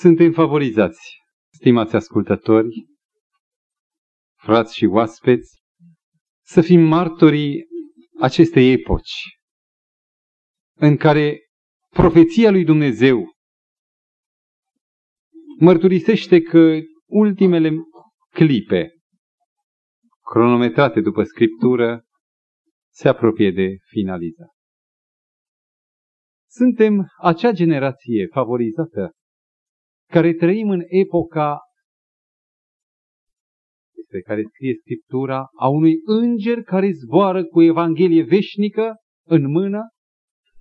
Suntem 0.00 0.32
favorizați, 0.32 1.00
stimați 1.54 1.94
ascultători, 1.94 2.86
frați 4.38 4.76
și 4.76 4.84
oaspeți, 4.84 5.62
să 6.44 6.60
fim 6.60 6.80
martorii 6.80 7.66
acestei 8.20 8.72
epoci 8.72 9.38
în 10.76 10.96
care 10.96 11.40
profeția 11.88 12.50
lui 12.50 12.64
Dumnezeu 12.64 13.32
mărturisește 15.58 16.40
că 16.40 16.78
ultimele 17.06 17.70
clipe 18.30 18.92
cronometrate 20.22 21.00
după 21.00 21.22
Scriptură 21.22 22.04
se 22.92 23.08
apropie 23.08 23.50
de 23.50 23.76
finalizare. 23.88 24.52
Suntem 26.48 27.06
acea 27.22 27.52
generație 27.52 28.26
favorizată 28.26 29.14
care 30.10 30.32
trăim 30.32 30.70
în 30.70 30.82
epoca 30.86 31.58
despre 33.94 34.20
care 34.20 34.42
scrie 34.42 34.74
Scriptura 34.74 35.48
a 35.58 35.68
unui 35.68 35.94
înger 36.04 36.62
care 36.62 36.90
zboară 36.90 37.44
cu 37.44 37.62
Evanghelie 37.62 38.22
veșnică 38.22 38.94
în 39.26 39.50
mână 39.50 39.88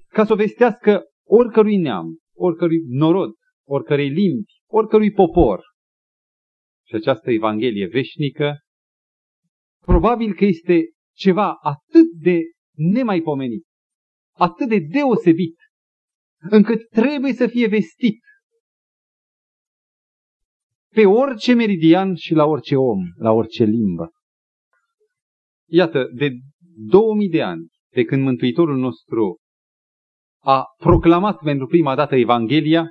ca 0.07 0.25
să 0.25 0.33
o 0.33 0.35
vestească 0.35 1.03
oricărui 1.27 1.77
neam, 1.77 2.17
oricărui 2.35 2.83
norod, 2.87 3.33
oricărei 3.67 4.09
limbi, 4.09 4.53
oricărui 4.69 5.11
popor. 5.11 5.61
Și 6.87 6.95
această 6.95 7.31
Evanghelie 7.31 7.87
veșnică 7.87 8.59
probabil 9.85 10.33
că 10.33 10.45
este 10.45 10.89
ceva 11.15 11.53
atât 11.61 12.11
de 12.21 12.39
nemaipomenit, 12.75 13.65
atât 14.35 14.67
de 14.67 14.79
deosebit, 14.79 15.55
încât 16.49 16.89
trebuie 16.89 17.33
să 17.33 17.47
fie 17.47 17.67
vestit 17.67 18.19
pe 20.93 21.05
orice 21.05 21.53
meridian 21.53 22.15
și 22.15 22.33
la 22.33 22.45
orice 22.45 22.75
om, 22.75 22.99
la 23.17 23.31
orice 23.31 23.63
limbă. 23.63 24.11
Iată, 25.69 26.09
de 26.13 26.29
2000 26.75 27.29
de 27.29 27.41
ani, 27.41 27.67
de 27.93 28.03
când 28.03 28.23
Mântuitorul 28.23 28.77
nostru 28.77 29.37
a 30.41 30.63
proclamat 30.77 31.37
pentru 31.37 31.67
prima 31.67 31.95
dată 31.95 32.15
Evanghelia, 32.15 32.87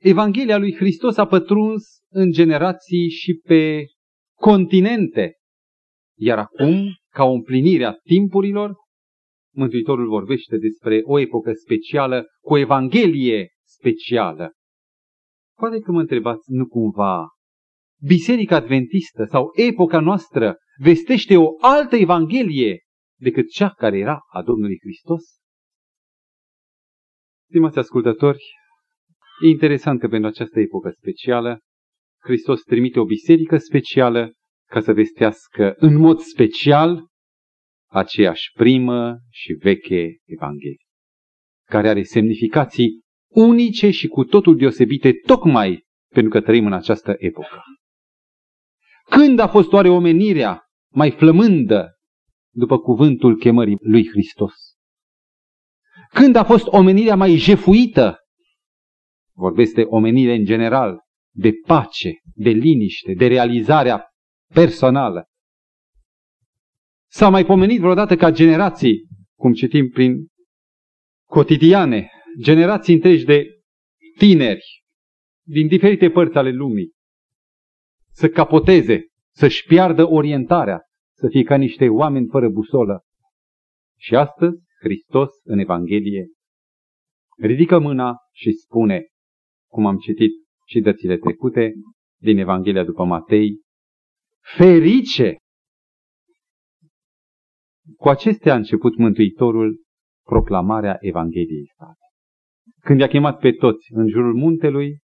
Evanghelia 0.00 0.56
lui 0.56 0.74
Hristos 0.74 1.16
a 1.16 1.26
pătruns 1.26 1.82
în 2.10 2.30
generații 2.30 3.08
și 3.08 3.34
pe 3.34 3.84
continente. 4.40 5.34
Iar 6.18 6.38
acum, 6.38 6.94
ca 7.12 7.24
o 7.24 7.32
împlinire 7.32 7.84
a 7.84 7.92
timpurilor, 7.92 8.74
Mântuitorul 9.54 10.08
vorbește 10.08 10.56
despre 10.56 11.00
o 11.02 11.18
epocă 11.18 11.52
specială 11.52 12.24
cu 12.40 12.52
o 12.52 12.58
Evanghelie 12.58 13.48
specială. 13.64 14.52
Poate 15.56 15.78
că 15.78 15.92
mă 15.92 16.00
întrebați, 16.00 16.50
nu 16.50 16.66
cumva 16.66 17.28
Biserica 18.00 18.56
Adventistă 18.56 19.24
sau 19.24 19.50
epoca 19.52 20.00
noastră 20.00 20.56
vestește 20.80 21.36
o 21.36 21.46
altă 21.60 21.96
Evanghelie 21.96 22.78
decât 23.20 23.50
cea 23.50 23.70
care 23.70 23.98
era 23.98 24.18
a 24.32 24.42
Domnului 24.42 24.78
Hristos? 24.80 25.22
Stimați 27.48 27.78
ascultători, 27.78 28.44
e 29.44 29.48
interesant 29.48 30.00
că 30.00 30.08
pentru 30.08 30.28
această 30.28 30.60
epocă 30.60 30.90
specială 30.90 31.60
Hristos 32.22 32.62
trimite 32.62 33.00
o 33.00 33.04
biserică 33.04 33.58
specială 33.58 34.32
ca 34.70 34.80
să 34.80 34.92
vestească 34.92 35.74
în 35.76 35.96
mod 35.96 36.18
special 36.18 37.06
aceeași 37.90 38.50
primă 38.52 39.18
și 39.30 39.52
veche 39.52 40.16
Evanghelie, 40.24 40.84
care 41.68 41.88
are 41.88 42.02
semnificații 42.02 43.03
unice 43.34 43.90
și 43.90 44.08
cu 44.08 44.24
totul 44.24 44.56
deosebite, 44.56 45.12
tocmai 45.26 45.84
pentru 46.08 46.32
că 46.32 46.40
trăim 46.40 46.66
în 46.66 46.72
această 46.72 47.14
epocă. 47.18 47.62
Când 49.04 49.38
a 49.38 49.48
fost 49.48 49.72
oare 49.72 49.88
omenirea 49.88 50.62
mai 50.92 51.10
flămândă 51.10 51.94
după 52.50 52.78
cuvântul 52.78 53.36
chemării 53.36 53.76
lui 53.80 54.08
Hristos? 54.08 54.54
Când 56.12 56.36
a 56.36 56.44
fost 56.44 56.66
omenirea 56.66 57.16
mai 57.16 57.36
jefuită? 57.36 58.18
Vorbesc 59.32 59.74
de 59.74 59.82
omenire 59.82 60.34
în 60.34 60.44
general, 60.44 61.00
de 61.34 61.52
pace, 61.66 62.12
de 62.34 62.50
liniște, 62.50 63.14
de 63.14 63.26
realizarea 63.26 64.08
personală. 64.52 65.24
S-a 67.10 67.28
mai 67.28 67.44
pomenit 67.44 67.80
vreodată 67.80 68.16
ca 68.16 68.30
generații, 68.30 69.06
cum 69.38 69.52
citim 69.52 69.88
prin 69.88 70.26
cotidiane, 71.28 72.08
generații 72.42 72.94
întregi 72.94 73.24
de 73.24 73.60
tineri 74.18 74.84
din 75.46 75.66
diferite 75.66 76.10
părți 76.10 76.36
ale 76.36 76.50
lumii 76.50 76.92
să 78.12 78.28
capoteze, 78.28 79.06
să-și 79.34 79.66
piardă 79.66 80.08
orientarea, 80.08 80.80
să 81.16 81.28
fie 81.28 81.42
ca 81.42 81.56
niște 81.56 81.88
oameni 81.88 82.28
fără 82.28 82.48
busolă. 82.48 83.02
Și 83.98 84.14
astăzi, 84.14 84.62
Hristos 84.80 85.30
în 85.42 85.58
Evanghelie 85.58 86.26
ridică 87.38 87.78
mâna 87.78 88.16
și 88.32 88.52
spune, 88.52 89.06
cum 89.70 89.86
am 89.86 89.96
citit 89.96 90.30
și 90.66 90.80
dățile 90.80 91.16
trecute 91.16 91.72
din 92.20 92.38
Evanghelia 92.38 92.84
după 92.84 93.04
Matei, 93.04 93.60
ferice! 94.56 95.36
Cu 97.96 98.08
acestea 98.08 98.52
a 98.52 98.56
început 98.56 98.96
Mântuitorul 98.96 99.82
proclamarea 100.22 100.96
Evangheliei 101.00 101.66
sale. 101.76 102.03
Când 102.84 103.00
i-a 103.00 103.06
chemat 103.06 103.38
pe 103.38 103.52
toți 103.52 103.92
în 103.92 104.08
jurul 104.08 104.34
muntelui, 104.34 104.98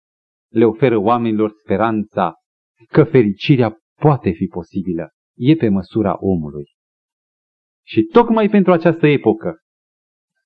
le 0.52 0.64
oferă 0.64 0.96
oamenilor 0.96 1.50
speranța 1.62 2.34
că 2.88 3.04
fericirea 3.04 3.76
poate 4.00 4.30
fi 4.30 4.46
posibilă. 4.46 5.08
E 5.36 5.54
pe 5.54 5.68
măsura 5.68 6.16
omului. 6.18 6.64
Și 7.86 8.02
tocmai 8.02 8.48
pentru 8.48 8.72
această 8.72 9.06
epocă, 9.06 9.58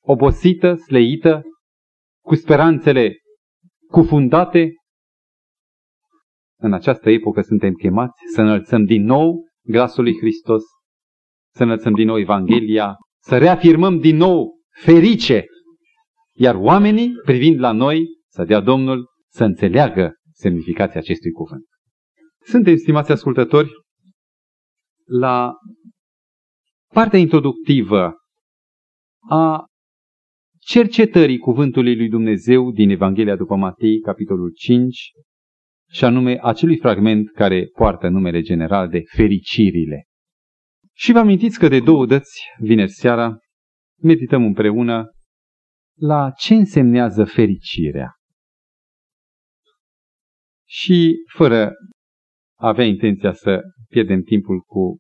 obosită, 0.01 0.75
sleită, 0.75 1.43
cu 2.25 2.35
speranțele 2.35 3.17
cufundate, 3.91 4.73
în 6.61 6.73
această 6.73 7.11
epocă 7.11 7.41
suntem 7.41 7.73
chemați 7.73 8.21
să 8.35 8.41
înălțăm 8.41 8.85
din 8.85 9.05
nou 9.05 9.49
glasul 9.63 10.03
lui 10.03 10.19
Hristos, 10.19 10.63
să 11.55 11.63
înălțăm 11.63 11.93
din 11.93 12.07
nou 12.07 12.19
Evanghelia, 12.19 12.97
să 13.23 13.39
reafirmăm 13.39 13.99
din 13.99 14.17
nou 14.17 14.61
ferice 14.71 15.45
iar 16.37 16.55
oamenii, 16.55 17.13
privind 17.25 17.61
la 17.61 17.73
noi, 17.73 18.07
să 18.29 18.45
dea 18.45 18.61
Domnul 18.61 19.07
să 19.29 19.45
înțeleagă 19.45 20.15
semnificația 20.33 21.01
acestui 21.01 21.31
cuvânt. 21.31 21.65
Suntem, 22.45 22.77
stimați 22.77 23.13
ascultători, 23.13 23.71
la 25.05 25.53
partea 26.93 27.19
introductivă 27.19 28.15
a 29.29 29.65
cercetării 30.59 31.39
cuvântului 31.39 31.97
lui 31.97 32.09
Dumnezeu 32.09 32.71
din 32.71 32.91
Evanghelia 32.91 33.37
după 33.37 33.57
Matei, 33.57 34.01
capitolul 34.01 34.53
5, 34.55 35.11
și 35.91 36.05
anume 36.05 36.39
acelui 36.43 36.79
fragment 36.79 37.31
care 37.31 37.67
poartă 37.67 38.09
numele 38.09 38.41
general 38.41 38.89
de 38.89 39.03
fericirile. 39.07 40.05
Și 40.93 41.13
vă 41.13 41.19
amintiți 41.19 41.59
că 41.59 41.69
de 41.69 41.81
două 41.81 42.07
dăți, 42.07 42.41
vineri 42.59 42.91
seara, 42.91 43.39
medităm 44.03 44.45
împreună 44.45 45.14
la 45.99 46.31
ce 46.31 46.55
însemnează 46.55 47.25
fericirea. 47.25 48.13
Și 50.67 51.15
fără 51.37 51.73
a 52.59 52.69
avea 52.69 52.85
intenția 52.85 53.33
să 53.33 53.61
pierdem 53.89 54.23
timpul 54.23 54.61
cu 54.61 54.99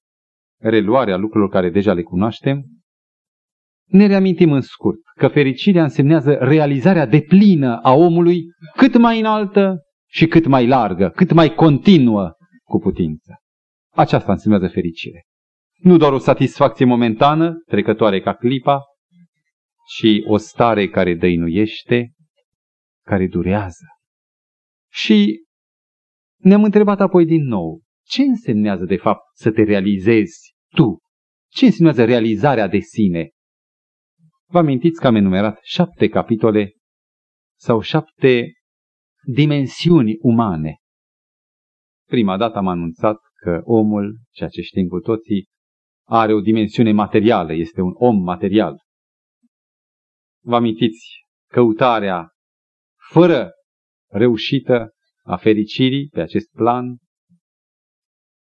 reluarea 0.60 1.16
lucrurilor 1.16 1.52
care 1.52 1.70
deja 1.70 1.92
le 1.92 2.02
cunoaștem, 2.02 2.64
ne 3.84 4.06
reamintim 4.06 4.52
în 4.52 4.60
scurt 4.60 4.98
că 5.18 5.28
fericirea 5.28 5.82
însemnează 5.82 6.32
realizarea 6.32 7.06
deplină 7.06 7.78
a 7.82 7.92
omului 7.92 8.44
cât 8.76 8.96
mai 8.96 9.18
înaltă 9.18 9.76
și 10.10 10.26
cât 10.26 10.46
mai 10.46 10.66
largă, 10.66 11.08
cât 11.08 11.32
mai 11.32 11.54
continuă 11.54 12.32
cu 12.62 12.78
putință. 12.78 13.34
Aceasta 13.94 14.32
însemnează 14.32 14.68
fericire. 14.68 15.22
Nu 15.78 15.96
doar 15.96 16.12
o 16.12 16.18
satisfacție 16.18 16.84
momentană, 16.84 17.62
trecătoare 17.66 18.20
ca 18.20 18.34
clipa, 18.34 18.80
ci 19.86 20.22
o 20.26 20.36
stare 20.36 20.88
care 20.88 21.14
dăinuiește, 21.14 22.12
care 23.04 23.26
durează. 23.26 23.86
Și 24.92 25.44
ne-am 26.36 26.64
întrebat 26.64 27.00
apoi 27.00 27.24
din 27.24 27.44
nou, 27.44 27.82
ce 28.06 28.22
însemnează 28.22 28.84
de 28.84 28.96
fapt 28.96 29.22
să 29.32 29.50
te 29.50 29.62
realizezi 29.62 30.54
tu? 30.74 30.98
Ce 31.50 31.64
însemnează 31.64 32.04
realizarea 32.04 32.68
de 32.68 32.78
sine? 32.78 33.30
Vă 34.46 34.58
amintiți 34.58 35.00
că 35.00 35.06
am 35.06 35.14
enumerat 35.14 35.58
șapte 35.62 36.08
capitole 36.08 36.72
sau 37.58 37.80
șapte 37.80 38.52
dimensiuni 39.22 40.16
umane. 40.20 40.76
Prima 42.08 42.36
dată 42.36 42.58
am 42.58 42.68
anunțat 42.68 43.16
că 43.34 43.60
omul, 43.64 44.18
ceea 44.30 44.48
ce 44.48 44.60
știm 44.60 44.86
cu 44.86 45.00
toții, 45.00 45.48
are 46.06 46.32
o 46.32 46.40
dimensiune 46.40 46.92
materială, 46.92 47.52
este 47.52 47.80
un 47.80 47.92
om 47.94 48.22
material. 48.22 48.83
Vă 50.44 50.54
amintiți 50.54 51.26
căutarea 51.50 52.28
fără 53.10 53.50
reușită 54.10 54.90
a 55.22 55.36
fericirii 55.36 56.08
pe 56.08 56.20
acest 56.20 56.50
plan. 56.50 56.96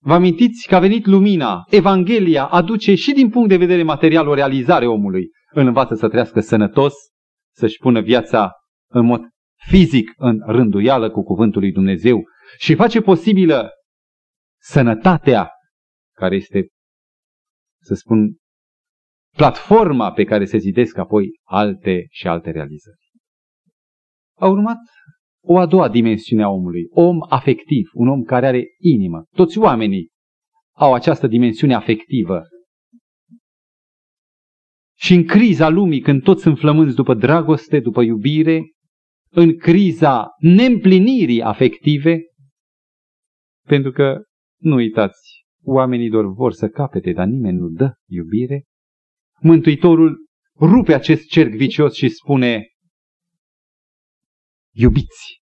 Vă 0.02 0.14
amintiți 0.14 0.68
că 0.68 0.76
a 0.76 0.80
venit 0.80 1.06
lumina, 1.06 1.64
Evanghelia 1.70 2.46
aduce 2.46 2.96
și 2.96 3.14
din 3.14 3.30
punct 3.30 3.50
de 3.50 3.58
vedere 3.58 3.84
material 3.84 4.28
o 4.28 4.34
realizare 4.34 4.88
omului. 4.88 5.30
Îl 5.52 5.66
învață 5.66 5.96
să 5.96 6.08
trăiască 6.08 6.40
sănătos, 6.40 6.94
să-și 7.56 7.78
pună 7.78 8.02
viața 8.02 8.52
în 8.90 9.06
mod 9.06 9.22
fizic 9.68 10.14
în 10.16 10.40
rânduială 10.46 11.12
cu 11.12 11.24
cuvântul 11.24 11.62
lui 11.62 11.72
Dumnezeu 11.72 12.24
și 12.58 12.76
face 12.76 13.02
posibilă 13.02 13.70
sănătatea 14.62 15.50
care 16.16 16.36
este, 16.36 16.68
să 17.82 17.94
spun, 17.94 18.38
platforma 19.38 20.12
pe 20.12 20.24
care 20.24 20.46
se 20.46 20.58
zidesc 20.58 20.98
apoi 20.98 21.30
alte 21.44 22.06
și 22.10 22.28
alte 22.28 22.52
realizări. 22.52 23.00
A 24.40 24.48
urmat 24.48 24.80
o 25.46 25.58
a 25.58 25.66
doua 25.66 25.90
dimensiune 25.90 26.44
a 26.44 26.50
omului, 26.50 26.88
om 26.92 27.18
afectiv, 27.30 27.90
un 27.94 28.08
om 28.08 28.24
care 28.24 28.48
are 28.48 28.66
inimă. 28.78 29.26
Toți 29.36 29.58
oamenii 29.58 30.10
au 30.76 30.94
această 30.94 31.28
dimensiune 31.28 31.74
afectivă. 31.74 32.42
Și 34.98 35.14
în 35.14 35.26
criza 35.26 35.70
lumii, 35.70 36.02
când 36.02 36.24
toți 36.24 36.42
sunt 36.42 36.58
flămânzi 36.58 36.96
după 36.96 37.14
dragoste, 37.14 37.80
după 37.80 38.02
iubire, 38.02 38.72
în 39.30 39.58
criza 39.58 40.28
neîmplinirii 40.38 41.42
afective, 41.42 42.22
pentru 43.68 43.92
că, 43.92 44.22
nu 44.62 44.76
uitați, 44.76 45.46
oamenii 45.64 46.10
doar 46.10 46.26
vor 46.26 46.54
să 46.54 46.68
capete, 46.68 47.12
dar 47.12 47.28
nimeni 47.28 47.58
nu 47.58 47.68
dă 47.68 47.94
iubire, 48.08 48.64
Mântuitorul 49.44 50.26
rupe 50.60 50.94
acest 50.94 51.28
cerc 51.28 51.52
vicios 51.52 51.94
și 51.96 52.10
spune, 52.10 52.68
iubiți 54.72 55.42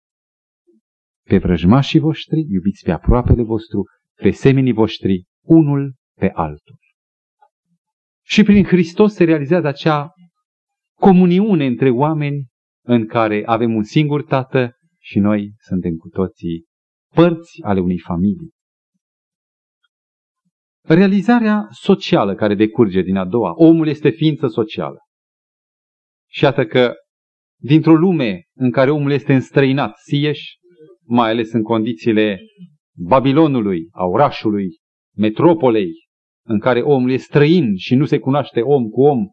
pe 1.22 1.38
vrăjmașii 1.38 2.00
voștri, 2.00 2.40
iubiți 2.40 2.84
pe 2.84 2.90
aproapele 2.90 3.42
vostru, 3.42 3.84
pe 4.14 4.30
semenii 4.30 4.72
voștri, 4.72 5.24
unul 5.42 5.94
pe 6.14 6.30
altul. 6.34 6.78
Și 8.24 8.42
prin 8.42 8.64
Hristos 8.64 9.14
se 9.14 9.24
realizează 9.24 9.66
acea 9.66 10.12
comuniune 10.98 11.66
între 11.66 11.90
oameni 11.90 12.46
în 12.84 13.06
care 13.06 13.42
avem 13.46 13.74
un 13.74 13.82
singur 13.82 14.24
tată 14.24 14.72
și 14.98 15.18
noi 15.18 15.52
suntem 15.58 15.96
cu 15.96 16.08
toții 16.08 16.64
părți 17.14 17.62
ale 17.62 17.80
unei 17.80 17.98
familii. 17.98 18.50
Realizarea 20.88 21.66
socială 21.70 22.34
care 22.34 22.54
decurge 22.54 23.00
din 23.00 23.16
a 23.16 23.24
doua. 23.24 23.52
Omul 23.54 23.88
este 23.88 24.10
ființă 24.10 24.46
socială. 24.46 24.98
Și 26.30 26.44
iată 26.44 26.66
că 26.66 26.94
dintr-o 27.60 27.94
lume 27.94 28.42
în 28.54 28.70
care 28.70 28.90
omul 28.90 29.10
este 29.10 29.34
înstrăinat, 29.34 29.96
sieș, 29.96 30.40
mai 31.02 31.30
ales 31.30 31.52
în 31.52 31.62
condițiile 31.62 32.40
Babilonului, 32.96 33.88
a 33.90 34.04
orașului, 34.04 34.76
metropolei, 35.16 35.92
în 36.46 36.58
care 36.58 36.80
omul 36.80 37.10
este 37.10 37.26
străin 37.26 37.76
și 37.76 37.94
nu 37.94 38.04
se 38.04 38.18
cunoaște 38.18 38.60
om 38.60 38.88
cu 38.88 39.02
om, 39.02 39.28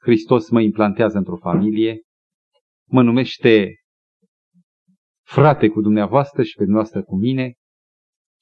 Hristos 0.00 0.50
mă 0.50 0.60
implantează 0.60 1.18
într-o 1.18 1.36
familie, 1.36 2.00
mă 2.88 3.02
numește 3.02 3.74
frate 5.26 5.68
cu 5.68 5.80
dumneavoastră 5.80 6.42
și 6.42 6.54
pe 6.54 6.62
dumneavoastră 6.62 7.02
cu 7.02 7.16
mine 7.16 7.54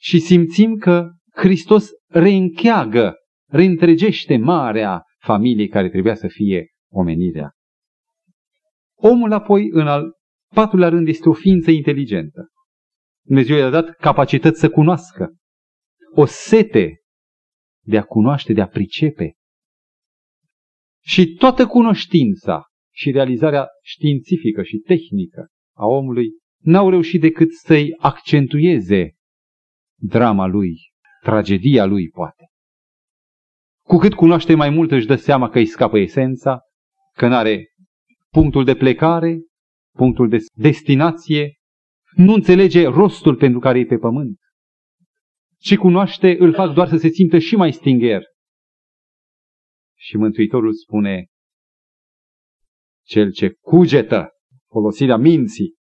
și 0.01 0.19
simțim 0.19 0.77
că 0.77 1.11
Hristos 1.35 1.89
reîncheagă, 2.09 3.15
reîntregește 3.51 4.37
marea 4.37 5.03
familie 5.19 5.67
care 5.67 5.89
trebuia 5.89 6.15
să 6.15 6.29
fie 6.29 6.69
omenirea. 6.93 7.53
Omul 8.97 9.33
apoi, 9.33 9.69
în 9.71 9.87
al 9.87 10.13
patrulea 10.55 10.89
rând, 10.89 11.09
este 11.09 11.29
o 11.29 11.33
ființă 11.33 11.71
inteligentă. 11.71 12.49
Dumnezeu 13.27 13.57
i-a 13.57 13.71
dat 13.71 13.91
capacități 13.91 14.61
să 14.61 14.71
cunoască, 14.71 15.37
o 16.15 16.25
sete 16.25 17.01
de 17.85 17.99
a 17.99 18.03
cunoaște, 18.03 18.53
de 18.53 18.61
a 18.61 18.67
pricepe. 18.67 19.35
Și 21.03 21.35
toată 21.35 21.67
cunoștința 21.67 22.65
și 22.95 23.11
realizarea 23.11 23.67
științifică 23.83 24.63
și 24.63 24.77
tehnică 24.77 25.49
a 25.77 25.87
omului 25.87 26.29
n-au 26.63 26.91
reușit 26.91 27.21
decât 27.21 27.53
să-i 27.53 27.95
accentueze 27.99 29.15
drama 30.01 30.47
lui, 30.47 30.94
tragedia 31.25 31.85
lui, 31.85 32.09
poate. 32.09 32.49
Cu 33.87 33.97
cât 33.97 34.15
cunoaște 34.15 34.55
mai 34.55 34.71
mult 34.71 34.91
își 34.91 35.07
dă 35.07 35.17
seama 35.17 35.49
că 35.49 35.59
îi 35.59 35.67
scapă 35.67 35.99
esența, 35.99 36.61
că 37.13 37.27
n-are 37.29 37.69
punctul 38.31 38.65
de 38.65 38.75
plecare, 38.75 39.39
punctul 39.97 40.29
de 40.29 40.39
destinație, 40.53 41.55
nu 42.17 42.33
înțelege 42.33 42.87
rostul 42.87 43.37
pentru 43.37 43.59
care 43.59 43.79
e 43.79 43.87
pe 43.87 43.97
pământ. 43.97 44.39
Și 45.61 45.77
cunoaște, 45.77 46.37
îl 46.39 46.55
fac 46.55 46.75
doar 46.75 46.89
să 46.89 46.97
se 46.97 47.09
simtă 47.09 47.39
și 47.39 47.57
mai 47.57 47.73
stingher. 47.73 48.23
Și 49.97 50.17
Mântuitorul 50.17 50.73
spune, 50.73 51.27
cel 53.07 53.33
ce 53.33 53.49
cugetă 53.61 54.29
folosirea 54.69 55.17
minții 55.17 55.75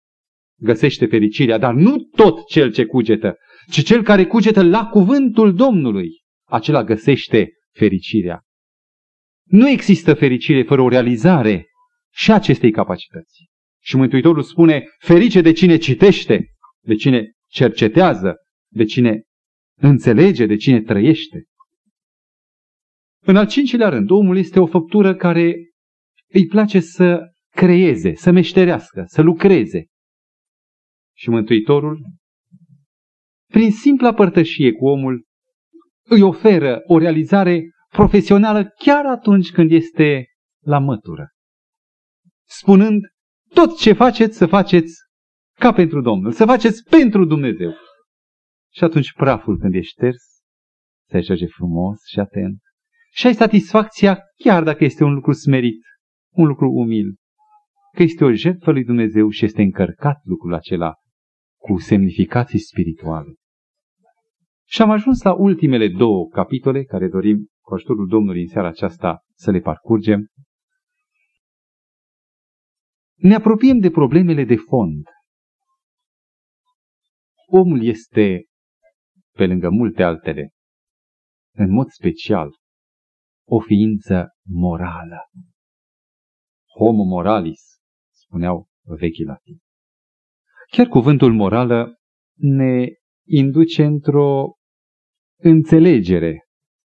găsește 0.60 1.06
fericirea, 1.06 1.58
dar 1.58 1.74
nu 1.74 1.98
tot 1.98 2.46
cel 2.46 2.72
ce 2.72 2.86
cugetă, 2.86 3.38
ci 3.70 3.84
cel 3.84 4.04
care 4.04 4.26
cugetă 4.26 4.64
la 4.64 4.86
cuvântul 4.86 5.56
Domnului, 5.56 6.10
acela 6.48 6.84
găsește 6.84 7.50
fericirea. 7.72 8.42
Nu 9.44 9.70
există 9.70 10.14
fericire 10.14 10.64
fără 10.64 10.82
o 10.82 10.90
realizare 10.90 11.66
și 12.14 12.32
acestei 12.32 12.72
capacități. 12.72 13.50
Și 13.84 13.96
Mântuitorul 13.96 14.44
spune, 14.44 14.86
ferice 15.00 15.42
de 15.42 15.52
cine 15.52 15.78
citește, 15.78 16.46
de 16.80 16.96
cine 16.96 17.32
cercetează, 17.48 18.36
de 18.72 18.84
cine 18.84 19.24
înțelege, 19.76 20.46
de 20.46 20.56
cine 20.56 20.82
trăiește. 20.82 21.44
În 23.24 23.36
al 23.36 23.48
cincilea 23.48 23.90
rând, 23.90 24.10
omul 24.10 24.38
este 24.38 24.60
o 24.60 24.66
făptură 24.66 25.16
care 25.16 25.56
îi 26.28 26.46
place 26.46 26.80
să 26.80 27.20
creeze, 27.50 28.16
să 28.16 28.32
meșterească, 28.32 29.04
să 29.08 29.22
lucreze. 29.22 29.86
Și 31.18 31.30
Mântuitorul, 31.30 32.06
prin 33.52 33.72
simpla 33.72 34.14
părtășie 34.14 34.72
cu 34.72 34.88
omul, 34.88 35.26
îi 36.04 36.22
oferă 36.22 36.82
o 36.88 36.98
realizare 36.98 37.72
profesională 37.90 38.74
chiar 38.80 39.06
atunci 39.06 39.52
când 39.52 39.72
este 39.72 40.26
la 40.64 40.80
mătură. 40.80 41.30
Spunând, 42.48 43.02
tot 43.54 43.78
ce 43.78 43.94
faceți, 43.94 44.38
să 44.38 44.46
faceți 44.46 44.94
ca 45.60 45.74
pentru 45.74 46.02
Domnul, 46.02 46.32
să 46.32 46.46
faceți 46.46 46.84
pentru 46.90 47.26
Dumnezeu. 47.26 47.74
Și 48.74 48.84
atunci 48.84 49.14
praful 49.14 49.58
când 49.58 49.74
e 49.74 49.82
șters, 49.82 50.24
se 51.10 51.18
ajunge 51.18 51.46
frumos 51.46 51.98
și 52.08 52.20
atent. 52.20 52.60
Și 53.14 53.28
ai 53.28 53.34
satisfacția 53.34 54.20
chiar 54.44 54.64
dacă 54.64 54.84
este 54.84 55.04
un 55.04 55.14
lucru 55.14 55.32
smerit, 55.32 55.82
un 56.36 56.46
lucru 56.46 56.72
umil, 56.72 57.16
că 57.96 58.04
este 58.04 58.24
o 58.24 58.32
jertfă 58.32 58.72
lui 58.72 58.84
Dumnezeu 58.84 59.30
și 59.30 59.46
este 59.46 59.62
încărcat 59.62 60.20
lucrul 60.24 60.54
acela 60.54 60.94
cu 61.58 61.80
semnificații 61.80 62.60
spirituale. 62.60 63.34
Și 64.72 64.82
am 64.82 64.90
ajuns 64.90 65.22
la 65.22 65.34
ultimele 65.34 65.88
două 65.88 66.28
capitole 66.28 66.84
care 66.84 67.08
dorim 67.08 67.50
cu 67.62 67.74
ajutorul 67.74 68.08
Domnului 68.08 68.42
în 68.42 68.48
seara 68.48 68.68
aceasta 68.68 69.20
să 69.34 69.52
le 69.52 69.60
parcurgem. 69.60 70.28
Ne 73.16 73.36
apropiem 73.36 73.80
de 73.80 73.90
problemele 73.90 74.44
de 74.44 74.56
fond. 74.56 75.06
Omul 77.46 77.84
este, 77.84 78.46
pe 79.32 79.46
lângă 79.46 79.70
multe 79.70 80.04
altele, 80.04 80.50
în 81.56 81.72
mod 81.72 81.88
special, 81.88 82.50
o 83.48 83.60
ființă 83.60 84.30
morală. 84.50 85.30
Homo 86.78 87.04
moralis, 87.04 87.62
spuneau 88.14 88.68
vechii 88.82 89.26
latini. 89.26 89.60
Chiar 90.70 90.88
cuvântul 90.88 91.34
morală 91.34 91.96
ne 92.36 92.88
induce 93.28 93.84
într-o 93.84 94.56
înțelegere 95.42 96.48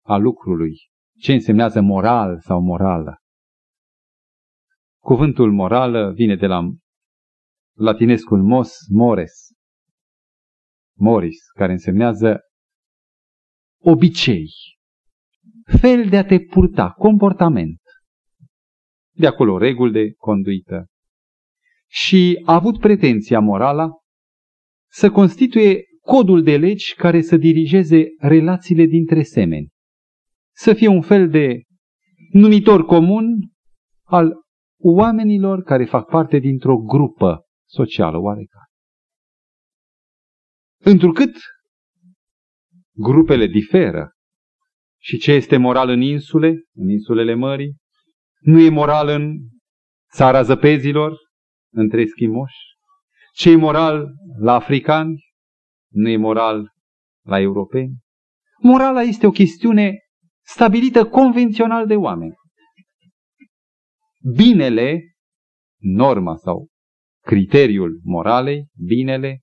a 0.06 0.18
lucrului, 0.18 0.75
ce 1.20 1.34
însemnează 1.34 1.82
moral 1.82 2.39
sau 2.39 2.62
morală. 2.62 3.18
Cuvântul 5.00 5.51
morală 5.51 6.12
vine 6.12 6.36
de 6.36 6.46
la 6.46 6.62
latinescul 7.77 8.44
mos, 8.44 8.77
mores, 8.89 9.48
moris, 10.98 11.50
care 11.54 11.72
însemnează 11.72 12.39
obicei, 13.82 14.50
fel 15.80 16.10
de 16.10 16.18
a 16.18 16.25
te 16.25 16.39
purta, 16.39 16.92
comportament. 16.92 17.82
De 19.16 19.27
acolo 19.27 19.58
reguli 19.58 19.92
de 19.92 20.13
conduită. 20.13 20.86
Și 21.88 22.42
a 22.46 22.54
avut 22.54 22.80
pretenția 22.80 23.39
morala 23.39 23.89
să 24.89 25.12
constituie 25.12 25.84
codul 26.08 26.44
de 26.44 26.58
legi 26.58 26.96
care 26.96 27.22
să 27.22 27.38
dirigeze 27.38 28.06
relațiile 28.20 28.86
dintre 28.86 29.24
semeni. 29.24 29.70
Să 30.56 30.74
fie 30.74 30.88
un 30.88 31.02
fel 31.02 31.30
de 31.30 31.62
numitor 32.32 32.86
comun 32.86 33.26
al 34.04 34.34
oamenilor 34.80 35.62
care 35.62 35.86
fac 35.86 36.10
parte 36.10 36.38
dintr-o 36.38 36.78
grupă 36.78 37.42
socială 37.70 38.18
oarecare. 38.18 38.70
Întrucât 40.84 41.36
grupele 42.96 43.48
diferă 43.48 44.12
și 45.02 45.18
ce 45.18 45.32
este 45.32 45.58
moral 45.58 45.90
în 45.90 46.02
insule, 46.02 46.64
în 46.74 46.90
insulele 46.90 47.34
mării, 47.34 47.76
nu 48.40 48.60
e 48.60 48.70
moral 48.70 49.08
în 49.08 49.38
țara 50.14 50.42
zăpezilor, 50.42 51.18
între 51.74 52.02
eschimoși, 52.02 52.58
ce 53.34 53.50
e 53.50 53.56
moral 53.56 54.08
la 54.40 54.54
africani, 54.54 55.26
nu 55.98 56.10
e 56.10 56.18
moral 56.18 56.74
la 57.25 57.39
europeni. 57.39 57.94
Morala 58.62 59.01
este 59.01 59.27
o 59.27 59.32
chestiune 59.32 59.98
stabilită 60.46 61.06
convențional 61.06 61.88
de 61.88 61.96
oameni. 61.96 62.34
Binele, 64.36 65.16
norma 65.77 66.36
sau 66.36 66.68
criteriul 67.24 68.00
moralei, 68.04 68.68
binele, 68.86 69.42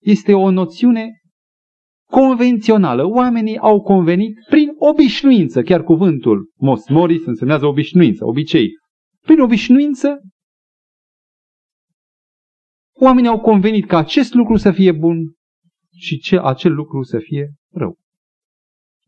este 0.00 0.34
o 0.34 0.50
noțiune 0.50 1.10
convențională. 2.10 3.04
Oamenii 3.04 3.58
au 3.58 3.82
convenit 3.82 4.34
prin 4.48 4.68
obișnuință, 4.78 5.62
chiar 5.62 5.82
cuvântul 5.82 6.52
mosmoris 6.56 7.26
însemnează 7.26 7.66
obișnuință, 7.66 8.26
obicei. 8.26 8.68
Prin 9.20 9.40
obișnuință, 9.40 10.20
oamenii 12.92 13.30
au 13.30 13.40
convenit 13.40 13.86
ca 13.86 13.98
acest 13.98 14.34
lucru 14.34 14.56
să 14.56 14.72
fie 14.72 14.92
bun 14.92 15.34
și 15.96 16.18
ce, 16.18 16.38
acel 16.42 16.74
lucru 16.74 17.02
să 17.02 17.18
fie 17.18 17.54
rău. 17.72 17.98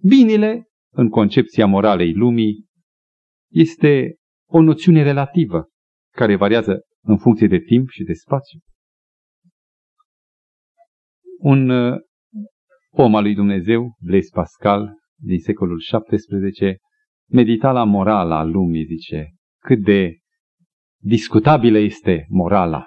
Binele, 0.02 0.69
în 0.90 1.09
concepția 1.09 1.66
moralei 1.66 2.12
lumii, 2.12 2.64
este 3.52 4.16
o 4.49 4.61
noțiune 4.61 5.02
relativă 5.02 5.69
care 6.12 6.37
variază 6.37 6.81
în 7.02 7.19
funcție 7.19 7.47
de 7.47 7.59
timp 7.59 7.88
și 7.88 8.02
de 8.02 8.12
spațiu. 8.12 8.59
Un 11.38 11.69
uh, 11.69 11.99
om 12.90 13.14
al 13.14 13.23
lui 13.23 13.35
Dumnezeu, 13.35 13.97
Blaise 14.00 14.31
Pascal, 14.33 14.95
din 15.19 15.38
secolul 15.38 15.78
XVII, 15.78 16.76
medita 17.31 17.73
la 17.73 17.85
morala 17.85 18.43
lumii, 18.45 18.85
zice, 18.85 19.35
cât 19.59 19.83
de 19.83 20.19
discutabilă 21.02 21.78
este 21.78 22.26
morala. 22.28 22.87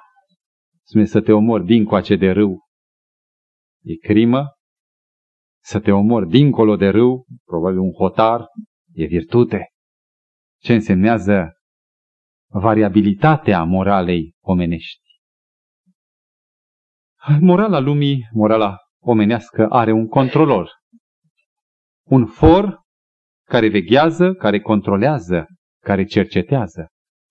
Spune 0.83 1.05
să 1.05 1.21
te 1.21 1.31
omori 1.31 1.65
dincoace 1.65 2.15
de 2.15 2.31
râu, 2.31 2.59
e 3.83 3.95
crimă, 3.95 4.45
să 5.63 5.79
te 5.79 5.91
omori 5.91 6.29
dincolo 6.29 6.75
de 6.75 6.89
râu, 6.89 7.25
probabil 7.45 7.79
un 7.79 7.91
hotar, 7.91 8.45
e 8.93 9.05
virtute. 9.05 9.67
Ce 10.61 10.73
însemnează 10.73 11.53
variabilitatea 12.51 13.63
moralei 13.63 14.35
omenești. 14.39 15.07
Morala 17.39 17.79
lumii, 17.79 18.27
morala 18.31 18.77
omenească, 19.01 19.67
are 19.69 19.91
un 19.91 20.07
controlor. 20.07 20.71
Un 22.03 22.25
for 22.25 22.81
care 23.45 23.69
veghează, 23.69 24.33
care 24.33 24.59
controlează, 24.59 25.45
care 25.83 26.03
cercetează. 26.03 26.87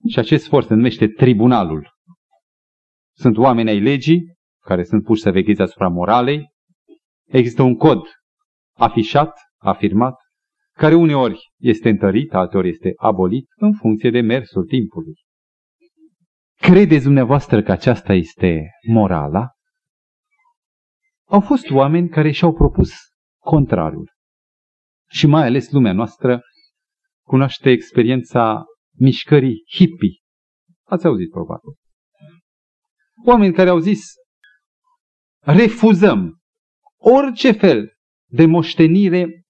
Și 0.09 0.19
acest 0.19 0.47
for 0.47 0.63
se 0.63 0.75
numește 0.75 1.09
tribunalul. 1.09 1.91
Sunt 3.17 3.37
oameni 3.37 3.69
ai 3.69 3.81
legii 3.81 4.37
care 4.69 4.85
sunt 4.85 5.03
puși 5.05 5.23
să 5.23 5.31
vegheze 5.31 5.63
asupra 5.63 5.89
moralei. 5.89 6.53
Există 7.27 7.63
un 7.63 7.77
cod 7.77 8.01
afișat, 8.77 9.39
afirmat, 9.57 10.15
care 10.73 10.95
uneori 10.95 11.41
este 11.59 11.89
întărit, 11.89 12.35
alteori 12.35 12.69
este 12.69 12.93
abolit, 12.97 13.47
în 13.57 13.73
funcție 13.73 14.11
de 14.11 14.21
mersul 14.21 14.65
timpului. 14.65 15.15
Credeți 16.55 17.05
dumneavoastră 17.05 17.63
că 17.63 17.73
aceasta 17.73 18.13
este 18.13 18.71
morala? 18.89 19.49
Au 21.29 21.41
fost 21.41 21.71
oameni 21.71 22.09
care 22.09 22.31
și-au 22.31 22.55
propus 22.55 22.91
contrariul. 23.43 24.11
Și 25.11 25.27
mai 25.27 25.43
ales 25.47 25.71
lumea 25.71 25.93
noastră 25.93 26.41
cunoaște 27.27 27.71
experiența 27.71 28.65
mișcării 28.97 29.63
hippie. 29.71 30.19
Ați 30.85 31.07
auzit 31.07 31.31
probabil. 31.31 31.75
Oameni 33.25 33.55
care 33.55 33.69
au 33.69 33.79
zis, 33.79 34.13
refuzăm 35.57 36.41
orice 36.97 37.53
fel 37.53 37.93
de 38.31 38.47
moștenire 38.47 39.43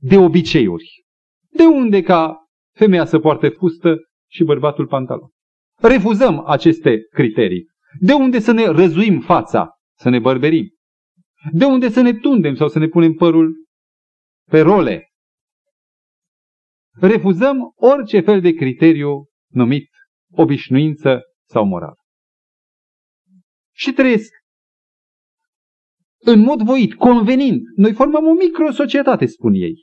de 0.00 0.16
obiceiuri. 0.16 1.04
De 1.48 1.62
unde 1.62 2.02
ca 2.02 2.36
femeia 2.76 3.04
să 3.04 3.18
poarte 3.18 3.48
fustă 3.48 3.96
și 4.30 4.44
bărbatul 4.44 4.86
pantalon? 4.86 5.30
Refuzăm 5.78 6.46
aceste 6.46 6.98
criterii. 7.10 7.66
De 8.00 8.12
unde 8.12 8.38
să 8.38 8.52
ne 8.52 8.66
răzuim 8.66 9.20
fața, 9.20 9.70
să 9.98 10.08
ne 10.08 10.18
bărberim? 10.18 10.70
De 11.52 11.64
unde 11.64 11.88
să 11.88 12.00
ne 12.00 12.14
tundem 12.14 12.54
sau 12.54 12.68
să 12.68 12.78
ne 12.78 12.88
punem 12.88 13.12
părul 13.12 13.66
pe 14.50 14.60
role? 14.60 15.06
Refuzăm 16.90 17.72
orice 17.74 18.20
fel 18.20 18.40
de 18.40 18.52
criteriu 18.52 19.24
numit 19.50 19.90
obișnuință 20.30 21.20
sau 21.48 21.66
moral. 21.66 21.96
Și 23.74 23.92
trăiesc 23.92 24.41
în 26.24 26.40
mod 26.40 26.62
voit, 26.62 26.94
convenind. 26.94 27.60
Noi 27.76 27.92
formăm 27.92 28.26
o 28.26 28.32
microsocietate, 28.32 29.26
spun 29.26 29.52
ei. 29.54 29.74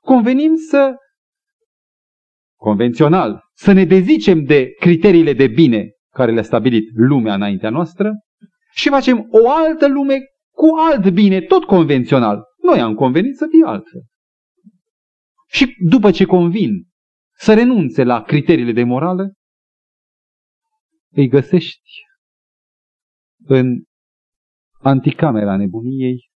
Convenim 0.00 0.54
să, 0.54 0.94
convențional, 2.58 3.40
să 3.54 3.72
ne 3.72 3.84
dezicem 3.84 4.44
de 4.44 4.72
criteriile 4.78 5.32
de 5.32 5.46
bine 5.46 5.90
care 6.12 6.32
le-a 6.32 6.42
stabilit 6.42 6.88
lumea 6.94 7.34
înaintea 7.34 7.70
noastră 7.70 8.12
și 8.72 8.88
facem 8.88 9.26
o 9.30 9.50
altă 9.50 9.88
lume 9.88 10.18
cu 10.50 10.66
alt 10.76 11.12
bine, 11.12 11.40
tot 11.40 11.64
convențional. 11.64 12.42
Noi 12.62 12.80
am 12.80 12.94
convenit 12.94 13.36
să 13.36 13.46
fie 13.50 13.64
altfel. 13.64 14.00
Și 15.48 15.74
după 15.88 16.10
ce 16.10 16.24
convin 16.24 16.86
să 17.36 17.54
renunțe 17.54 18.04
la 18.04 18.22
criteriile 18.22 18.72
de 18.72 18.84
morală, 18.84 19.32
îi 21.12 21.28
găsești 21.28 22.02
în 23.44 23.82
anticamera 24.82 25.56
nebuniei, 25.56 26.30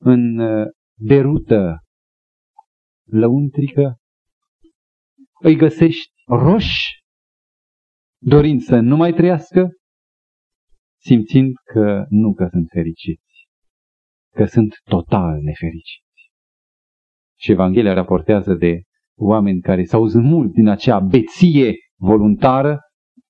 în 0.00 0.38
uh, 0.38 0.66
derută 0.98 1.84
lăuntrică, 3.04 3.96
îi 5.40 5.56
găsești 5.56 6.12
roși, 6.26 7.04
dorind 8.22 8.60
să 8.60 8.76
nu 8.76 8.96
mai 8.96 9.12
trăiască, 9.12 9.68
simțind 11.02 11.52
că 11.64 12.04
nu 12.08 12.32
că 12.32 12.48
sunt 12.50 12.68
fericiți, 12.72 13.48
că 14.34 14.44
sunt 14.44 14.74
total 14.84 15.40
nefericiți. 15.40 16.30
Și 17.38 17.50
Evanghelia 17.50 17.92
raportează 17.92 18.54
de 18.54 18.82
oameni 19.18 19.60
care 19.60 19.84
s-au 19.84 20.06
zămult 20.06 20.52
din 20.52 20.68
acea 20.68 21.00
beție 21.00 21.74
voluntară 21.98 22.78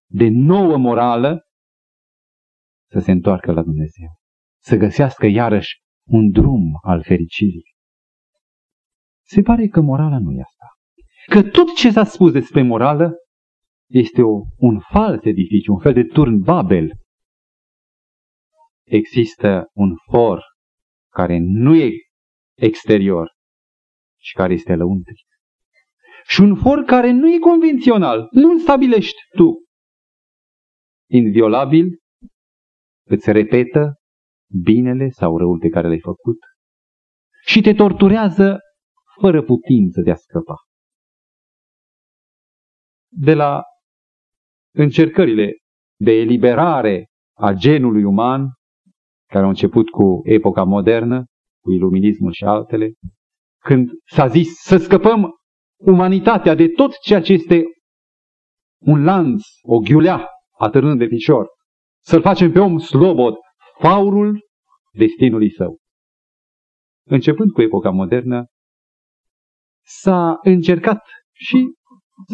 de 0.06 0.28
nouă 0.28 0.76
morală 0.76 1.40
să 2.90 2.98
se 2.98 3.10
întoarcă 3.10 3.52
la 3.52 3.62
Dumnezeu, 3.62 4.08
să 4.62 4.76
găsească 4.76 5.26
iarăși 5.26 5.82
un 6.08 6.30
drum 6.30 6.78
al 6.82 7.02
fericirii. 7.02 7.74
Se 9.26 9.42
pare 9.42 9.66
că 9.66 9.80
morala 9.80 10.18
nu 10.18 10.32
e 10.32 10.40
asta. 10.40 10.66
Că 11.26 11.42
tot 11.42 11.74
ce 11.74 11.90
s-a 11.90 12.04
spus 12.04 12.32
despre 12.32 12.62
morală 12.62 13.14
este 13.88 14.22
o, 14.22 14.40
un 14.56 14.80
fals 14.80 15.24
edificiu, 15.24 15.72
un 15.72 15.78
fel 15.78 15.92
de 15.92 16.04
turn 16.04 16.38
Babel. 16.38 16.90
Există 18.86 19.70
un 19.72 19.96
for 20.10 20.42
care 21.12 21.38
nu 21.38 21.74
e 21.74 21.90
exterior 22.56 23.30
și 24.18 24.34
care 24.34 24.52
este 24.52 24.74
lăuntric. 24.74 25.26
Și 26.26 26.40
un 26.40 26.56
for 26.56 26.82
care 26.82 27.10
nu 27.10 27.32
e 27.34 27.38
convențional, 27.38 28.28
nu-l 28.30 28.58
stabilești 28.58 29.18
tu. 29.36 29.64
Inviolabil, 31.10 31.99
îți 33.10 33.32
repetă 33.32 33.94
binele 34.62 35.08
sau 35.08 35.38
răul 35.38 35.58
pe 35.58 35.68
care 35.68 35.88
l-ai 35.88 36.00
făcut 36.00 36.38
și 37.46 37.60
te 37.60 37.74
torturează 37.74 38.58
fără 39.20 39.42
putință 39.42 40.00
de 40.00 40.10
a 40.10 40.14
scăpa. 40.14 40.54
De 43.12 43.34
la 43.34 43.62
încercările 44.74 45.52
de 45.98 46.10
eliberare 46.10 47.06
a 47.36 47.52
genului 47.52 48.04
uman, 48.04 48.48
care 49.26 49.42
au 49.42 49.48
început 49.48 49.88
cu 49.88 50.20
epoca 50.22 50.64
modernă, 50.64 51.24
cu 51.62 51.72
iluminismul 51.72 52.32
și 52.32 52.44
altele, 52.44 52.92
când 53.64 53.90
s-a 54.04 54.26
zis 54.26 54.54
să 54.54 54.76
scăpăm 54.76 55.30
umanitatea 55.76 56.54
de 56.54 56.68
tot 56.68 56.98
ceea 56.98 57.20
ce 57.22 57.32
este 57.32 57.62
un 58.82 59.04
lanț, 59.04 59.42
o 59.62 59.78
ghiulea 59.78 60.26
atârnând 60.58 60.98
de 60.98 61.06
picior, 61.06 61.48
să-l 62.00 62.20
facem 62.20 62.52
pe 62.52 62.58
om 62.58 62.78
slobod, 62.78 63.34
faurul 63.78 64.48
destinului 64.92 65.50
său. 65.50 65.78
Începând 67.06 67.50
cu 67.50 67.62
epoca 67.62 67.90
modernă, 67.90 68.46
s-a 69.84 70.38
încercat 70.42 71.02
și 71.32 71.72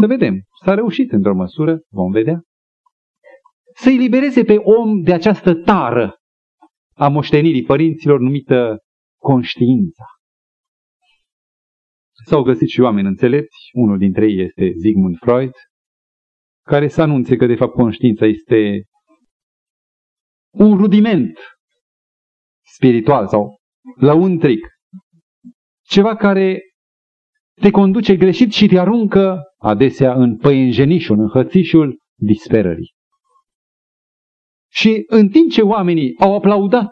să 0.00 0.06
vedem, 0.06 0.42
s-a 0.64 0.74
reușit 0.74 1.12
într-o 1.12 1.34
măsură, 1.34 1.78
vom 1.88 2.10
vedea, 2.10 2.40
să-i 3.74 3.96
libereze 3.96 4.44
pe 4.44 4.56
om 4.56 5.00
de 5.00 5.12
această 5.12 5.54
tară 5.54 6.14
a 6.94 7.08
moștenirii 7.08 7.62
părinților 7.62 8.20
numită 8.20 8.78
conștiința. 9.20 10.04
S-au 12.24 12.42
găsit 12.42 12.68
și 12.68 12.80
oameni 12.80 13.06
înțelepți, 13.06 13.68
unul 13.72 13.98
dintre 13.98 14.26
ei 14.26 14.40
este 14.40 14.72
Sigmund 14.80 15.16
Freud, 15.18 15.52
care 16.62 16.88
să 16.88 17.02
anunțe 17.02 17.36
că 17.36 17.46
de 17.46 17.54
fapt 17.54 17.72
conștiința 17.72 18.26
este 18.26 18.82
un 20.58 20.76
rudiment 20.76 21.38
spiritual 22.74 23.28
sau 23.28 23.60
lăuntric, 23.96 24.66
ceva 25.82 26.16
care 26.16 26.60
te 27.60 27.70
conduce 27.70 28.16
greșit 28.16 28.52
și 28.52 28.66
te 28.66 28.78
aruncă 28.78 29.42
adesea 29.56 30.14
în 30.14 30.36
păienjenișul, 30.36 31.18
în 31.18 31.28
hățișul 31.28 31.98
disperării. 32.14 32.94
Și 34.72 35.04
în 35.06 35.28
timp 35.28 35.50
ce 35.50 35.62
oamenii 35.62 36.14
au 36.18 36.34
aplaudat 36.34 36.90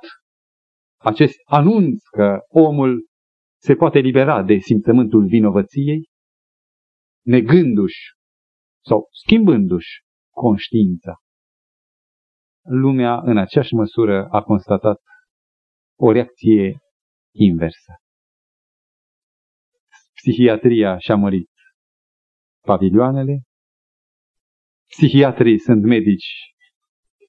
acest 1.00 1.34
anunț 1.44 2.02
că 2.02 2.38
omul 2.48 3.06
se 3.60 3.74
poate 3.74 3.98
libera 3.98 4.42
de 4.42 4.56
simțământul 4.58 5.26
vinovăției, 5.26 6.08
negându-și 7.26 8.12
sau 8.84 9.08
schimbându-și 9.10 10.02
conștiința, 10.34 11.14
lumea 12.64 13.20
în 13.20 13.36
aceeași 13.38 13.74
măsură 13.74 14.26
a 14.30 14.42
constatat 14.42 15.00
o 15.98 16.12
reacție 16.12 16.78
inversă. 17.34 17.92
Psihiatria 20.14 20.98
și-a 20.98 21.16
mărit 21.16 21.50
pavilioanele, 22.60 23.42
psihiatrii 24.86 25.58
sunt 25.58 25.82
medici 25.82 26.54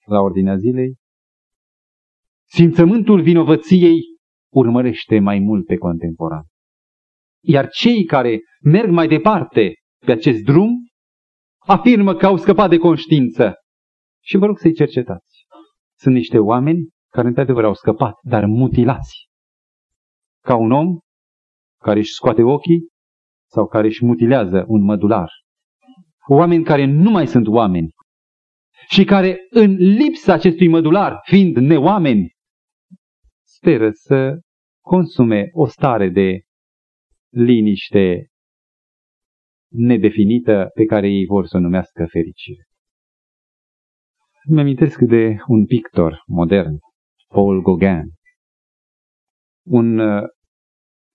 la 0.06 0.20
ordinea 0.20 0.58
zilei, 0.58 0.96
simțământul 2.48 3.22
vinovăției 3.22 4.00
urmărește 4.54 5.20
mai 5.20 5.40
mult 5.40 5.66
pe 5.66 5.78
contemporan. 5.78 6.44
Iar 7.44 7.70
cei 7.70 8.04
care 8.04 8.40
merg 8.62 8.90
mai 8.90 9.08
departe 9.08 9.74
pe 10.06 10.12
acest 10.12 10.44
drum 10.44 10.70
afirmă 11.58 12.16
că 12.16 12.26
au 12.26 12.38
scăpat 12.38 12.70
de 12.70 12.78
conștiință. 12.78 13.54
Și 14.26 14.38
vă 14.38 14.46
rog 14.46 14.58
să-i 14.58 14.74
cercetați. 14.74 15.46
Sunt 15.98 16.16
niște 16.16 16.40
oameni 16.40 16.90
care 17.10 17.28
într-adevăr 17.28 17.64
au 17.64 17.74
scăpat, 17.74 18.14
dar 18.22 18.46
mutilați. 18.46 19.28
Ca 20.44 20.56
un 20.56 20.72
om 20.72 20.98
care 21.82 22.00
își 22.00 22.14
scoate 22.14 22.42
ochii 22.42 22.88
sau 23.52 23.68
care 23.68 23.88
își 23.88 24.06
mutilează 24.06 24.66
un 24.68 24.84
mădular. 24.84 25.30
Oameni 26.28 26.64
care 26.64 26.86
nu 26.86 27.10
mai 27.10 27.28
sunt 27.28 27.48
oameni 27.48 27.94
și 28.90 29.04
care 29.04 29.38
în 29.50 29.76
lipsa 29.76 30.34
acestui 30.34 30.68
mădular, 30.68 31.20
fiind 31.24 31.56
neoameni, 31.56 32.32
speră 33.44 33.90
să 33.92 34.40
consume 34.84 35.50
o 35.52 35.68
stare 35.68 36.10
de 36.10 36.42
liniște 37.30 38.28
nedefinită 39.72 40.70
pe 40.74 40.86
care 40.86 41.08
ei 41.08 41.26
vor 41.26 41.46
să 41.46 41.58
o 41.58 41.60
numească 41.60 42.06
fericire. 42.06 42.64
Îmi 44.48 44.60
amintesc 44.60 45.00
de 45.00 45.36
un 45.48 45.66
pictor 45.66 46.24
modern, 46.28 46.78
Paul 47.28 47.62
Gauguin, 47.62 48.04
un 49.68 49.98
uh, 49.98 50.24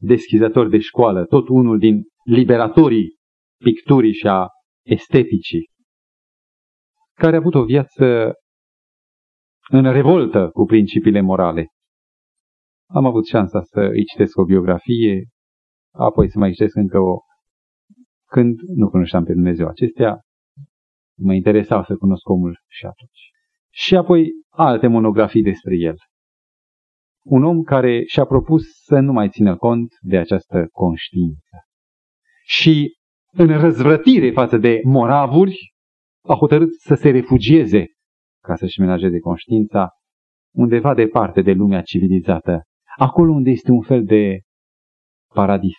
deschizător 0.01 0.69
de 0.69 0.79
școală, 0.79 1.25
tot 1.25 1.49
unul 1.49 1.79
din 1.79 2.03
liberatorii 2.25 3.17
picturii 3.65 4.13
și 4.13 4.27
a 4.27 4.47
esteticii, 4.87 5.69
care 7.15 7.37
a 7.37 7.39
avut 7.39 7.55
o 7.55 7.65
viață 7.65 8.33
în 9.71 9.93
revoltă 9.93 10.49
cu 10.49 10.65
principiile 10.65 11.21
morale. 11.21 11.67
Am 12.89 13.07
avut 13.07 13.27
șansa 13.27 13.63
să 13.63 13.81
îi 13.81 14.05
citesc 14.05 14.39
o 14.39 14.45
biografie, 14.45 15.29
apoi 15.95 16.31
să 16.31 16.39
mai 16.39 16.51
citesc 16.51 16.77
încă 16.77 16.99
o... 16.99 17.19
Când 18.25 18.61
nu 18.61 18.91
cunoșteam 18.91 19.25
pe 19.25 19.33
Dumnezeu 19.33 19.67
acestea, 19.67 20.21
mă 21.21 21.35
interesa 21.35 21.85
să 21.85 21.97
cunosc 21.97 22.29
omul 22.29 22.61
și 22.69 22.85
atunci. 22.87 23.31
Și 23.73 23.97
apoi 23.97 24.31
alte 24.49 24.87
monografii 24.87 25.43
despre 25.43 25.77
el. 25.77 25.97
Un 27.25 27.45
om 27.45 27.63
care 27.63 28.03
și-a 28.07 28.25
propus 28.25 28.63
să 28.85 28.99
nu 28.99 29.13
mai 29.13 29.29
țină 29.29 29.57
cont 29.57 29.89
de 30.01 30.17
această 30.19 30.67
conștiință. 30.73 31.57
Și 32.45 32.95
în 33.33 33.61
răzvrătire 33.61 34.31
față 34.31 34.57
de 34.57 34.81
moravuri, 34.85 35.75
a 36.23 36.35
hotărât 36.35 36.69
să 36.81 36.95
se 36.95 37.11
refugieze 37.11 37.87
ca 38.43 38.57
să-și 38.57 38.81
menajeze 38.81 39.19
conștiința 39.19 39.89
undeva 40.55 40.95
departe 40.95 41.43
de 41.43 41.53
lumea 41.53 41.83
civilizată, 41.83 42.63
acolo 42.97 43.33
unde 43.33 43.51
este 43.51 43.71
un 43.71 43.83
fel 43.83 44.05
de 44.05 44.41
paradis 45.35 45.79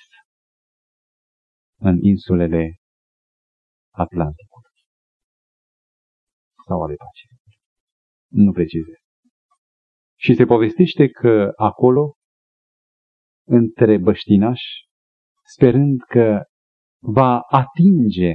în 1.80 1.98
insulele 2.02 2.76
Atlanticului 3.94 4.51
sau 6.72 6.84
ale 6.84 6.96
Pacificului. 6.96 7.58
Nu 8.46 8.52
precizez. 8.52 9.00
Și 10.20 10.36
se 10.36 10.46
povestește 10.46 11.10
că 11.10 11.52
acolo, 11.56 12.14
între 13.48 13.98
băștinași, 13.98 14.70
sperând 15.54 16.02
că 16.02 16.44
va 17.00 17.40
atinge 17.40 18.32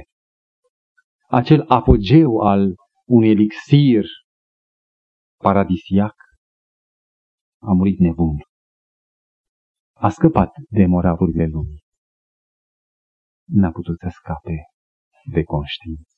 acel 1.29 1.61
apogeu 1.67 2.37
al 2.39 2.75
unui 3.05 3.29
elixir 3.29 4.05
paradisiac, 5.37 6.15
a 7.61 7.71
murit 7.77 7.99
nebun. 7.99 8.37
A 9.93 10.09
scăpat 10.09 10.51
de 10.69 10.85
moravurile 10.85 11.45
lumii. 11.45 11.83
N-a 13.47 13.71
putut 13.71 13.97
să 13.99 14.07
scape 14.09 14.57
de 15.31 15.43
conștiință. 15.43 16.16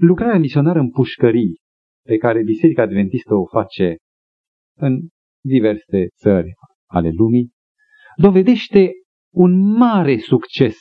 Lucrarea 0.00 0.38
misionară 0.38 0.78
în 0.78 0.90
pușcării, 0.90 1.60
pe 2.04 2.16
care 2.16 2.42
Biserica 2.42 2.82
Adventistă 2.82 3.34
o 3.34 3.46
face 3.46 3.96
în 4.76 5.08
diverse 5.44 6.06
țări 6.16 6.52
ale 6.86 7.10
lumii, 7.10 7.50
dovedește 8.16 8.90
un 9.34 9.76
mare 9.76 10.18
succes 10.18 10.76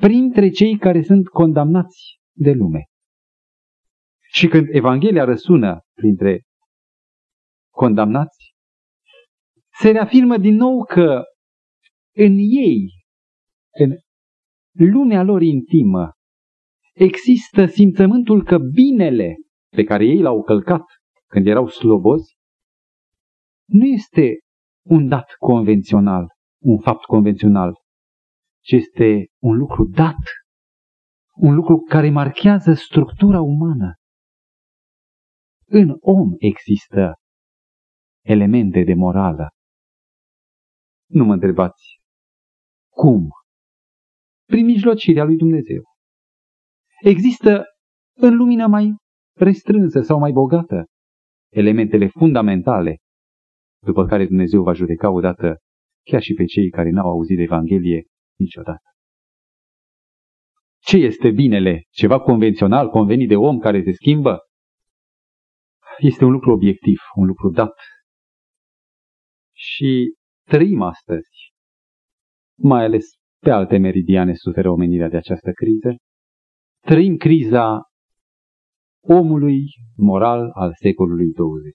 printre 0.00 0.48
cei 0.48 0.78
care 0.78 1.02
sunt 1.02 1.28
condamnați 1.28 2.18
de 2.36 2.52
lume. 2.52 2.84
Și 4.30 4.48
când 4.48 4.66
Evanghelia 4.70 5.24
răsună 5.24 5.80
printre 5.94 6.42
condamnați, 7.74 8.52
se 9.80 9.90
reafirmă 9.90 10.36
din 10.36 10.54
nou 10.54 10.84
că 10.84 11.22
în 12.16 12.32
ei, 12.38 12.90
în 13.70 13.96
lumea 14.72 15.22
lor 15.22 15.42
intimă, 15.42 16.12
există 16.98 17.66
simțământul 17.66 18.44
că 18.44 18.58
binele 18.58 19.34
pe 19.68 19.84
care 19.84 20.04
ei 20.04 20.20
l-au 20.20 20.42
călcat 20.42 20.84
când 21.26 21.46
erau 21.46 21.68
slobozi, 21.68 22.36
nu 23.68 23.84
este 23.84 24.38
un 24.86 25.08
dat 25.08 25.34
convențional, 25.38 26.26
un 26.62 26.78
fapt 26.78 27.04
convențional, 27.04 27.74
ci 28.64 28.72
este 28.72 29.26
un 29.42 29.56
lucru 29.56 29.84
dat, 29.84 30.22
un 31.34 31.54
lucru 31.54 31.76
care 31.76 32.10
marchează 32.10 32.72
structura 32.72 33.40
umană. 33.40 33.94
În 35.66 35.96
om 36.00 36.34
există 36.38 37.14
elemente 38.24 38.82
de 38.82 38.94
morală. 38.94 39.48
Nu 41.10 41.24
mă 41.24 41.32
întrebați 41.32 42.00
cum? 42.88 43.28
Prin 44.44 44.64
mijlocirea 44.64 45.24
lui 45.24 45.36
Dumnezeu. 45.36 45.87
Există 47.02 47.64
în 48.16 48.36
lumina 48.36 48.66
mai 48.66 48.94
restrânsă 49.36 50.00
sau 50.00 50.18
mai 50.18 50.32
bogată 50.32 50.84
elementele 51.52 52.06
fundamentale 52.06 52.96
după 53.82 54.06
care 54.06 54.26
Dumnezeu 54.26 54.62
va 54.62 54.72
judeca 54.72 55.10
odată 55.10 55.56
chiar 56.04 56.22
și 56.22 56.34
pe 56.34 56.44
cei 56.44 56.70
care 56.70 56.90
n-au 56.90 57.10
auzit 57.10 57.36
de 57.36 57.42
Evanghelie 57.42 58.04
niciodată. 58.38 58.82
Ce 60.78 60.96
este 60.96 61.30
binele? 61.30 61.84
Ceva 61.90 62.20
convențional, 62.20 62.88
convenit 62.88 63.28
de 63.28 63.36
om 63.36 63.58
care 63.58 63.82
se 63.82 63.92
schimbă? 63.92 64.38
Este 65.98 66.24
un 66.24 66.30
lucru 66.30 66.52
obiectiv, 66.52 66.98
un 67.14 67.26
lucru 67.26 67.50
dat. 67.50 67.74
Și 69.52 70.14
trăim 70.44 70.82
astăzi, 70.82 71.52
mai 72.58 72.84
ales 72.84 73.06
pe 73.38 73.50
alte 73.50 73.76
meridiane 73.78 74.34
suferă 74.34 74.70
omenirea 74.70 75.08
de 75.08 75.16
această 75.16 75.50
criză, 75.52 75.96
trăim 76.88 77.16
criza 77.16 77.82
omului 79.00 79.64
moral 79.96 80.50
al 80.54 80.72
secolului 80.74 81.32
20 81.32 81.72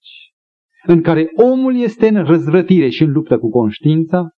în 0.86 1.02
care 1.02 1.30
omul 1.36 1.76
este 1.76 2.08
în 2.08 2.26
răzvrătire 2.26 2.90
și 2.90 3.04
în 3.04 3.12
luptă 3.12 3.38
cu 3.38 3.50
conștiința, 3.50 4.30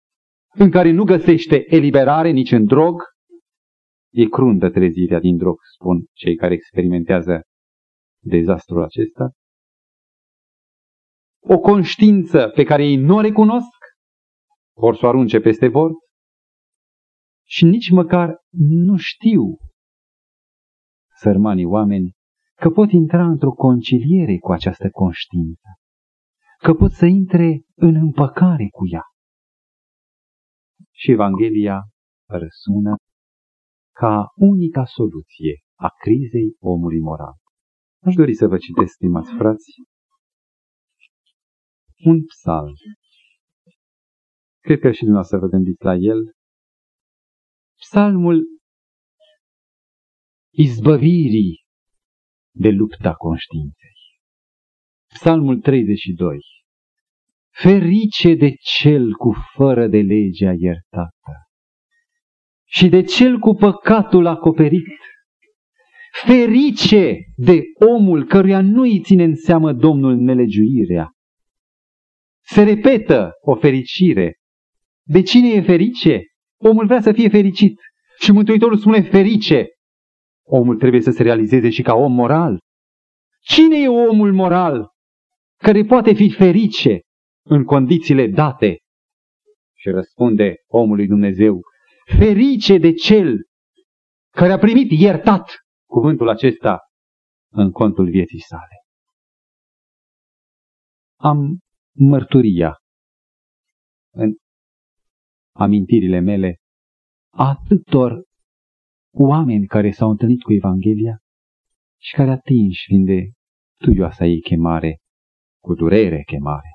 în 0.54 0.72
care 0.72 0.92
nu 0.92 1.04
găsește 1.04 1.76
eliberare 1.76 2.30
nici 2.30 2.52
în 2.52 2.66
drog, 2.66 3.02
E 4.14 4.26
cruntă 4.26 4.70
trezirea 4.70 5.20
din 5.20 5.38
drog, 5.38 5.56
spun 5.74 6.06
cei 6.14 6.36
care 6.36 6.54
experimentează 6.54 7.42
dezastrul 8.24 8.84
acesta. 8.84 9.32
O 11.44 11.60
conștiință 11.60 12.52
pe 12.56 12.64
care 12.64 12.86
ei 12.86 12.96
nu 12.96 13.16
o 13.16 13.22
recunosc, 13.22 13.78
vor 14.78 14.96
să 14.96 15.06
o 15.06 15.10
arunce 15.10 15.40
peste 15.40 15.70
bord 15.70 15.96
și 17.48 17.66
nici 17.66 17.90
măcar 17.90 18.36
nu 18.86 18.98
știu 18.98 19.58
sărmanii 21.16 21.66
oameni 21.66 22.12
că 22.56 22.70
pot 22.70 22.92
intra 22.92 23.26
într-o 23.26 23.52
conciliere 23.52 24.38
cu 24.38 24.52
această 24.52 24.90
conștiință, 24.90 25.70
că 26.58 26.74
pot 26.74 26.92
să 26.92 27.06
intre 27.06 27.62
în 27.76 27.96
împăcare 27.96 28.68
cu 28.72 28.88
ea. 28.92 29.04
Și 30.92 31.12
Evanghelia 31.12 31.82
răsună 32.30 32.96
ca 33.96 34.26
unica 34.36 34.86
soluție 34.86 35.60
a 35.76 35.90
crizei 36.00 36.56
omului 36.60 37.00
moral. 37.00 37.36
Aș 38.06 38.16
dori 38.16 38.34
să 38.34 38.48
vă 38.48 38.58
citesc, 38.58 38.94
stimați 38.94 39.34
frați, 39.34 39.72
un 42.06 42.26
psalm. 42.26 42.74
Cred 44.60 44.80
că 44.80 44.92
și 44.92 45.00
dumneavoastră 45.00 45.38
vă 45.40 45.48
gândiți 45.48 45.84
la 45.84 45.96
el. 45.96 46.34
Psalmul 47.80 48.55
izbăvirii 50.56 51.64
de 52.52 52.70
lupta 52.70 53.14
conștiinței. 53.14 53.94
Psalmul 55.14 55.60
32. 55.60 56.38
Ferice 57.52 58.34
de 58.36 58.54
cel 58.60 59.14
cu 59.14 59.34
fără 59.54 59.88
de 59.88 59.98
legea 59.98 60.54
iertată 60.58 61.34
și 62.68 62.90
de 62.90 63.04
cel 63.04 63.40
cu 63.40 63.54
păcatul 63.54 64.26
acoperit. 64.26 64.88
Ferice 66.26 67.18
de 67.36 67.62
omul 67.80 68.26
căruia 68.26 68.62
nu 68.62 68.82
îi 68.82 69.00
ține 69.00 69.24
în 69.24 69.36
seamă 69.36 69.74
Domnul 69.74 70.16
nelegiuirea. 70.16 71.10
Se 72.42 72.64
repetă 72.64 73.32
o 73.42 73.56
fericire. 73.56 74.36
De 75.04 75.22
cine 75.22 75.50
e 75.50 75.62
ferice? 75.62 76.22
Omul 76.58 76.86
vrea 76.86 77.02
să 77.02 77.12
fie 77.12 77.30
fericit. 77.30 77.80
Și 78.20 78.32
Mântuitorul 78.32 78.78
spune 78.78 79.02
ferice 79.02 79.68
Omul 80.48 80.78
trebuie 80.78 81.02
să 81.02 81.12
se 81.12 81.24
realizeze 81.24 81.70
și 81.70 81.82
ca 81.82 81.94
om 81.94 82.14
moral. 82.14 82.60
Cine 83.40 83.78
e 83.78 83.88
omul 83.88 84.34
moral 84.34 84.90
care 85.58 85.84
poate 85.84 86.14
fi 86.14 86.30
ferice 86.30 87.00
în 87.46 87.64
condițiile 87.64 88.28
date? 88.28 88.80
Și 89.74 89.90
răspunde 89.90 90.56
omului 90.68 91.08
Dumnezeu, 91.08 91.62
ferice 92.18 92.78
de 92.78 92.94
cel 92.94 93.38
care 94.30 94.52
a 94.52 94.58
primit 94.58 94.92
iertat 94.92 95.52
cuvântul 95.90 96.30
acesta 96.30 96.80
în 97.52 97.72
contul 97.72 98.10
vieții 98.10 98.40
sale. 98.40 98.84
Am 101.20 101.58
mărturia 101.98 102.78
în 104.14 104.36
amintirile 105.56 106.20
mele 106.20 106.56
atâtor 107.34 108.24
oameni 109.18 109.66
care 109.66 109.92
s-au 109.92 110.10
întâlnit 110.10 110.42
cu 110.42 110.54
Evanghelia 110.54 111.18
și 112.02 112.16
care 112.16 112.32
atinși 112.32 112.84
fiind 112.86 113.06
de 113.06 113.32
tuioasa 113.78 114.26
ei 114.26 114.42
chemare, 114.42 115.00
cu 115.64 115.74
durere 115.74 116.24
chemare, 116.24 116.70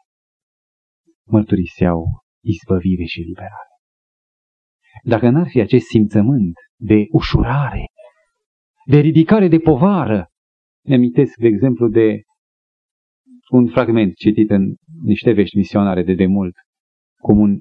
mărturiseau 1.26 2.05
izbăvire 2.44 3.05
și 3.05 3.20
liberare. 3.20 3.68
Dacă 5.03 5.31
n-ar 5.31 5.48
fi 5.48 5.61
acest 5.61 5.87
simțământ 5.87 6.55
de 6.76 7.05
ușurare, 7.11 7.85
de 8.87 8.98
ridicare 8.98 9.48
de 9.48 9.59
povară, 9.59 10.29
ne 10.85 10.94
amintesc, 10.94 11.37
de 11.37 11.46
exemplu, 11.46 11.88
de 11.88 12.22
un 13.50 13.68
fragment 13.68 14.14
citit 14.14 14.50
în 14.50 14.74
niște 15.03 15.33
vești 15.33 15.57
misionare 15.57 16.03
de 16.03 16.14
demult, 16.14 16.55
cum 17.22 17.38
un 17.38 17.61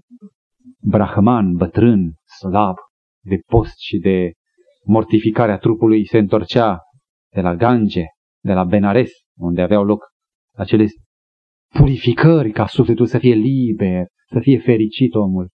brahman 0.81 1.55
bătrân, 1.55 2.13
slab, 2.39 2.75
de 3.23 3.39
post 3.45 3.79
și 3.79 3.97
de 3.97 4.31
mortificarea 4.89 5.57
trupului 5.57 6.07
se 6.07 6.17
întorcea 6.17 6.77
de 7.33 7.41
la 7.41 7.55
Gange, 7.55 8.03
de 8.43 8.53
la 8.53 8.63
Benares, 8.63 9.11
unde 9.37 9.61
aveau 9.61 9.83
loc 9.83 10.03
acele 10.55 10.85
purificări 11.67 12.51
ca 12.51 12.65
sufletul 12.65 13.05
să 13.05 13.17
fie 13.17 13.33
liber, 13.33 14.05
să 14.31 14.39
fie 14.39 14.59
fericit 14.59 15.13
omul. 15.13 15.49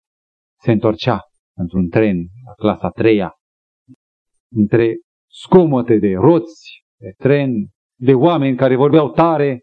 Se 0.60 0.72
întorcea 0.72 1.20
într-un 1.56 1.88
tren, 1.88 2.16
la 2.46 2.52
clasa 2.52 2.86
a 2.86 2.90
treia, 2.90 3.32
între 4.54 4.94
scomote 5.30 5.98
de 5.98 6.14
roți, 6.14 6.84
de 6.98 7.14
tren, 7.16 7.50
de 7.98 8.14
oameni 8.14 8.56
care 8.56 8.76
vorbeau 8.76 9.10
tare, 9.10 9.60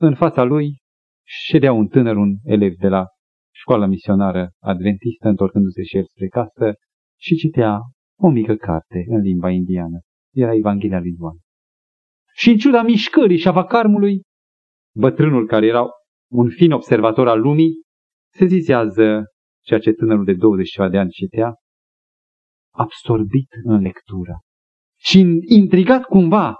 în 0.00 0.14
fața 0.14 0.42
lui 0.42 0.78
ședea 1.26 1.72
un 1.72 1.86
tânăr, 1.86 2.16
un 2.16 2.36
elev 2.44 2.74
de 2.74 2.88
la 2.88 3.04
școala 3.54 3.86
misionară 3.86 4.50
adventistă, 4.58 5.28
întorcându-se 5.28 5.82
și 5.82 5.96
el 5.96 6.04
spre 6.04 6.28
casă 6.28 6.72
și 7.18 7.34
citea 7.34 7.78
o 8.20 8.28
mică 8.30 8.54
carte 8.54 9.04
în 9.08 9.20
limba 9.20 9.50
indiană. 9.50 10.00
Era 10.34 10.54
Evanghelia 10.54 11.00
lui 11.00 11.16
Ioan. 11.18 11.38
Și 12.34 12.50
în 12.50 12.56
ciuda 12.56 12.82
mișcării 12.82 13.38
și 13.38 13.48
a 13.48 13.52
vacarmului, 13.52 14.22
bătrânul 14.96 15.46
care 15.46 15.66
era 15.66 15.86
un 16.30 16.48
fin 16.48 16.72
observator 16.72 17.28
al 17.28 17.40
lumii, 17.40 17.82
se 18.34 18.46
zizează 18.46 19.24
ceea 19.64 19.80
ce 19.80 19.92
tânărul 19.92 20.24
de 20.24 20.34
20 20.34 20.74
de 20.90 20.98
ani 20.98 21.10
citea, 21.10 21.54
absorbit 22.74 23.48
în 23.62 23.80
lectură. 23.80 24.38
Și 24.98 25.40
intrigat 25.46 26.02
cumva 26.02 26.54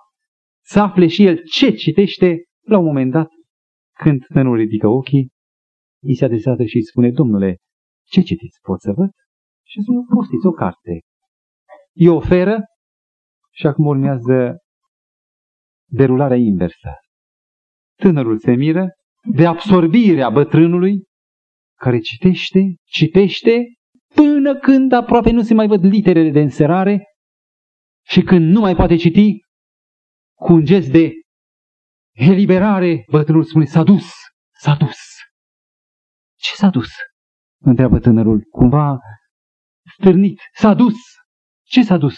să 0.64 0.80
afle 0.80 1.06
și 1.06 1.24
el 1.24 1.42
ce 1.44 1.70
citește, 1.70 2.44
la 2.66 2.78
un 2.78 2.84
moment 2.84 3.10
dat, 3.10 3.28
când 3.98 4.24
tânărul 4.26 4.56
ridică 4.56 4.86
ochii, 4.88 5.28
îi 6.02 6.16
se 6.16 6.24
adresează 6.24 6.64
și 6.64 6.76
îi 6.76 6.84
spune, 6.84 7.10
Domnule, 7.10 7.56
ce 8.04 8.20
citiți, 8.20 8.58
pot 8.62 8.80
să 8.80 8.92
văd? 8.96 9.10
Și 9.66 9.80
spune, 9.82 9.98
postiți 10.14 10.46
o 10.46 10.50
carte 10.50 11.00
îi 12.00 12.08
oferă 12.08 12.64
și 13.50 13.66
acum 13.66 13.86
urmează 13.86 14.56
derularea 15.90 16.36
inversă. 16.36 16.90
Tânărul 17.96 18.38
se 18.38 18.52
miră 18.52 18.88
de 19.22 19.46
absorbirea 19.46 20.30
bătrânului 20.30 21.02
care 21.78 21.98
citește, 21.98 22.74
citește, 22.84 23.64
până 24.14 24.58
când 24.58 24.92
aproape 24.92 25.30
nu 25.30 25.42
se 25.42 25.54
mai 25.54 25.66
văd 25.66 25.84
literele 25.84 26.30
de 26.30 26.40
înserare 26.40 27.04
și 28.06 28.22
când 28.22 28.50
nu 28.50 28.60
mai 28.60 28.74
poate 28.74 28.96
citi, 28.96 29.38
cu 30.34 30.52
un 30.52 30.64
gest 30.64 30.90
de 30.90 31.12
eliberare, 32.12 33.04
bătrânul 33.10 33.44
spune, 33.44 33.64
s-a 33.64 33.82
dus, 33.82 34.10
s-a 34.52 34.74
dus. 34.74 34.98
Ce 36.36 36.54
s-a 36.54 36.68
dus? 36.68 36.88
Întreabă 37.62 37.98
tânărul, 37.98 38.40
cumva 38.50 38.98
stârnit, 39.98 40.40
s-a 40.52 40.74
dus. 40.74 40.96
Ce 41.70 41.82
s-a 41.82 41.96
dus? 41.96 42.16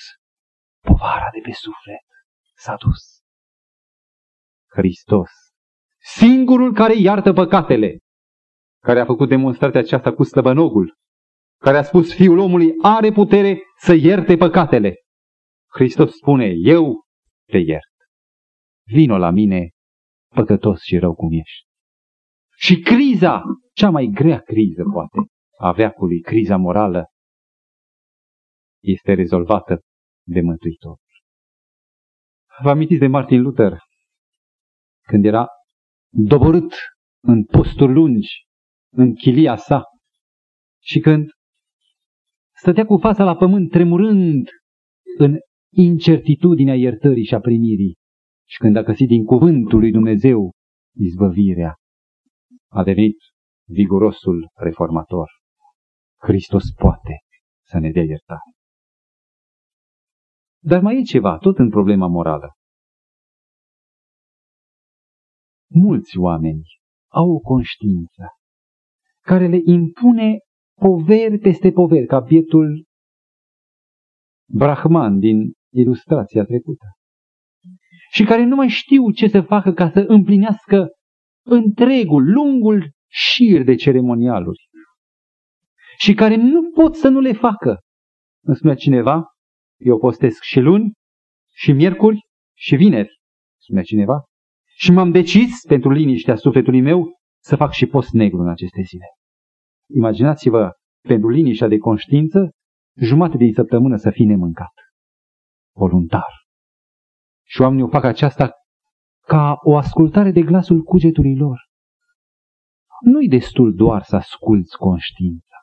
Povara 0.81 1.29
de 1.33 1.41
pe 1.43 1.53
suflet 1.53 2.07
s-a 2.55 2.77
dus. 2.77 3.21
Hristos, 4.77 5.31
singurul 5.99 6.73
care 6.75 6.97
iartă 6.97 7.33
păcatele, 7.33 7.99
care 8.83 9.01
a 9.01 9.05
făcut 9.05 9.29
demonstrația 9.29 9.81
aceasta 9.81 10.13
cu 10.13 10.23
slăbănogul, 10.23 10.95
care 11.59 11.77
a 11.77 11.83
spus 11.83 12.15
Fiul 12.15 12.39
omului 12.39 12.73
are 12.83 13.13
putere 13.13 13.59
să 13.79 13.93
ierte 13.95 14.37
păcatele. 14.37 14.95
Hristos 15.71 16.17
spune, 16.17 16.53
eu 16.57 17.03
te 17.51 17.59
iert. 17.59 17.95
Vino 18.87 19.19
la 19.19 19.31
mine, 19.31 19.71
păcătos 20.35 20.81
și 20.83 20.99
rău 20.99 21.15
cum 21.15 21.33
ești. 21.33 21.67
Și 22.57 22.81
criza, 22.81 23.43
cea 23.73 23.91
mai 23.91 24.07
grea 24.15 24.39
criză, 24.39 24.83
poate, 24.93 25.27
a 25.59 25.73
veacului, 25.73 26.21
criza 26.21 26.57
morală, 26.57 27.12
este 28.83 29.15
rezolvată 29.15 29.81
de 30.27 30.41
Mântuitor. 30.41 30.99
Vă 32.63 32.71
amintiți 32.71 33.01
de 33.01 33.07
Martin 33.07 33.43
Luther, 33.43 33.77
când 35.07 35.25
era 35.25 35.47
doborât 36.09 36.75
în 37.25 37.45
posturi 37.45 37.93
lungi, 37.93 38.47
în 38.93 39.15
chilia 39.15 39.57
sa, 39.57 39.83
și 40.83 41.01
când 41.01 41.31
stătea 42.57 42.87
cu 42.87 42.99
fața 42.99 43.25
la 43.25 43.37
pământ, 43.37 43.71
tremurând 43.71 44.49
în 45.19 45.37
incertitudinea 45.75 46.75
iertării 46.75 47.25
și 47.25 47.35
a 47.35 47.41
primirii, 47.41 47.95
și 48.49 48.59
când 48.59 48.77
a 48.77 48.83
găsit 48.83 49.09
din 49.09 49.25
cuvântul 49.25 49.79
lui 49.79 49.91
Dumnezeu 49.91 50.51
izbăvirea, 50.95 51.75
a 52.69 52.83
devenit 52.85 53.17
vigurosul 53.69 54.51
reformator. 54.55 55.29
Hristos 56.21 56.65
poate 56.77 57.19
să 57.67 57.79
ne 57.79 57.91
dea 57.91 58.03
iertare. 58.03 58.51
Dar 60.65 60.81
mai 60.81 60.99
e 60.99 61.03
ceva, 61.03 61.39
tot 61.39 61.59
în 61.59 61.71
problema 61.71 62.07
morală. 62.07 62.57
Mulți 65.71 66.19
oameni 66.19 66.63
au 67.13 67.31
o 67.31 67.39
conștiință 67.39 68.23
care 69.21 69.47
le 69.47 69.61
impune 69.65 70.39
poveri 70.81 71.39
peste 71.39 71.71
poveri, 71.71 72.07
ca 72.07 72.21
bietul 72.21 72.85
brahman 74.51 75.19
din 75.19 75.53
ilustrația 75.73 76.45
trecută 76.45 76.87
și 78.11 78.25
care 78.25 78.45
nu 78.45 78.55
mai 78.55 78.69
știu 78.69 79.11
ce 79.11 79.29
să 79.29 79.41
facă 79.41 79.73
ca 79.73 79.91
să 79.91 80.05
împlinească 80.09 80.89
întregul, 81.45 82.33
lungul 82.33 82.91
șir 83.11 83.63
de 83.63 83.75
ceremonialuri 83.75 84.69
și 85.99 86.15
care 86.15 86.37
nu 86.37 86.71
pot 86.71 86.95
să 86.95 87.09
nu 87.09 87.21
le 87.21 87.33
facă. 87.33 87.81
Îmi 88.45 88.57
spunea 88.57 88.75
cineva, 88.75 89.32
eu 89.85 89.99
postesc 89.99 90.43
și 90.43 90.61
luni, 90.61 90.93
și 91.55 91.73
miercuri, 91.73 92.21
și 92.57 92.77
vineri, 92.77 93.21
spunea 93.61 93.83
cineva, 93.83 94.25
și 94.77 94.93
m-am 94.93 95.11
decis 95.11 95.61
pentru 95.67 95.91
liniștea 95.91 96.37
sufletului 96.37 96.81
meu 96.81 97.21
să 97.43 97.57
fac 97.57 97.73
și 97.73 97.87
post 97.87 98.13
negru 98.13 98.41
în 98.41 98.49
aceste 98.49 98.83
zile. 98.83 99.07
Imaginați-vă, 99.95 100.71
pentru 101.09 101.29
liniștea 101.29 101.69
de 101.69 101.79
conștiință, 101.79 102.51
jumate 102.97 103.37
din 103.37 103.53
săptămână 103.53 103.97
să 103.97 104.11
fii 104.11 104.27
nemâncat. 104.27 104.73
Voluntar. 105.75 106.43
Și 107.47 107.61
oamenii 107.61 107.85
o 107.85 107.89
fac 107.89 108.05
aceasta 108.05 108.53
ca 109.27 109.59
o 109.65 109.77
ascultare 109.77 110.31
de 110.31 110.43
glasul 110.43 110.83
cugetului 110.83 111.37
lor. 111.37 111.59
Nu-i 113.05 113.29
destul 113.29 113.75
doar 113.75 114.03
să 114.03 114.17
asculți 114.17 114.77
conștiința. 114.77 115.57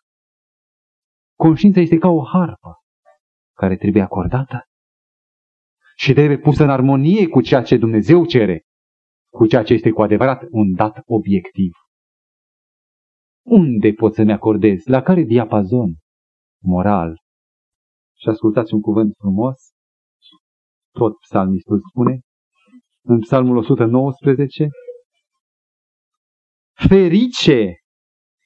Conștiința 1.35 1.79
este 1.79 1.97
ca 1.97 2.07
o 2.07 2.25
harpă 2.25 2.79
care 3.59 3.75
trebuie 3.77 4.03
acordată 4.03 4.63
și 5.95 6.13
trebuie 6.13 6.37
pusă 6.37 6.63
în 6.63 6.69
armonie 6.69 7.27
cu 7.27 7.41
ceea 7.41 7.61
ce 7.61 7.77
Dumnezeu 7.77 8.25
cere, 8.25 8.63
cu 9.33 9.47
ceea 9.47 9.63
ce 9.63 9.73
este 9.73 9.91
cu 9.91 10.01
adevărat 10.01 10.45
un 10.49 10.73
dat 10.73 11.01
obiectiv. 11.05 11.71
Unde 13.45 13.91
pot 13.91 14.13
să-mi 14.13 14.31
acordez? 14.31 14.85
La 14.85 15.01
care 15.01 15.21
diapazon 15.23 15.95
moral? 16.61 17.17
Și 18.17 18.29
ascultați 18.29 18.73
un 18.73 18.81
cuvânt 18.81 19.13
frumos, 19.17 19.57
tot 20.91 21.17
psalmistul 21.19 21.79
spune, 21.89 22.19
în 23.01 23.19
psalmul 23.19 23.57
119, 23.57 24.67
Ferice 26.87 27.73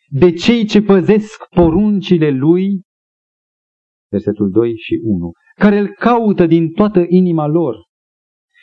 de 0.08 0.32
cei 0.32 0.66
ce 0.66 0.82
păzesc 0.82 1.48
poruncile 1.50 2.30
lui, 2.30 2.82
versetul 4.14 4.50
2 4.50 4.78
și 4.78 5.00
1, 5.04 5.32
care 5.56 5.78
îl 5.78 5.88
caută 5.88 6.46
din 6.46 6.72
toată 6.72 7.06
inima 7.08 7.48
lor. 7.48 7.76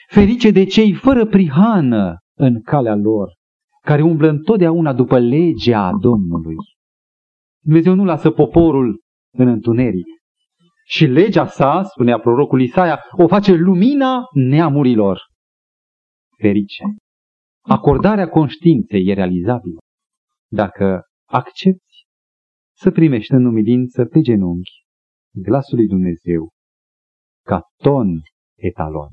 Ferice 0.08 0.50
de 0.50 0.64
cei 0.64 0.92
fără 0.92 1.26
prihană 1.26 2.16
în 2.38 2.62
calea 2.62 2.94
lor, 2.94 3.28
care 3.84 4.02
umblă 4.02 4.28
întotdeauna 4.28 4.92
după 4.92 5.18
legea 5.18 5.90
Domnului. 6.00 6.56
Dumnezeu 7.64 7.94
nu 7.94 8.04
lasă 8.04 8.30
poporul 8.30 9.00
în 9.36 9.48
întuneric. 9.48 10.06
Și 10.84 11.04
legea 11.06 11.46
sa, 11.46 11.82
spunea 11.82 12.18
prorocul 12.18 12.60
Isaia, 12.60 13.00
o 13.10 13.26
face 13.26 13.52
lumina 13.52 14.20
neamurilor. 14.34 15.20
Ferice. 16.36 16.84
Acordarea 17.60 18.28
conștiinței 18.28 19.06
e 19.06 19.14
realizabilă 19.14 19.78
dacă 20.52 21.02
accepti 21.28 22.04
să 22.76 22.90
primești 22.90 23.32
în 23.32 23.44
umilință 23.44 24.04
pe 24.04 24.20
genunchi 24.20 24.80
glasul 25.32 25.76
lui 25.76 25.86
Dumnezeu 25.86 26.48
ca 27.44 27.62
ton 27.76 28.20
etalon. 28.58 29.08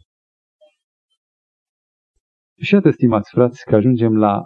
Și 2.59 2.75
atât, 2.75 2.93
stimați 2.93 3.29
frați, 3.29 3.63
că 3.65 3.75
ajungem 3.75 4.17
la 4.17 4.41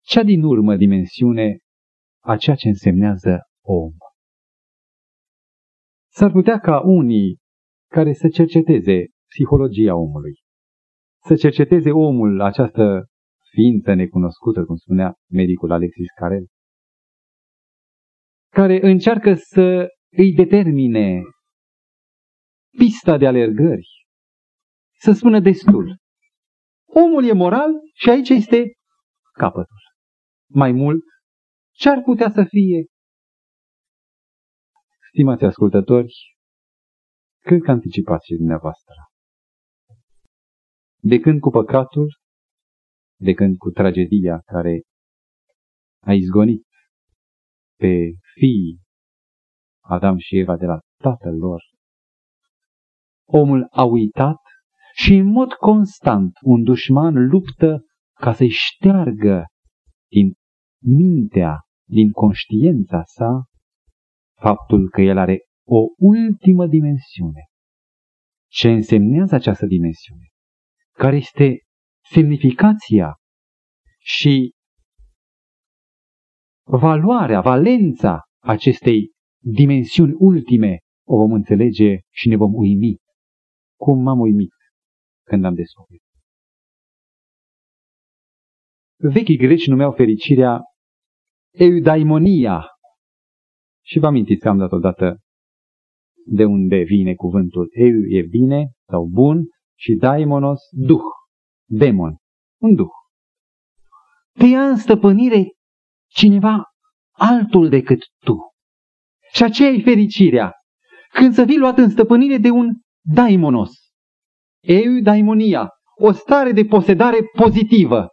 cea 0.00 0.22
din 0.22 0.42
urmă 0.42 0.76
dimensiune 0.76 1.58
a 2.24 2.36
ceea 2.36 2.56
ce 2.56 2.68
însemnează 2.68 3.40
om. 3.64 3.92
S-ar 6.12 6.30
putea 6.30 6.58
ca 6.58 6.80
unii 6.84 7.38
care 7.90 8.12
să 8.12 8.28
cerceteze 8.28 9.04
psihologia 9.26 9.94
omului, 9.94 10.34
să 11.26 11.34
cerceteze 11.34 11.90
omul, 11.90 12.40
această 12.40 13.04
ființă 13.50 13.94
necunoscută, 13.94 14.64
cum 14.64 14.76
spunea 14.76 15.14
medicul 15.30 15.72
Alexis 15.72 16.06
Carel, 16.14 16.46
care 18.52 18.90
încearcă 18.90 19.34
să 19.34 19.86
îi 20.12 20.32
determine 20.34 21.22
pista 22.78 23.18
de 23.18 23.26
alergări, 23.26 23.88
să 24.98 25.12
spună 25.12 25.40
destul. 25.40 25.96
Omul 26.86 27.24
e 27.24 27.32
moral 27.32 27.70
și 27.94 28.10
aici 28.10 28.28
este 28.28 28.72
capătul. 29.32 29.82
Mai 30.52 30.72
mult, 30.72 31.04
ce 31.72 31.88
ar 31.88 32.02
putea 32.02 32.30
să 32.30 32.44
fie? 32.48 32.86
Stimați 35.08 35.44
ascultători, 35.44 36.14
cred 37.38 37.60
că 37.62 37.70
anticipați 37.70 38.26
și 38.26 38.36
dumneavoastră. 38.36 38.94
De 41.02 41.18
când 41.18 41.40
cu 41.40 41.50
păcatul, 41.50 42.18
de 43.18 43.32
când 43.32 43.56
cu 43.56 43.70
tragedia 43.70 44.40
care 44.44 44.82
a 46.00 46.12
izgonit 46.12 46.66
pe 47.76 48.10
fiii 48.34 48.80
Adam 49.90 50.16
și 50.16 50.38
Eva 50.38 50.56
de 50.56 50.66
la 50.66 50.78
tatăl 51.02 51.36
lor, 51.36 51.62
omul 53.28 53.66
a 53.70 53.84
uitat 53.84 54.40
și 54.94 55.14
în 55.14 55.26
mod 55.26 55.52
constant 55.52 56.32
un 56.40 56.62
dușman 56.62 57.26
luptă 57.28 57.84
ca 58.12 58.32
să-i 58.32 58.48
șteargă 58.48 59.44
din 60.10 60.32
mintea, 60.82 61.60
din 61.88 62.10
conștiința 62.10 63.02
sa, 63.04 63.44
faptul 64.40 64.88
că 64.90 65.00
el 65.00 65.18
are 65.18 65.38
o 65.66 65.84
ultimă 65.96 66.66
dimensiune. 66.66 67.44
Ce 68.50 68.68
însemnează 68.68 69.34
această 69.34 69.66
dimensiune? 69.66 70.26
Care 70.92 71.16
este 71.16 71.58
semnificația 72.12 73.14
și 73.98 74.54
valoarea, 76.62 77.40
valența 77.40 78.22
acestei 78.42 79.10
dimensiuni 79.42 80.14
ultime 80.18 80.78
o 81.06 81.16
vom 81.16 81.32
înțelege 81.32 81.98
și 82.10 82.28
ne 82.28 82.36
vom 82.36 82.54
uimi 82.54 82.96
cum 83.78 84.02
m-am 84.02 84.20
uimit 84.20 84.52
când 85.26 85.44
am 85.44 85.54
descoperit. 85.54 86.02
Vechii 88.96 89.36
greci 89.36 89.66
numeau 89.66 89.92
fericirea 89.92 90.60
eudaimonia. 91.50 92.64
Și 93.86 93.98
vă 93.98 94.06
amintiți 94.06 94.40
că 94.40 94.48
am 94.48 94.58
dat 94.58 94.72
odată 94.72 95.18
de 96.26 96.44
unde 96.44 96.82
vine 96.82 97.14
cuvântul 97.14 97.68
eu 97.72 98.18
e 98.18 98.22
bine 98.22 98.70
sau 98.88 99.06
bun 99.06 99.44
și 99.78 99.94
daimonos 99.94 100.60
duh, 100.70 101.02
demon, 101.68 102.16
un 102.60 102.74
duh. 102.74 102.90
Te 104.38 104.46
ia 104.46 104.68
în 104.68 104.76
stăpânire 104.76 105.52
cineva 106.06 106.62
altul 107.10 107.68
decât 107.68 107.98
tu. 108.18 108.49
Și 109.32 109.42
aceea 109.42 109.70
e 109.70 109.82
fericirea. 109.82 110.52
Când 111.12 111.32
să 111.34 111.44
fii 111.44 111.58
luat 111.58 111.78
în 111.78 111.90
stăpânire 111.90 112.38
de 112.38 112.50
un 112.50 112.74
daimonos. 113.04 113.70
Eu 114.60 115.00
daimonia, 115.02 115.68
o 115.96 116.12
stare 116.12 116.52
de 116.52 116.64
posedare 116.64 117.18
pozitivă. 117.36 118.08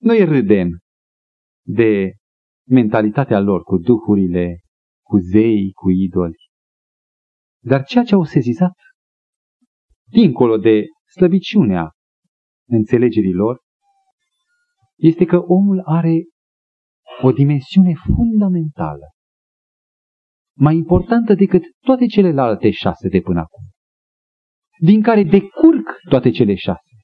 Noi 0.00 0.24
râdem 0.24 0.68
de 1.66 2.12
mentalitatea 2.68 3.40
lor 3.40 3.62
cu 3.62 3.76
duhurile, 3.78 4.60
cu 5.02 5.18
zei, 5.18 5.72
cu 5.72 5.90
idoli. 5.90 6.36
Dar 7.62 7.84
ceea 7.84 8.04
ce 8.04 8.14
au 8.14 8.24
sezizat, 8.24 8.74
dincolo 10.10 10.56
de 10.56 10.84
slăbiciunea 11.14 11.90
înțelegerii 12.68 13.32
lor, 13.32 13.60
este 14.96 15.24
că 15.24 15.36
omul 15.36 15.82
are 15.84 16.24
o 17.22 17.32
dimensiune 17.32 17.92
fundamentală 17.94 19.15
mai 20.56 20.76
importantă 20.76 21.34
decât 21.34 21.62
toate 21.78 22.06
celelalte 22.06 22.70
șase 22.70 23.08
de 23.08 23.20
până 23.20 23.40
acum, 23.40 23.64
din 24.80 25.02
care 25.02 25.22
decurg 25.22 25.98
toate 26.08 26.30
cele 26.30 26.54
șase, 26.54 26.94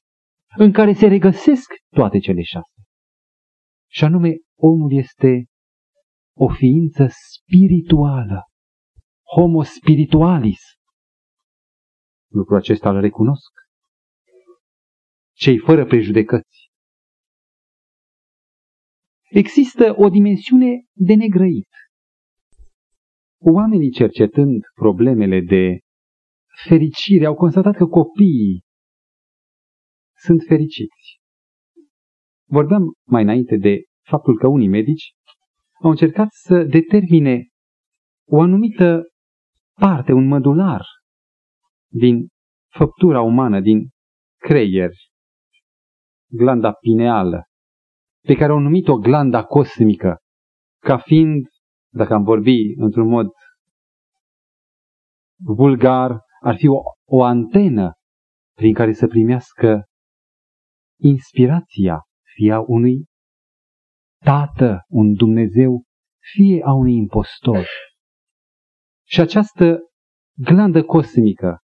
în 0.57 0.71
care 0.71 0.93
se 0.93 1.07
regăsesc 1.07 1.73
toate 1.89 2.19
cele 2.19 2.41
șase. 2.41 2.71
Și 3.91 4.03
anume, 4.03 4.35
omul 4.59 4.93
este 4.93 5.45
o 6.37 6.47
ființă 6.47 7.07
spirituală, 7.09 8.43
homo 9.35 9.63
spiritualis. 9.63 10.61
Lucrul 12.31 12.57
acesta 12.57 12.89
îl 12.89 13.01
recunosc. 13.01 13.51
Cei 15.35 15.57
fără 15.57 15.85
prejudecăți. 15.85 16.71
Există 19.29 19.93
o 19.97 20.09
dimensiune 20.09 20.85
de 20.91 21.13
negrăit 21.13 21.69
Oamenii 23.45 23.91
cercetând 23.91 24.61
problemele 24.73 25.39
de 25.39 25.79
fericire 26.67 27.25
au 27.25 27.35
constatat 27.35 27.75
că 27.75 27.85
copiii 27.85 28.63
sunt 30.15 30.41
fericiți. 30.47 31.19
Vorbeam 32.49 32.93
mai 33.07 33.23
înainte 33.23 33.57
de 33.57 33.83
faptul 34.01 34.37
că 34.37 34.47
unii 34.47 34.67
medici 34.67 35.13
au 35.81 35.89
încercat 35.89 36.27
să 36.31 36.63
determine 36.63 37.47
o 38.29 38.41
anumită 38.41 39.01
parte, 39.73 40.11
un 40.11 40.27
mădular 40.27 40.85
din 41.91 42.27
făptura 42.69 43.21
umană, 43.21 43.61
din 43.61 43.89
creier, 44.37 44.91
glanda 46.31 46.71
pineală, 46.71 47.43
pe 48.27 48.33
care 48.33 48.51
au 48.51 48.59
numit-o 48.59 48.97
glanda 48.97 49.43
cosmică, 49.43 50.17
ca 50.79 50.97
fiind, 50.97 51.47
dacă 51.93 52.13
am 52.13 52.23
vorbi 52.23 52.73
într-un 52.77 53.07
mod 53.07 53.27
vulgar, 55.45 56.19
ar 56.41 56.55
fi 56.55 56.67
o, 56.67 56.81
o 57.05 57.23
antenă 57.23 57.93
prin 58.55 58.73
care 58.73 58.93
să 58.93 59.07
primească 59.07 59.83
inspirația 60.99 62.01
fie 62.35 62.51
a 62.53 62.59
unui 62.59 63.05
tată, 64.23 64.79
un 64.87 65.13
Dumnezeu, 65.13 65.83
fie 66.33 66.63
a 66.63 66.73
unui 66.73 66.95
impostor. 66.95 67.65
Și 69.07 69.19
această 69.19 69.79
glandă 70.37 70.83
cosmică 70.83 71.57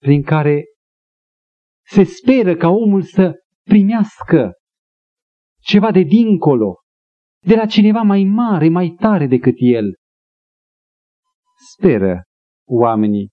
prin 0.00 0.22
care 0.22 0.64
se 1.86 2.02
speră 2.02 2.56
ca 2.56 2.68
omul 2.68 3.02
să 3.02 3.32
primească 3.62 4.52
ceva 5.62 5.90
de 5.90 6.02
dincolo, 6.02 6.74
de 7.46 7.54
la 7.54 7.66
cineva 7.66 8.02
mai 8.02 8.24
mare, 8.24 8.68
mai 8.68 8.90
tare 8.90 9.26
decât 9.26 9.54
el. 9.56 9.94
Speră 11.72 12.22
oamenii 12.68 13.28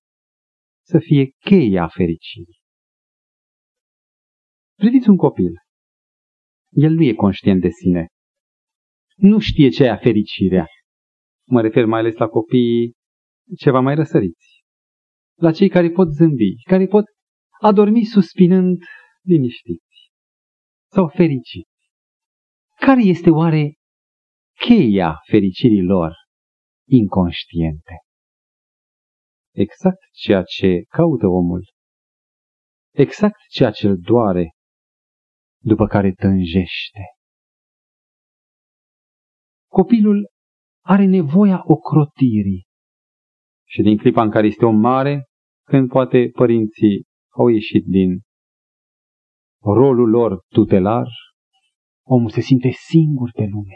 să 0.85 0.99
fie 0.99 1.29
cheia 1.39 1.87
fericirii. 1.87 2.59
Priviți 4.75 5.09
un 5.09 5.17
copil. 5.17 5.51
El 6.69 6.91
nu 6.91 7.03
e 7.03 7.13
conștient 7.13 7.61
de 7.61 7.69
sine. 7.69 8.07
Nu 9.15 9.39
știe 9.39 9.69
ce 9.69 9.83
e 9.83 9.95
fericirea. 9.95 10.65
Mă 11.47 11.61
refer 11.61 11.85
mai 11.85 11.99
ales 11.99 12.15
la 12.15 12.27
copiii 12.27 12.93
ceva 13.57 13.79
mai 13.79 13.95
răsăriți. 13.95 14.63
La 15.39 15.51
cei 15.51 15.69
care 15.69 15.89
pot 15.91 16.07
zâmbi, 16.13 16.63
care 16.63 16.87
pot 16.87 17.05
adormi 17.61 18.03
suspinând 18.03 18.77
liniștiți 19.21 20.11
sau 20.91 21.07
fericiți. 21.07 21.69
Care 22.75 23.01
este 23.01 23.29
oare 23.29 23.76
cheia 24.65 25.19
fericirii 25.29 25.83
lor 25.83 26.13
inconștiente? 26.89 27.95
Exact 29.53 29.99
ceea 30.11 30.43
ce 30.43 30.83
caută 30.89 31.27
omul. 31.27 31.63
Exact 32.93 33.39
ceea 33.49 33.71
ce 33.71 33.87
îl 33.87 33.97
doare 33.97 34.51
după 35.63 35.85
care 35.85 36.11
tânjește. 36.11 37.01
Copilul 39.69 40.29
are 40.85 41.05
nevoia 41.05 41.61
ocrotirii. 41.65 42.65
Și 43.67 43.81
din 43.81 43.97
clipa 43.97 44.21
în 44.21 44.31
care 44.31 44.47
este 44.47 44.65
om 44.65 44.75
mare, 44.75 45.25
când 45.65 45.89
poate 45.89 46.29
părinții 46.33 47.05
au 47.29 47.47
ieșit 47.47 47.85
din 47.85 48.21
rolul 49.61 50.09
lor 50.09 50.43
tutelar, 50.47 51.07
omul 52.05 52.29
se 52.29 52.41
simte 52.41 52.69
singur 52.69 53.31
pe 53.31 53.45
lume. 53.45 53.75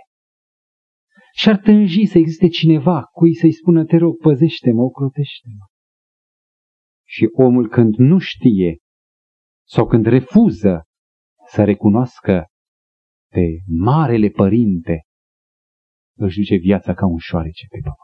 Și 1.33 1.49
ar 1.49 1.57
tânji 1.57 2.05
să 2.05 2.17
existe 2.17 2.47
cineva 2.47 3.03
cui 3.03 3.35
să-i 3.35 3.53
spună, 3.53 3.85
te 3.85 3.97
rog, 3.97 4.17
păzește-mă, 4.17 4.81
ocrotește-mă. 4.81 5.65
Și 7.07 7.29
omul 7.31 7.69
când 7.69 7.95
nu 7.95 8.17
știe 8.19 8.77
sau 9.67 9.87
când 9.87 10.05
refuză 10.05 10.83
să 11.47 11.63
recunoască 11.63 12.45
pe 13.31 13.41
Marele 13.65 14.29
Părinte, 14.29 15.01
își 16.17 16.37
duce 16.37 16.55
viața 16.55 16.93
ca 16.93 17.05
un 17.05 17.17
șoarece 17.17 17.65
pe 17.69 17.79
pământ. 17.81 17.99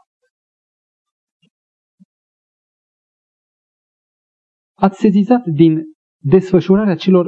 Ați 4.74 4.98
sezizat 4.98 5.44
din 5.46 5.82
desfășurarea 6.22 6.96
celor 6.96 7.26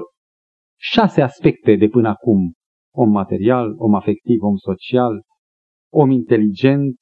șase 0.81 1.23
aspecte 1.23 1.77
de 1.77 1.89
până 1.89 2.09
acum, 2.09 2.53
om 2.95 3.11
material, 3.11 3.75
om 3.77 3.95
afectiv, 3.95 4.43
om 4.43 4.57
social, 4.57 5.23
om 5.93 6.11
inteligent, 6.11 6.99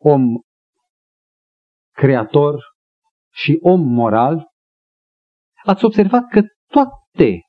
om 0.00 0.22
creator 1.90 2.62
și 3.32 3.58
om 3.60 3.80
moral, 3.80 4.46
ați 5.64 5.84
observat 5.84 6.22
că 6.30 6.42
toate 6.66 7.40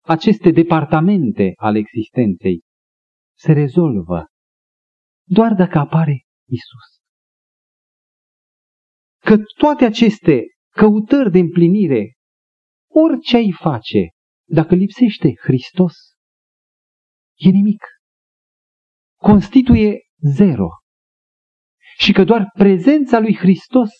aceste 0.00 0.50
departamente 0.50 1.52
ale 1.56 1.78
existenței 1.78 2.60
se 3.36 3.52
rezolvă 3.52 4.26
doar 5.28 5.54
dacă 5.54 5.78
apare 5.78 6.24
Isus. 6.48 7.00
Că 9.18 9.36
toate 9.58 9.84
aceste 9.84 10.42
căutări 10.70 11.30
de 11.30 11.38
împlinire, 11.38 12.12
orice 12.90 13.36
ai 13.36 13.52
face, 13.52 14.08
dacă 14.48 14.74
lipsește 14.74 15.34
Hristos, 15.42 15.94
e 17.34 17.48
nimic. 17.48 17.84
Constituie 19.22 19.98
zero. 20.36 20.68
Și 21.98 22.12
că 22.12 22.24
doar 22.24 22.50
prezența 22.52 23.18
lui 23.18 23.36
Hristos 23.36 23.90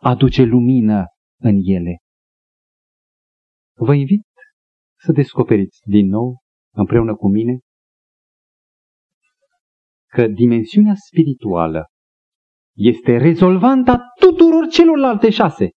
aduce 0.00 0.42
lumină 0.42 1.04
în 1.40 1.60
ele. 1.62 1.98
Vă 3.76 3.94
invit 3.94 4.26
să 4.98 5.12
descoperiți 5.12 5.80
din 5.84 6.06
nou, 6.08 6.38
împreună 6.74 7.14
cu 7.14 7.28
mine, 7.28 7.58
că 10.06 10.26
dimensiunea 10.26 10.94
spirituală 10.94 11.86
este 12.76 13.16
rezolvanta 13.16 13.98
tuturor 14.20 14.66
celorlalte 14.66 15.30
șase. 15.30 15.70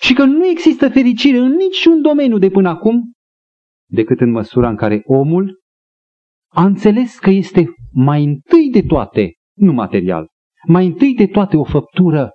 Și 0.00 0.14
că 0.14 0.24
nu 0.24 0.46
există 0.46 0.88
fericire 0.88 1.38
în 1.38 1.52
niciun 1.52 2.02
domeniu 2.02 2.38
de 2.38 2.48
până 2.48 2.68
acum, 2.68 3.12
decât 3.90 4.20
în 4.20 4.30
măsura 4.30 4.68
în 4.68 4.76
care 4.76 5.02
omul 5.04 5.62
a 6.54 6.64
înțeles 6.64 7.18
că 7.18 7.30
este 7.30 7.66
mai 7.92 8.24
întâi 8.24 8.70
de 8.70 8.82
toate, 8.82 9.32
nu 9.56 9.72
material, 9.72 10.28
mai 10.66 10.86
întâi 10.86 11.14
de 11.14 11.26
toate 11.26 11.56
o 11.56 11.64
făptură 11.64 12.30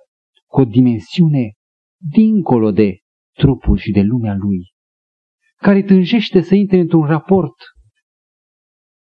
cu 0.46 0.60
o 0.60 0.64
dimensiune 0.64 1.52
dincolo 1.96 2.70
de 2.70 2.98
trupul 3.36 3.76
și 3.76 3.90
de 3.90 4.00
lumea 4.00 4.34
lui 4.34 4.72
care 5.56 5.82
tânjește 5.82 6.40
să 6.40 6.54
intre 6.54 6.78
într-un 6.78 7.06
raport 7.06 7.54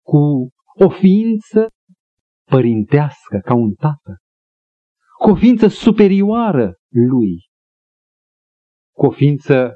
cu 0.05 0.49
o 0.79 0.89
ființă 0.89 1.69
părintească, 2.51 3.39
ca 3.45 3.55
un 3.55 3.75
tată, 3.75 4.19
cu 5.19 5.31
o 5.31 5.35
ființă 5.35 5.67
superioară 5.67 6.75
lui, 6.89 7.39
cu 8.95 9.07
o 9.07 9.11
ființă 9.11 9.73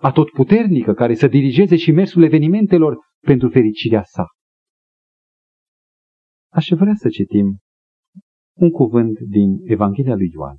atotputernică 0.00 0.92
care 0.92 1.14
să 1.14 1.26
dirigeze 1.26 1.76
și 1.76 1.90
mersul 1.90 2.22
evenimentelor 2.22 2.98
pentru 3.20 3.48
fericirea 3.48 4.02
sa. 4.02 4.26
Aș 6.52 6.68
vrea 6.68 6.94
să 6.94 7.08
citim 7.08 7.58
un 8.56 8.70
cuvânt 8.70 9.18
din 9.18 9.58
Evanghelia 9.64 10.14
lui 10.14 10.30
Ioan. 10.32 10.56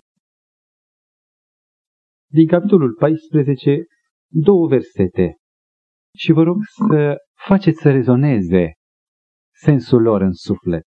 Din 2.29 2.47
capitolul 2.47 2.93
14, 2.93 3.85
două 4.27 4.67
versete 4.67 5.35
și 6.17 6.31
vă 6.31 6.43
rog 6.43 6.57
să 6.63 7.15
faceți 7.47 7.81
să 7.81 7.91
rezoneze 7.91 8.71
sensul 9.53 10.01
lor 10.01 10.21
în 10.21 10.33
suflet. 10.33 10.87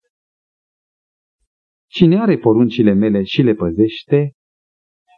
Cine 1.90 2.20
are 2.20 2.38
poruncile 2.38 2.92
mele 2.92 3.22
și 3.22 3.42
le 3.42 3.54
păzește, 3.54 4.32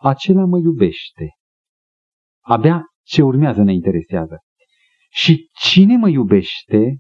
acela 0.00 0.44
mă 0.44 0.58
iubește. 0.58 1.28
Abia 2.44 2.82
ce 3.02 3.22
urmează 3.22 3.62
ne 3.62 3.72
interesează. 3.72 4.38
Și 5.10 5.50
cine 5.52 5.96
mă 5.96 6.08
iubește, 6.08 6.98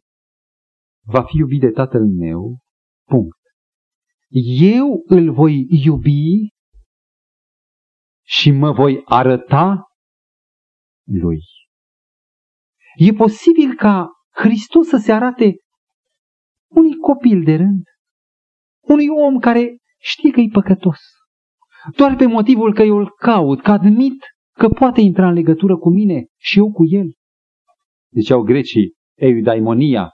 va 1.06 1.24
fi 1.24 1.36
iubit 1.36 1.60
de 1.60 1.70
tatăl 1.70 2.06
meu, 2.06 2.61
punct. 3.12 3.38
Eu 4.60 5.02
îl 5.06 5.32
voi 5.32 5.66
iubi 5.84 6.48
și 8.22 8.50
mă 8.50 8.72
voi 8.72 9.02
arăta 9.04 9.86
lui. 11.04 11.40
E 12.94 13.12
posibil 13.12 13.74
ca 13.74 14.08
Hristos 14.30 14.86
să 14.88 14.96
se 14.96 15.12
arate 15.12 15.54
unui 16.70 16.96
copil 16.96 17.44
de 17.44 17.54
rând, 17.56 17.82
unui 18.80 19.08
om 19.08 19.38
care 19.38 19.76
știe 20.00 20.30
că 20.30 20.40
e 20.40 20.48
păcătos, 20.52 21.00
doar 21.96 22.16
pe 22.16 22.26
motivul 22.26 22.74
că 22.74 22.82
eu 22.82 22.96
îl 22.96 23.10
caut, 23.10 23.62
că 23.62 23.70
admit 23.70 24.24
că 24.58 24.68
poate 24.68 25.00
intra 25.00 25.28
în 25.28 25.34
legătură 25.34 25.76
cu 25.76 25.90
mine 25.90 26.26
și 26.38 26.58
eu 26.58 26.72
cu 26.72 26.82
el. 26.86 27.12
Ziceau 28.10 28.42
grecii, 28.42 28.92
eudaimonia, 29.14 30.10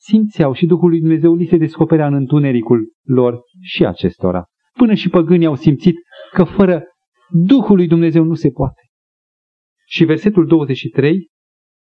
simțeau 0.00 0.52
și 0.52 0.66
Duhul 0.66 0.88
lui 0.88 1.00
Dumnezeu 1.00 1.34
li 1.34 1.46
se 1.46 1.56
descoperea 1.56 2.06
în 2.06 2.14
întunericul 2.14 2.92
lor 3.02 3.40
și 3.60 3.84
acestora. 3.84 4.44
Până 4.72 4.94
și 4.94 5.08
păgânii 5.08 5.46
au 5.46 5.54
simțit 5.54 5.94
că 6.32 6.44
fără 6.44 6.82
Duhul 7.30 7.76
lui 7.76 7.86
Dumnezeu 7.86 8.24
nu 8.24 8.34
se 8.34 8.50
poate. 8.50 8.80
Și 9.86 10.04
versetul 10.04 10.46
23, 10.46 11.28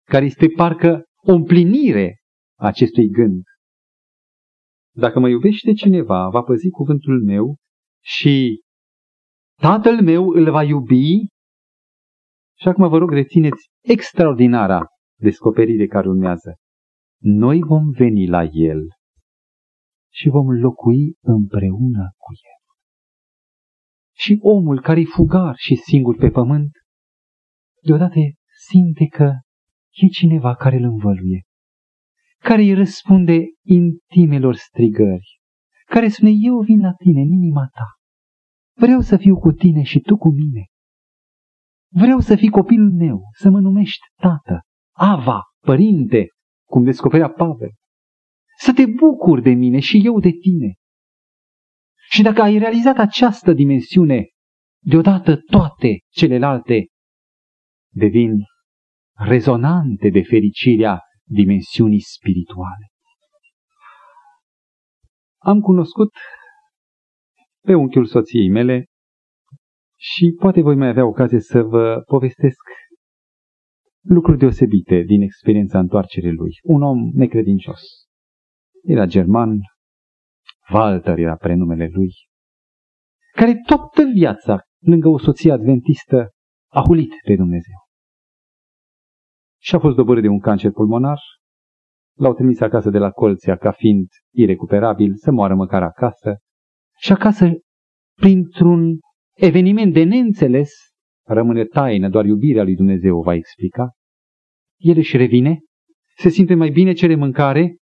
care 0.03 0.25
este 0.25 0.47
parcă 0.47 1.03
o 1.15 1.31
împlinire 1.31 2.17
a 2.59 2.67
acestui 2.67 3.09
gând. 3.09 3.43
Dacă 4.95 5.19
mă 5.19 5.29
iubește 5.29 5.73
cineva, 5.73 6.29
va 6.29 6.41
păzi 6.41 6.69
cuvântul 6.69 7.23
meu 7.23 7.55
și 8.03 8.61
Tatăl 9.61 10.01
meu 10.01 10.29
îl 10.29 10.51
va 10.51 10.63
iubi 10.63 11.25
și 12.59 12.67
acum 12.67 12.89
vă 12.89 12.97
rog 12.97 13.11
rețineți 13.11 13.69
extraordinara 13.83 14.85
descoperire 15.19 15.87
care 15.87 16.07
urmează. 16.07 16.55
Noi 17.19 17.61
vom 17.61 17.89
veni 17.89 18.27
la 18.27 18.43
El 18.43 18.87
și 20.13 20.29
vom 20.29 20.49
locui 20.49 21.15
împreună 21.21 22.11
cu 22.17 22.31
El. 22.31 22.75
Și 24.15 24.37
omul 24.41 24.81
care 24.81 24.99
e 24.99 25.05
fugar 25.05 25.55
și 25.55 25.75
singur 25.75 26.15
pe 26.15 26.29
pământ, 26.29 26.71
deodată 27.83 28.19
simte 28.67 29.05
că 29.05 29.33
e 29.91 30.07
cineva 30.07 30.55
care 30.55 30.75
îl 30.75 30.83
învăluie, 30.83 31.43
care 32.37 32.61
îi 32.61 32.73
răspunde 32.73 33.43
intimelor 33.63 34.55
strigări, 34.55 35.39
care 35.85 36.07
spune, 36.07 36.31
eu 36.31 36.59
vin 36.61 36.79
la 36.79 36.93
tine 36.93 37.21
în 37.21 37.31
inima 37.31 37.67
ta, 37.71 37.85
vreau 38.73 39.01
să 39.01 39.17
fiu 39.17 39.37
cu 39.39 39.51
tine 39.51 39.83
și 39.83 39.99
tu 39.99 40.17
cu 40.17 40.29
mine. 40.29 40.65
Vreau 41.93 42.19
să 42.19 42.35
fii 42.35 42.49
copilul 42.49 42.91
meu, 42.91 43.21
să 43.31 43.49
mă 43.49 43.59
numești 43.59 44.05
tată, 44.15 44.61
Ava, 44.95 45.41
părinte, 45.59 46.27
cum 46.69 46.83
descoperea 46.83 47.29
Pavel. 47.29 47.71
Să 48.57 48.73
te 48.73 48.85
bucuri 48.85 49.41
de 49.41 49.49
mine 49.49 49.79
și 49.79 50.01
eu 50.05 50.19
de 50.19 50.29
tine. 50.29 50.75
Și 52.09 52.21
dacă 52.21 52.41
ai 52.41 52.57
realizat 52.57 52.97
această 52.97 53.53
dimensiune, 53.53 54.27
deodată 54.83 55.37
toate 55.37 55.99
celelalte 56.09 56.87
devin 57.93 58.31
rezonante 59.13 60.09
de 60.09 60.21
fericirea 60.21 61.01
dimensiunii 61.23 62.01
spirituale. 62.01 62.87
Am 65.37 65.59
cunoscut 65.59 66.11
pe 67.65 67.73
unchiul 67.73 68.05
soției 68.05 68.49
mele 68.49 68.85
și 69.99 70.35
poate 70.39 70.61
voi 70.61 70.75
mai 70.75 70.87
avea 70.87 71.05
ocazie 71.05 71.39
să 71.39 71.61
vă 71.61 72.01
povestesc 72.05 72.61
lucruri 74.07 74.37
deosebite 74.37 75.01
din 75.01 75.21
experiența 75.21 75.79
întoarcerii 75.79 76.31
lui. 76.31 76.51
Un 76.63 76.81
om 76.81 77.09
necredincios. 77.13 77.81
Era 78.83 79.05
german, 79.05 79.59
Walter 80.73 81.17
era 81.17 81.35
prenumele 81.35 81.89
lui, 81.93 82.11
care 83.31 83.61
toată 83.65 84.03
viața, 84.13 84.61
lângă 84.79 85.07
o 85.07 85.17
soție 85.17 85.51
adventistă, 85.51 86.29
a 86.71 86.81
hulit 86.81 87.13
pe 87.25 87.35
Dumnezeu. 87.35 87.75
Și 89.61 89.75
a 89.75 89.79
fost 89.79 89.95
dobărât 89.95 90.21
de 90.21 90.27
un 90.27 90.39
cancer 90.39 90.71
pulmonar, 90.71 91.17
l-au 92.17 92.33
trimis 92.33 92.59
acasă 92.59 92.89
de 92.89 92.97
la 92.97 93.11
Colția 93.11 93.57
ca 93.57 93.71
fiind 93.71 94.07
irecuperabil, 94.33 95.15
să 95.15 95.31
moară 95.31 95.55
măcar 95.55 95.83
acasă, 95.83 96.37
și 96.99 97.11
acasă, 97.11 97.51
printr-un 98.15 98.99
eveniment 99.33 99.93
de 99.93 100.03
neînțeles, 100.03 100.71
rămâne 101.25 101.65
taină, 101.65 102.09
doar 102.09 102.25
iubirea 102.25 102.63
lui 102.63 102.75
Dumnezeu 102.75 103.17
o 103.17 103.21
va 103.21 103.33
explica, 103.33 103.96
el 104.77 104.97
își 104.97 105.17
revine, 105.17 105.59
se 106.17 106.29
simte 106.29 106.55
mai 106.55 106.69
bine, 106.69 106.93
cere 106.93 107.15
mâncare 107.15 107.77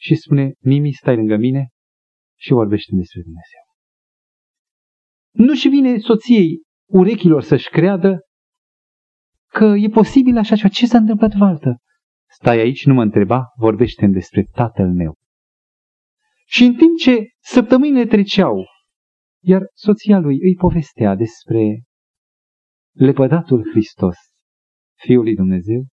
și 0.00 0.14
spune, 0.14 0.52
Mimi, 0.58 0.92
stai 0.92 1.16
lângă 1.16 1.36
mine 1.36 1.68
și 2.38 2.52
vorbește 2.52 2.94
despre 2.94 3.20
Dumnezeu. 3.22 3.62
Nu-și 5.30 5.68
vine 5.68 5.98
soției 5.98 6.62
urechilor 6.90 7.42
să-și 7.42 7.68
creadă 7.68 8.20
că 9.50 9.64
e 9.64 9.88
posibil 9.88 10.36
așa 10.36 10.56
ceva. 10.56 10.68
Ce 10.68 10.86
s-a 10.86 10.98
întâmplat, 10.98 11.32
Valtă? 11.32 11.76
Stai 12.30 12.58
aici, 12.58 12.86
nu 12.86 12.94
mă 12.94 13.02
întreba, 13.02 13.44
vorbește 13.56 14.06
despre 14.06 14.42
tatăl 14.52 14.92
meu. 14.92 15.14
Și 16.46 16.64
în 16.64 16.74
timp 16.74 16.96
ce 16.98 17.28
săptămânile 17.38 18.06
treceau, 18.06 18.64
iar 19.42 19.62
soția 19.74 20.18
lui 20.18 20.38
îi 20.40 20.54
povestea 20.54 21.14
despre 21.14 21.82
lepădatul 22.92 23.68
Hristos, 23.70 24.16
Fiul 24.98 25.22
lui 25.22 25.34
Dumnezeu, 25.34 25.86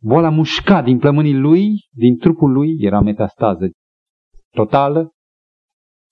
boala 0.00 0.30
mușca 0.30 0.82
din 0.82 0.98
plămânii 0.98 1.38
lui, 1.38 1.86
din 1.90 2.18
trupul 2.18 2.52
lui, 2.52 2.76
era 2.78 3.00
metastază 3.00 3.70
totală 4.50 5.10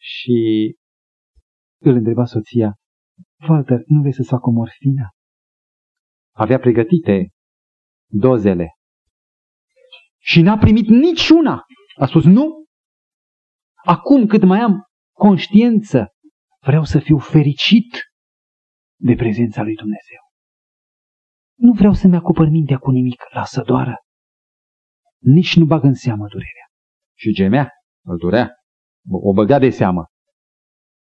și 0.01 0.70
îl 1.80 1.95
întreba 1.95 2.24
soția, 2.24 2.74
Walter, 3.49 3.82
nu 3.87 4.01
vrei 4.01 4.12
să-ți 4.12 4.28
fac 4.28 4.47
o 4.47 4.51
morfină? 4.51 5.09
Avea 6.35 6.59
pregătite 6.59 7.28
dozele 8.07 8.68
și 10.18 10.41
n-a 10.41 10.59
primit 10.59 10.87
niciuna. 10.89 11.62
A 11.95 12.07
spus, 12.07 12.24
nu, 12.24 12.64
acum 13.85 14.26
cât 14.26 14.43
mai 14.45 14.61
am 14.61 14.85
conștiință, 15.12 16.09
vreau 16.61 16.85
să 16.85 16.99
fiu 16.99 17.18
fericit 17.18 17.97
de 19.01 19.14
prezența 19.14 19.62
lui 19.62 19.74
Dumnezeu. 19.74 20.24
Nu 21.55 21.73
vreau 21.73 21.93
să-mi 21.93 22.17
acopăr 22.17 22.49
mintea 22.49 22.79
cu 22.79 22.91
nimic, 22.91 23.23
lasă 23.33 23.63
doară. 23.63 23.97
Nici 25.19 25.57
nu 25.57 25.65
bag 25.65 25.83
în 25.83 25.95
seamă 25.95 26.27
durerea. 26.29 26.67
Și 27.15 27.33
gemea, 27.33 27.71
îl 28.05 28.17
durea, 28.17 28.51
o 29.11 29.33
băga 29.33 29.59
de 29.59 29.71
seamă. 29.71 30.07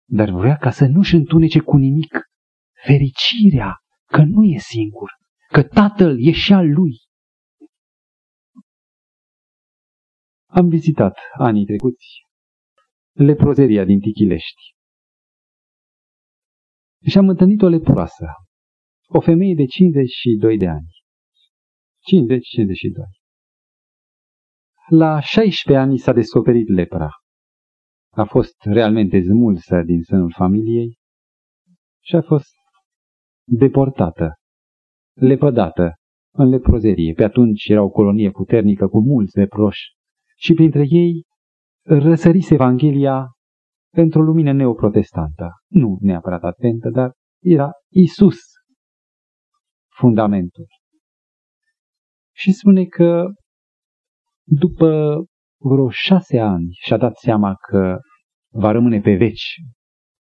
Dar 0.10 0.30
vrea 0.30 0.58
ca 0.58 0.72
să 0.72 0.86
nu-și 0.86 1.16
întunece 1.16 1.60
cu 1.60 1.78
nimic 1.78 2.20
fericirea 2.86 3.78
că 4.06 4.22
nu 4.24 4.43
e 4.43 4.58
singur, 4.58 5.12
că 5.47 5.64
tatăl 5.64 6.26
e 6.28 6.32
și 6.32 6.54
al 6.54 6.68
lui. 6.68 6.93
Am 10.45 10.70
vizitat 10.70 11.18
anii 11.38 11.66
trecuți 11.66 12.08
leprozeria 13.12 13.86
din 13.86 13.99
Tichilești. 13.99 14.62
Și 17.10 17.18
am 17.18 17.30
întâlnit 17.30 17.62
o 17.62 17.68
leproasă, 17.68 18.26
o 19.16 19.22
femeie 19.22 19.55
de 19.55 19.66
52 19.66 20.57
de 20.57 20.68
ani. 20.68 20.88
50-52. 22.11 22.39
La 24.89 25.20
16 25.20 25.84
ani 25.84 25.97
s-a 25.97 26.14
descoperit 26.14 26.68
lepra. 26.68 27.09
A 28.09 28.24
fost 28.24 28.55
realmente 28.64 29.20
zmulsă 29.20 29.82
din 29.86 30.01
sânul 30.01 30.32
familiei 30.36 30.97
și 32.03 32.16
a 32.16 32.22
fost 32.22 32.53
deportată, 33.47 34.34
lepădată 35.14 35.93
în 36.36 36.49
leprozerie. 36.49 37.14
Pe 37.14 37.24
atunci 37.24 37.66
era 37.68 37.84
o 37.84 37.89
colonie 37.89 38.32
puternică 38.32 38.88
cu 38.88 39.01
mulți 39.01 39.38
leproși 39.38 39.82
și 40.36 40.53
printre 40.53 40.86
ei 40.89 41.24
răsărise 41.86 42.53
Evanghelia 42.53 43.28
într-o 43.93 44.22
lumină 44.22 44.53
neoprotestantă. 44.53 45.49
Nu 45.68 45.97
neapărat 46.01 46.43
atentă, 46.43 46.89
dar 46.89 47.11
era 47.41 47.72
Isus 47.89 48.39
fundamentul. 49.95 50.67
Și 52.35 52.51
spune 52.51 52.85
că 52.85 53.25
după 54.43 55.15
vreo 55.57 55.89
șase 55.89 56.39
ani 56.39 56.67
și-a 56.71 56.97
dat 56.97 57.15
seama 57.15 57.55
că 57.55 57.99
va 58.53 58.71
rămâne 58.71 59.01
pe 59.01 59.15
veci 59.15 59.55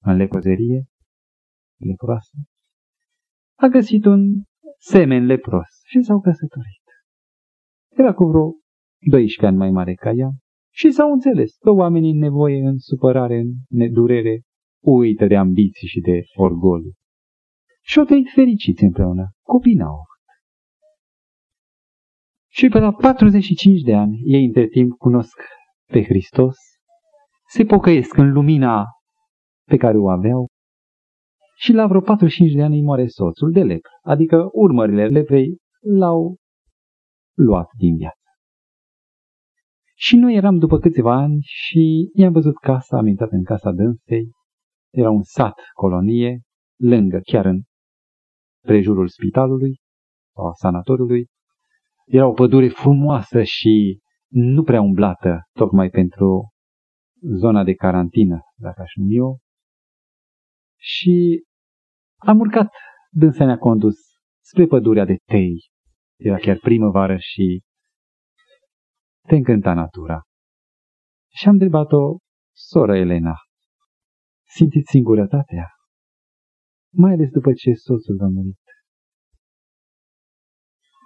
în 0.01 0.15
leprozerie, 0.15 0.83
leproasă, 1.77 2.35
a 3.55 3.67
găsit 3.67 4.05
un 4.05 4.43
semen 4.77 5.25
lepros 5.25 5.67
și 5.85 6.01
s-au 6.01 6.19
căsătorit. 6.19 6.83
Era 7.89 8.13
cu 8.13 8.25
vreo 8.25 8.51
12 8.99 9.45
ani 9.45 9.57
mai 9.57 9.71
mare 9.71 9.93
ca 9.93 10.11
ea 10.11 10.29
și 10.73 10.91
s-au 10.91 11.11
înțeles 11.11 11.57
că 11.57 11.69
oamenii 11.69 12.11
în 12.11 12.17
nevoie, 12.17 12.67
în 12.67 12.77
supărare, 12.77 13.37
în 13.37 13.51
nedurere, 13.69 14.41
uită 14.83 15.25
de 15.25 15.35
ambiții 15.35 15.87
și 15.87 15.99
de 15.99 16.21
orgoliu. 16.35 16.91
Și 17.89 17.99
au 17.99 18.05
trăit 18.05 18.29
fericiți 18.33 18.83
împreună. 18.83 19.31
Copii 19.41 19.73
n-au 19.73 19.93
avut. 19.93 20.23
Și 22.51 22.67
pe 22.67 22.79
la 22.79 22.91
45 22.93 23.81
de 23.81 23.95
ani, 23.95 24.21
ei 24.23 24.45
între 24.45 24.67
timp 24.67 24.97
cunosc 24.97 25.41
pe 25.91 26.03
Hristos, 26.03 26.55
se 27.47 27.65
pocăiesc 27.65 28.17
în 28.17 28.31
lumina 28.31 28.85
pe 29.65 29.77
care 29.77 29.97
o 29.97 30.09
aveau 30.09 30.47
și 31.57 31.71
la 31.71 31.87
vreo 31.87 32.01
45 32.01 32.51
de 32.55 32.63
ani 32.63 32.75
îi 32.75 32.83
moare 32.83 33.07
soțul 33.07 33.51
de 33.51 33.63
lepră, 33.63 33.91
adică 34.01 34.49
urmările 34.51 35.07
leprei 35.07 35.57
l-au 35.79 36.35
luat 37.37 37.69
din 37.77 37.95
viață. 37.95 38.29
Și 39.95 40.15
noi 40.15 40.35
eram 40.35 40.57
după 40.57 40.77
câțiva 40.77 41.15
ani 41.15 41.39
și 41.41 42.09
i-am 42.13 42.31
văzut 42.31 42.57
casa, 42.57 42.97
am 42.97 43.07
intrat 43.07 43.31
în 43.31 43.43
casa 43.43 43.71
dânsei, 43.71 44.31
era 44.93 45.09
un 45.09 45.23
sat, 45.23 45.59
colonie, 45.73 46.41
lângă, 46.79 47.19
chiar 47.23 47.45
în 47.45 47.61
prejurul 48.61 49.07
spitalului 49.07 49.79
sau 50.35 50.47
a 50.47 50.53
sanatoriului. 50.53 51.27
Era 52.05 52.27
o 52.27 52.33
pădure 52.33 52.67
frumoasă 52.67 53.43
și 53.43 53.99
nu 54.27 54.63
prea 54.63 54.81
umblată, 54.81 55.41
tocmai 55.51 55.89
pentru 55.89 56.49
zona 57.39 57.63
de 57.63 57.73
carantină, 57.73 58.39
dacă 58.55 58.81
aș 58.81 58.91
numi 58.95 59.15
eu. 59.15 59.39
Și 60.77 61.43
am 62.15 62.39
urcat, 62.39 62.67
dânsa 63.09 63.45
ne-a 63.45 63.57
condus 63.57 63.95
spre 64.39 64.65
pădurea 64.65 65.05
de 65.05 65.15
tei. 65.25 65.69
Era 66.17 66.37
chiar 66.37 66.57
primăvară 66.57 67.17
și 67.17 67.61
te 69.27 69.35
încânta 69.35 69.73
natura. 69.73 70.21
Și 71.35 71.47
am 71.47 71.53
întrebat-o, 71.53 72.17
sora 72.55 72.97
Elena, 72.97 73.35
Simțiți 74.51 74.89
singurătatea? 74.89 75.67
Mai 76.91 77.11
ales 77.13 77.29
după 77.29 77.53
ce 77.53 77.73
soțul 77.73 78.21
a 78.21 78.27
murit. 78.27 78.63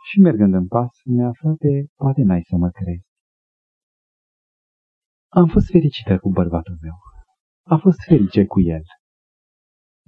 Și 0.09 0.19
mergând 0.19 0.53
în 0.53 0.67
pas, 0.67 0.93
mi-a 1.05 1.31
frate, 1.31 1.88
poate 1.95 2.21
n-ai 2.21 2.41
să 2.49 2.55
mă 2.55 2.69
crezi. 2.69 3.07
Am 5.31 5.47
fost 5.47 5.67
fericită 5.69 6.19
cu 6.19 6.29
bărbatul 6.29 6.77
meu. 6.81 6.95
A 7.65 7.77
fost 7.77 7.99
ferice 8.07 8.45
cu 8.45 8.61
el. 8.61 8.84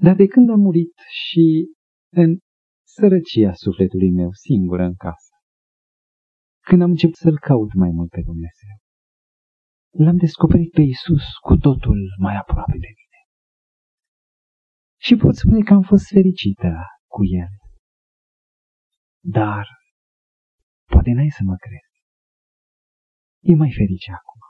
Dar 0.06 0.16
de 0.16 0.28
când 0.28 0.50
a 0.50 0.56
murit 0.56 0.96
și 1.24 1.46
în 2.22 2.38
sărăcia 2.88 3.54
sufletului 3.54 4.12
meu, 4.12 4.32
singură 4.32 4.84
în 4.84 4.96
casă, 4.96 5.34
când 6.68 6.82
am 6.82 6.90
început 6.90 7.16
să-L 7.16 7.40
caut 7.40 7.74
mai 7.74 7.92
mult 7.98 8.10
pe 8.10 8.22
Dumnezeu, 8.22 8.76
l-am 10.04 10.18
descoperit 10.18 10.72
pe 10.72 10.82
Isus 10.82 11.26
cu 11.48 11.56
totul 11.58 12.00
mai 12.20 12.36
aproape 12.36 12.78
de 12.84 12.90
mine. 12.98 13.05
Și 15.06 15.16
pot 15.16 15.36
spune 15.36 15.62
că 15.64 15.74
am 15.74 15.82
fost 15.82 16.06
fericită 16.16 16.72
cu 17.14 17.22
El. 17.44 17.54
Dar 19.40 19.66
poate 20.92 21.12
n-ai 21.12 21.30
să 21.38 21.42
mă 21.44 21.56
crezi. 21.66 21.96
E 23.52 23.56
mai 23.56 23.72
ferice 23.78 24.12
acum. 24.12 24.42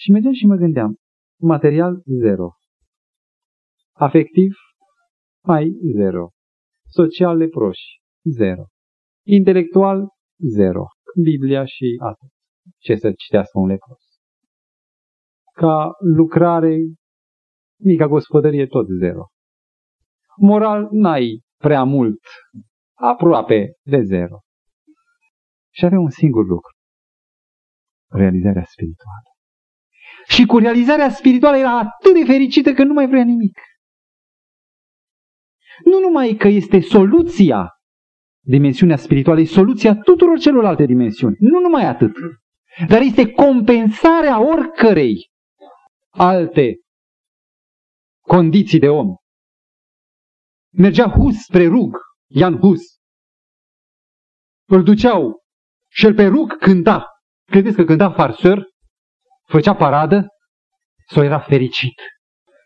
Și 0.00 0.10
mergeam 0.10 0.32
și 0.32 0.46
mă 0.46 0.54
gândeam, 0.54 0.96
material 1.40 2.02
zero, 2.22 2.48
afectiv 3.92 4.52
mai 5.44 5.64
zero, 5.96 6.28
social 6.88 7.36
leproși 7.36 7.86
zero, 8.38 8.64
intelectual 9.26 10.08
zero, 10.56 10.84
Biblia 11.22 11.64
și 11.64 11.96
atât. 12.10 12.30
Ce 12.78 12.94
să 12.94 13.12
citească 13.12 13.58
un 13.58 13.66
lepros. 13.66 14.04
Ca 15.52 15.90
lucrare, 16.16 16.76
mica 17.82 18.06
gospodărie 18.06 18.66
tot 18.66 18.86
zero. 18.98 19.26
Moral 20.36 20.88
n-ai 20.90 21.42
prea 21.56 21.84
mult, 21.84 22.20
aproape 22.94 23.72
de 23.82 24.02
zero. 24.02 24.38
Și 25.70 25.84
avea 25.84 25.98
un 25.98 26.10
singur 26.10 26.46
lucru. 26.46 26.74
Realizarea 28.08 28.64
spirituală. 28.64 29.28
Și 30.28 30.46
cu 30.46 30.58
realizarea 30.58 31.10
spirituală 31.10 31.56
era 31.56 31.78
atât 31.78 32.14
de 32.14 32.24
fericită 32.24 32.72
că 32.72 32.84
nu 32.84 32.92
mai 32.92 33.08
vrea 33.08 33.24
nimic. 33.24 33.58
Nu 35.84 35.98
numai 36.00 36.34
că 36.34 36.48
este 36.48 36.80
soluția, 36.80 37.68
dimensiunea 38.40 38.96
spirituală, 38.96 39.40
e 39.40 39.44
soluția 39.44 39.94
tuturor 39.94 40.38
celorlalte 40.38 40.84
dimensiuni. 40.84 41.36
Nu 41.38 41.60
numai 41.60 41.84
atât. 41.84 42.12
Dar 42.88 43.00
este 43.00 43.30
compensarea 43.30 44.48
oricărei 44.48 45.30
alte 46.08 46.76
condiții 48.34 48.78
de 48.78 48.88
om. 48.88 49.14
Mergea 50.72 51.08
Hus 51.08 51.36
spre 51.36 51.66
rug, 51.66 51.96
Ian 52.26 52.58
Hus. 52.58 52.80
Îl 54.68 54.82
duceau 54.82 55.42
și 55.92 56.06
el 56.06 56.14
pe 56.14 56.26
rug 56.26 56.56
cânta. 56.56 57.06
Credeți 57.44 57.76
că 57.76 57.84
cânta 57.84 58.10
farsăr? 58.10 58.68
făcea 59.46 59.74
paradă 59.74 60.26
sau 61.06 61.24
era 61.24 61.38
fericit. 61.38 62.00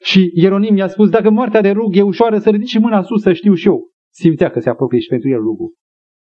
Și 0.02 0.30
Ieronim 0.34 0.76
i-a 0.76 0.88
spus, 0.88 1.08
dacă 1.08 1.30
moartea 1.30 1.60
de 1.60 1.70
rug 1.70 1.96
e 1.96 2.02
ușoară, 2.02 2.38
să 2.38 2.50
ridici 2.50 2.78
mâna 2.78 3.02
sus 3.02 3.22
să 3.22 3.32
știu 3.32 3.54
și 3.54 3.66
eu. 3.66 3.90
Simțea 4.12 4.50
că 4.50 4.60
se 4.60 4.68
apropie 4.68 4.98
și 4.98 5.08
pentru 5.08 5.28
el 5.28 5.38
rugul. 5.38 5.74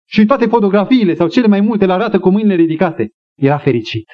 Și 0.09 0.24
toate 0.24 0.47
fotografiile 0.47 1.14
sau 1.14 1.28
cele 1.28 1.47
mai 1.47 1.61
multe 1.61 1.87
le 1.87 1.93
arată 1.93 2.18
cu 2.18 2.30
mâinile 2.30 2.55
ridicate. 2.55 3.11
Era 3.37 3.59
fericit. 3.59 4.07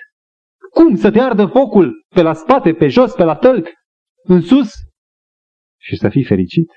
Cum 0.70 0.96
să 0.96 1.10
te 1.10 1.20
ardă 1.20 1.46
focul 1.46 2.04
pe 2.08 2.22
la 2.22 2.32
spate, 2.32 2.74
pe 2.74 2.88
jos, 2.88 3.12
pe 3.12 3.24
la 3.24 3.36
tălc, 3.36 3.68
în 4.24 4.40
sus? 4.40 4.70
Și 5.88 5.96
să 5.96 6.08
fii 6.08 6.24
fericit 6.24 6.70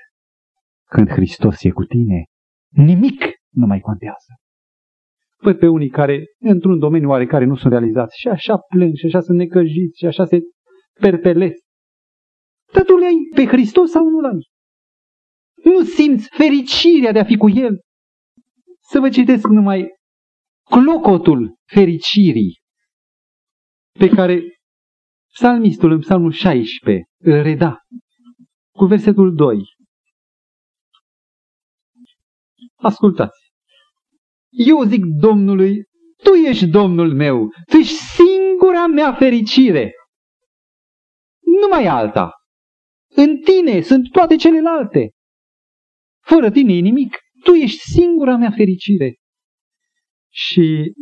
când 0.84 1.08
Hristos 1.08 1.62
e 1.62 1.70
cu 1.70 1.84
tine. 1.84 2.24
Nimic 2.68 3.20
nu 3.50 3.66
mai 3.66 3.80
contează. 3.80 4.32
Văd 5.36 5.58
pe 5.58 5.68
unii 5.68 5.88
care, 5.88 6.24
într-un 6.38 6.78
domeniu 6.78 7.08
oarecare, 7.08 7.44
nu 7.44 7.56
sunt 7.56 7.72
realizați 7.72 8.18
și 8.18 8.28
așa 8.28 8.56
plâng 8.56 8.94
și 8.94 9.06
așa 9.06 9.20
sunt 9.20 9.38
necăjiți 9.38 9.98
și 9.98 10.06
așa 10.06 10.24
se 10.24 10.38
perpelesc. 11.00 11.62
Dar 12.72 12.84
tu 12.84 12.96
le-ai 12.96 13.14
pe 13.34 13.46
Hristos 13.46 13.90
sau 13.90 14.08
nu 14.08 14.20
l-ai? 14.20 14.50
Nu 15.64 15.82
simți 15.82 16.28
fericirea 16.36 17.12
de 17.12 17.18
a 17.18 17.24
fi 17.24 17.36
cu 17.36 17.48
El? 17.48 17.80
Să 18.80 19.00
vă 19.00 19.08
citesc 19.08 19.46
numai 19.46 19.88
clocotul 20.62 21.54
fericirii 21.64 22.60
pe 23.98 24.08
care 24.08 24.42
psalmistul 25.32 25.90
în 25.90 25.98
psalmul 25.98 26.30
16 26.30 27.04
îl 27.18 27.42
reda 27.42 27.78
cu 28.82 28.88
versetul 28.88 29.34
2. 29.34 29.64
Ascultați. 32.74 33.52
Eu 34.50 34.82
zic 34.84 35.04
Domnului, 35.04 35.84
Tu 36.22 36.32
ești 36.32 36.66
Domnul 36.66 37.14
meu, 37.14 37.48
Tu 37.70 37.76
ești 37.76 37.94
singura 37.94 38.86
mea 38.86 39.14
fericire. 39.14 39.92
Nu 41.60 41.68
mai 41.70 41.86
alta. 41.86 42.30
În 43.14 43.40
Tine 43.40 43.80
sunt 43.80 44.10
toate 44.10 44.36
celelalte. 44.36 45.10
Fără 46.24 46.50
Tine 46.50 46.72
e 46.72 46.80
nimic. 46.80 47.18
Tu 47.44 47.52
ești 47.52 47.90
singura 47.90 48.36
mea 48.36 48.50
fericire. 48.50 49.16
Și 50.28 50.92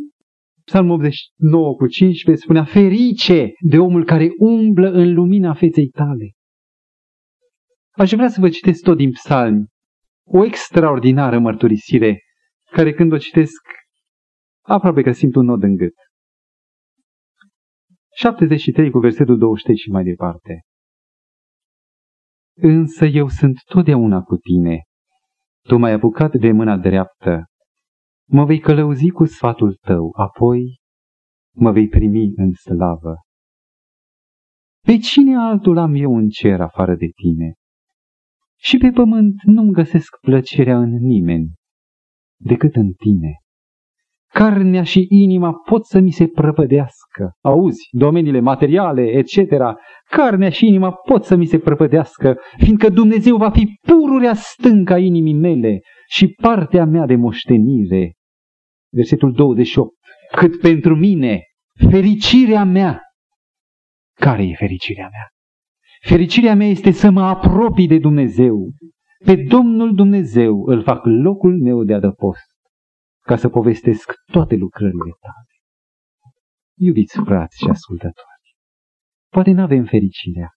Psalmul 0.65 0.93
89 0.93 1.75
cu 1.75 1.87
15 1.87 2.43
spunea, 2.43 2.63
ferice 2.63 3.53
de 3.59 3.77
omul 3.77 4.05
care 4.05 4.29
umblă 4.37 4.89
în 4.91 5.13
lumina 5.13 5.53
feței 5.53 5.87
tale. 5.87 6.35
Aș 8.01 8.11
vrea 8.11 8.29
să 8.29 8.39
vă 8.39 8.49
citesc 8.49 8.83
tot 8.83 8.97
din 8.97 9.11
psalmi 9.11 9.67
o 10.27 10.45
extraordinară 10.45 11.39
mărturisire 11.39 12.19
care 12.71 12.93
când 12.93 13.11
o 13.11 13.17
citesc, 13.17 13.61
aproape 14.61 15.01
că 15.01 15.11
simt 15.11 15.35
un 15.35 15.45
nod 15.45 15.63
în 15.63 15.75
gât. 15.75 15.93
73 18.15 18.91
cu 18.91 18.99
versetul 18.99 19.37
23 19.37 19.77
și 19.77 19.89
mai 19.89 20.03
departe. 20.03 20.61
Însă 22.57 23.05
eu 23.05 23.27
sunt 23.27 23.63
totdeauna 23.63 24.21
cu 24.21 24.35
tine. 24.35 24.83
Tu 25.61 25.77
m-ai 25.77 25.91
apucat 25.91 26.35
de 26.35 26.51
mâna 26.51 26.77
dreaptă. 26.77 27.45
Mă 28.27 28.45
vei 28.45 28.59
călăuzi 28.59 29.09
cu 29.09 29.25
sfatul 29.25 29.75
tău, 29.75 30.13
apoi 30.17 30.79
mă 31.55 31.71
vei 31.71 31.87
primi 31.87 32.33
în 32.35 32.53
slavă. 32.53 33.15
Pe 34.85 34.97
cine 34.97 35.37
altul 35.37 35.77
am 35.77 35.93
eu 35.93 36.15
în 36.17 36.29
cer 36.29 36.61
afară 36.61 36.95
de 36.95 37.07
tine? 37.15 37.55
Și 38.61 38.77
pe 38.77 38.89
pământ 38.89 39.35
nu-mi 39.43 39.71
găsesc 39.71 40.19
plăcerea 40.19 40.77
în 40.77 40.89
nimeni 40.89 41.51
decât 42.39 42.75
în 42.75 42.91
tine. 42.91 43.35
Carnea 44.33 44.83
și 44.83 45.05
inima 45.09 45.53
pot 45.53 45.85
să 45.85 45.99
mi 45.99 46.11
se 46.11 46.27
prăpădească. 46.27 47.31
Auzi, 47.41 47.87
domeniile 47.91 48.39
materiale, 48.39 49.01
etc. 49.01 49.51
Carnea 50.09 50.49
și 50.49 50.65
inima 50.67 50.91
pot 50.91 51.23
să 51.23 51.35
mi 51.35 51.45
se 51.45 51.59
prăpădească, 51.59 52.37
fiindcă 52.57 52.89
Dumnezeu 52.89 53.37
va 53.37 53.49
fi 53.49 53.67
pururea 53.87 54.33
stânca 54.33 54.97
inimii 54.97 55.33
mele 55.33 55.79
și 56.07 56.27
partea 56.27 56.85
mea 56.85 57.05
de 57.05 57.15
moștenire. 57.15 58.13
Versetul 58.93 59.33
28. 59.33 59.95
Cât 60.35 60.59
pentru 60.59 60.95
mine, 60.95 61.41
fericirea 61.89 62.63
mea. 62.63 63.01
Care 64.19 64.43
e 64.43 64.53
fericirea 64.53 65.09
mea? 65.11 65.27
Fericirea 66.07 66.55
mea 66.55 66.67
este 66.67 66.91
să 66.91 67.09
mă 67.09 67.21
apropii 67.21 67.87
de 67.87 67.99
Dumnezeu, 67.99 68.71
pe 69.25 69.35
Domnul 69.35 69.95
Dumnezeu 69.95 70.63
îl 70.65 70.83
fac 70.83 71.05
locul 71.05 71.61
meu 71.61 71.83
de 71.83 71.93
adăpost, 71.93 72.47
ca 73.19 73.35
să 73.35 73.49
povestesc 73.49 74.13
toate 74.31 74.55
lucrările 74.55 75.11
tale. 75.19 75.45
Iubiți 76.77 77.19
frați 77.25 77.57
și 77.57 77.69
ascultători, 77.69 78.55
poate 79.29 79.51
nu 79.51 79.61
avem 79.61 79.85
fericirea. 79.85 80.49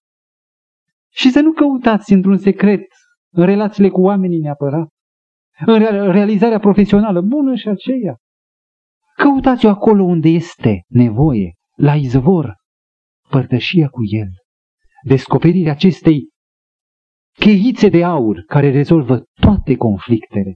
Și 1.11 1.31
să 1.31 1.41
nu 1.41 1.53
căutați 1.53 2.13
într-un 2.13 2.37
secret, 2.37 2.87
în 3.33 3.45
relațiile 3.45 3.89
cu 3.89 4.01
oamenii 4.01 4.39
neapărat, 4.39 4.89
în 5.67 5.79
realizarea 6.13 6.59
profesională 6.59 7.21
bună 7.21 7.55
și 7.55 7.69
aceea. 7.69 8.17
Căutați-o 9.17 9.69
acolo 9.69 10.03
unde 10.03 10.29
este 10.29 10.85
nevoie, 10.89 11.55
la 11.75 11.95
izvor, 11.95 12.55
părtășia 13.29 13.89
cu 13.89 14.01
El, 14.05 14.29
descoperirea 15.05 15.73
acestei 15.73 16.29
cheițe 17.39 17.89
de 17.89 18.05
aur 18.05 18.45
care 18.47 18.71
rezolvă 18.71 19.25
toate 19.41 19.77
conflictele. 19.77 20.55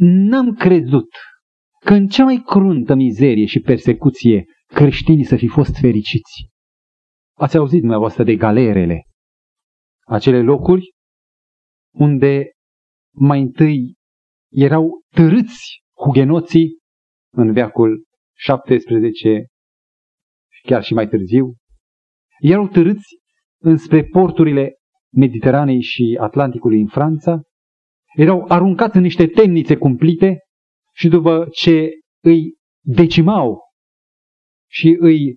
N-am 0.00 0.54
crezut 0.54 1.08
că 1.84 1.94
în 1.94 2.06
cea 2.06 2.24
mai 2.24 2.42
cruntă 2.46 2.94
mizerie 2.94 3.46
și 3.46 3.60
persecuție 3.60 4.44
creștinii 4.66 5.24
să 5.24 5.36
fi 5.36 5.48
fost 5.48 5.78
fericiți. 5.80 6.48
Ați 7.36 7.56
auzit 7.56 7.80
dumneavoastră 7.80 8.24
de 8.24 8.36
galerele, 8.36 9.02
acele 10.06 10.42
locuri 10.42 10.90
unde 11.94 12.50
mai 13.14 13.40
întâi 13.40 13.94
erau 14.52 15.02
târâți 15.14 15.82
hugenoții 16.04 16.78
în 17.32 17.52
veacul 17.52 18.04
17 18.36 19.46
chiar 20.62 20.82
și 20.82 20.94
mai 20.94 21.08
târziu, 21.08 21.54
erau 22.38 22.68
târâți 22.68 23.16
înspre 23.60 24.04
porturile 24.04 24.72
Mediteranei 25.12 25.82
și 25.82 26.18
Atlanticului 26.20 26.80
în 26.80 26.86
Franța, 26.86 27.40
erau 28.16 28.44
aruncați 28.48 28.96
în 28.96 29.02
niște 29.02 29.26
temnițe 29.26 29.76
cumplite 29.76 30.38
și 30.94 31.08
după 31.08 31.46
ce 31.50 31.90
îi 32.22 32.54
decimau 32.80 33.60
și 34.70 34.96
îi 35.00 35.36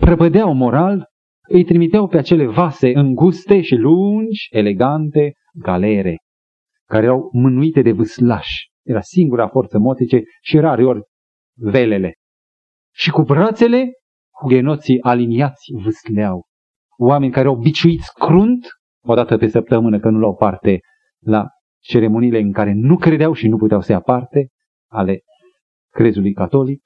prăpădeau 0.00 0.54
moral, 0.54 1.06
îi 1.48 1.64
trimiteau 1.64 2.08
pe 2.08 2.18
acele 2.18 2.46
vase 2.46 2.92
înguste 2.94 3.60
și 3.60 3.74
lungi, 3.74 4.46
elegante, 4.50 5.32
galere, 5.54 6.16
care 6.88 7.04
erau 7.04 7.28
mânuite 7.32 7.82
de 7.82 7.92
vâslași. 7.92 8.72
Era 8.82 9.00
singura 9.00 9.48
forță 9.48 9.78
motrice 9.78 10.22
și 10.42 10.58
rare 10.58 10.84
ori 10.84 11.00
velele. 11.56 12.14
Și 12.94 13.10
cu 13.10 13.22
brațele, 13.22 13.92
hugenoții 14.44 15.02
aliniați 15.02 15.72
vâsleau. 15.82 16.46
Oameni 16.98 17.32
care 17.32 17.48
au 17.48 17.56
biciuiți 17.56 18.12
crunt, 18.14 18.66
o 19.06 19.14
dată 19.14 19.36
pe 19.36 19.46
săptămână, 19.46 20.00
că 20.00 20.08
nu 20.08 20.18
luau 20.18 20.34
parte 20.36 20.80
la 21.18 21.46
ceremoniile 21.82 22.38
în 22.38 22.52
care 22.52 22.72
nu 22.72 22.96
credeau 22.96 23.32
și 23.32 23.48
nu 23.48 23.56
puteau 23.56 23.80
să 23.80 23.92
ia 23.92 24.00
parte, 24.00 24.48
ale 24.90 25.20
crezului 25.90 26.32
catolic. 26.32 26.82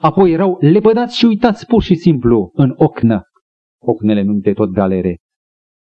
Apoi 0.00 0.32
erau 0.32 0.56
lepădați 0.60 1.16
și 1.16 1.24
uitați 1.24 1.66
pur 1.66 1.82
și 1.82 1.94
simplu 1.94 2.50
în 2.54 2.74
ocnă, 2.76 3.22
ocnele 3.82 4.22
numite 4.22 4.52
tot 4.52 4.70
galere. 4.70 5.18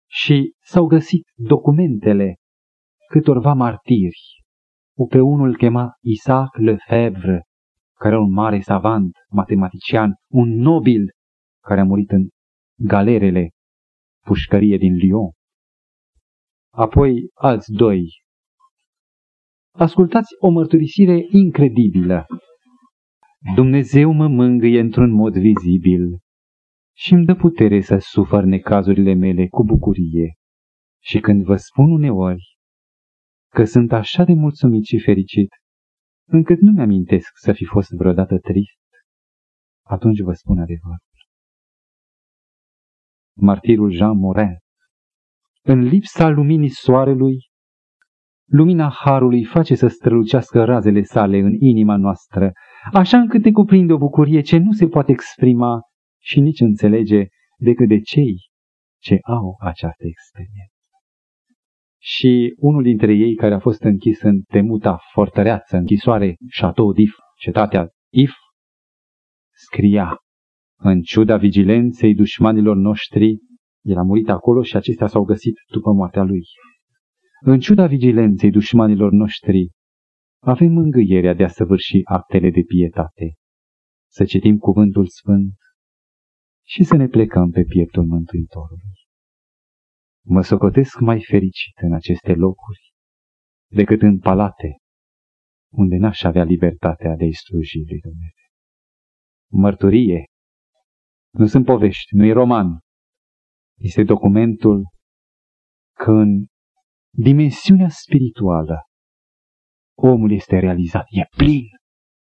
Și 0.10 0.54
s-au 0.64 0.86
găsit 0.86 1.24
documentele 1.36 2.36
câtorva 3.10 3.54
martiri. 3.54 4.44
Pe 5.10 5.20
unul 5.20 5.48
îl 5.48 5.58
chema 5.58 5.92
Isaac 6.02 6.58
Lefebvre, 6.58 7.44
care 8.06 8.18
era 8.18 8.26
un 8.26 8.34
mare 8.34 8.60
savant, 8.60 9.12
matematician, 9.30 10.14
un 10.30 10.50
nobil 10.50 11.10
care 11.62 11.80
a 11.80 11.84
murit 11.84 12.12
în 12.12 12.28
galerele 12.80 13.50
pușcărie 14.26 14.78
din 14.78 14.94
Lyon. 14.94 15.32
Apoi 16.74 17.30
alți 17.34 17.72
doi. 17.72 18.08
Ascultați 19.72 20.36
o 20.40 20.50
mărturisire 20.50 21.26
incredibilă. 21.30 22.26
Dumnezeu 23.56 24.12
mă 24.12 24.28
mângâie 24.28 24.80
într-un 24.80 25.12
mod 25.12 25.34
vizibil 25.34 26.20
și 26.96 27.14
îmi 27.14 27.26
dă 27.26 27.36
putere 27.36 27.82
să 27.82 27.98
sufăr 27.98 28.44
necazurile 28.44 29.14
mele 29.14 29.48
cu 29.48 29.64
bucurie. 29.64 30.34
Și 31.04 31.20
când 31.20 31.44
vă 31.44 31.56
spun 31.56 31.92
uneori 31.92 32.58
că 33.50 33.64
sunt 33.64 33.92
așa 33.92 34.24
de 34.24 34.34
mulțumit 34.34 34.84
și 34.84 35.00
fericit, 35.00 35.50
încât 36.28 36.60
nu 36.60 36.72
mi-amintesc 36.72 37.32
să 37.34 37.54
fi 37.54 37.66
fost 37.66 37.90
vreodată 37.92 38.40
trist, 38.40 38.80
atunci 39.88 40.20
vă 40.20 40.34
spun 40.34 40.60
adevărul. 40.60 41.04
Martirul 43.38 43.92
Jean 43.92 44.18
Morin 44.18 44.58
În 45.62 45.80
lipsa 45.80 46.30
luminii 46.30 46.70
soarelui, 46.70 47.38
lumina 48.46 48.90
Harului 48.90 49.44
face 49.44 49.76
să 49.76 49.88
strălucească 49.88 50.64
razele 50.64 51.02
sale 51.02 51.38
în 51.38 51.54
inima 51.60 51.96
noastră, 51.96 52.52
așa 52.92 53.18
încât 53.18 53.44
ne 53.44 53.52
cuprinde 53.52 53.94
o 53.94 53.98
bucurie 53.98 54.42
ce 54.42 54.58
nu 54.58 54.72
se 54.72 54.88
poate 54.88 55.12
exprima 55.12 55.80
și 56.22 56.40
nici 56.40 56.60
înțelege 56.60 57.26
decât 57.58 57.88
de 57.88 58.00
cei 58.00 58.36
ce 59.02 59.18
au 59.22 59.58
această 59.60 60.04
experiență. 60.06 60.75
Și 62.08 62.54
unul 62.58 62.84
dintre 62.84 63.14
ei 63.14 63.36
care 63.36 63.54
a 63.54 63.60
fost 63.60 63.82
închis 63.82 64.22
în 64.22 64.42
temuta 64.42 65.00
fortăreață, 65.12 65.78
închisoare 65.78 66.36
Chateau 66.60 66.94
d'If, 66.94 67.12
cetatea 67.40 67.90
If, 68.14 68.32
scria, 69.54 70.18
în 70.80 71.02
ciuda 71.02 71.38
vigilenței 71.38 72.16
dușmanilor 72.16 72.76
noștri, 72.76 73.38
el 73.84 73.98
a 73.98 74.04
murit 74.04 74.30
acolo 74.30 74.62
și 74.64 74.76
acestea 74.76 75.08
s-au 75.08 75.24
găsit 75.24 75.56
după 75.72 75.92
moartea 75.92 76.24
lui. 76.24 76.44
În 77.42 77.60
ciuda 77.60 77.88
vigilenței 77.88 78.52
dușmanilor 78.52 79.12
noștri, 79.12 79.70
avem 80.44 80.72
mângâierea 80.72 81.34
de 81.34 81.44
a 81.44 81.48
săvârși 81.48 82.00
actele 82.04 82.50
de 82.50 82.62
pietate, 82.68 83.34
să 84.12 84.26
citim 84.26 84.58
cuvântul 84.58 85.08
sfânt 85.08 85.54
și 86.66 86.84
să 86.84 86.96
ne 86.96 87.08
plecăm 87.08 87.50
pe 87.50 87.64
pieptul 87.64 88.06
Mântuitorului. 88.06 89.05
Mă 90.28 90.42
socotesc 90.42 91.00
mai 91.00 91.24
fericit 91.24 91.78
în 91.82 91.94
aceste 91.94 92.34
locuri 92.34 92.94
decât 93.72 94.02
în 94.02 94.20
palate, 94.20 94.78
unde 95.74 95.96
n-aș 95.96 96.24
avea 96.24 96.44
libertatea 96.44 97.16
de 97.16 97.24
a-i 97.24 97.34
sluji 97.34 97.78
lui 97.78 98.00
Dumnezeu. 98.00 98.50
Mărturie, 99.52 100.26
nu 101.32 101.46
sunt 101.46 101.66
povești, 101.66 102.16
nu 102.16 102.26
e 102.26 102.34
roman, 102.34 102.80
este 103.78 104.04
documentul 104.04 104.88
că 105.98 106.12
în 106.12 106.46
dimensiunea 107.14 107.90
spirituală 107.90 108.80
omul 109.98 110.32
este 110.32 110.60
realizat, 110.60 111.06
e 111.10 111.26
plin, 111.38 111.64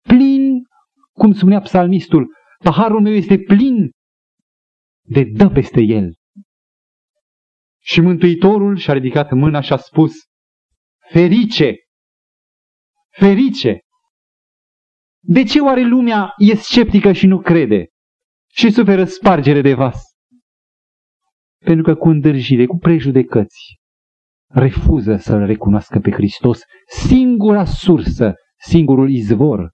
plin, 0.01 0.61
cum 1.11 1.33
spunea 1.33 1.59
psalmistul, 1.59 2.27
paharul 2.63 3.01
meu 3.01 3.13
este 3.13 3.37
plin 3.37 3.91
de 5.05 5.23
dă 5.23 5.49
peste 5.49 5.81
el. 5.81 6.13
Și 7.85 8.01
Mântuitorul 8.01 8.77
și-a 8.77 8.93
ridicat 8.93 9.31
mâna 9.31 9.61
și 9.61 9.73
a 9.73 9.77
spus, 9.77 10.13
ferice, 11.09 11.75
ferice. 13.09 13.79
De 15.19 15.43
ce 15.43 15.59
oare 15.59 15.81
lumea 15.81 16.33
e 16.37 16.55
sceptică 16.55 17.11
și 17.11 17.27
nu 17.27 17.41
crede 17.41 17.87
și 18.51 18.71
suferă 18.71 19.05
spargere 19.05 19.61
de 19.61 19.73
vas? 19.73 20.03
Pentru 21.57 21.83
că 21.83 21.95
cu 21.95 22.09
îndârjire, 22.09 22.65
cu 22.65 22.77
prejudecăți, 22.77 23.79
refuză 24.47 25.17
să-L 25.17 25.45
recunoască 25.45 25.99
pe 25.99 26.11
Hristos, 26.11 26.61
singura 26.87 27.65
sursă, 27.65 28.33
singurul 28.59 29.11
izvor 29.11 29.73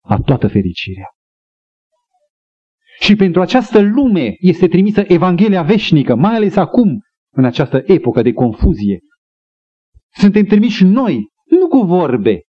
a 0.00 0.16
toată 0.16 0.48
fericirea. 0.48 1.06
Și 3.00 3.16
pentru 3.16 3.40
această 3.40 3.80
lume 3.80 4.34
este 4.38 4.68
trimisă 4.68 5.04
Evanghelia 5.06 5.62
veșnică, 5.62 6.14
mai 6.14 6.34
ales 6.34 6.56
acum, 6.56 7.02
în 7.30 7.44
această 7.44 7.82
epocă 7.86 8.22
de 8.22 8.32
confuzie. 8.32 8.98
Suntem 10.12 10.44
trimiși 10.44 10.84
noi, 10.84 11.26
nu 11.44 11.68
cu 11.68 11.78
vorbe. 11.78 12.40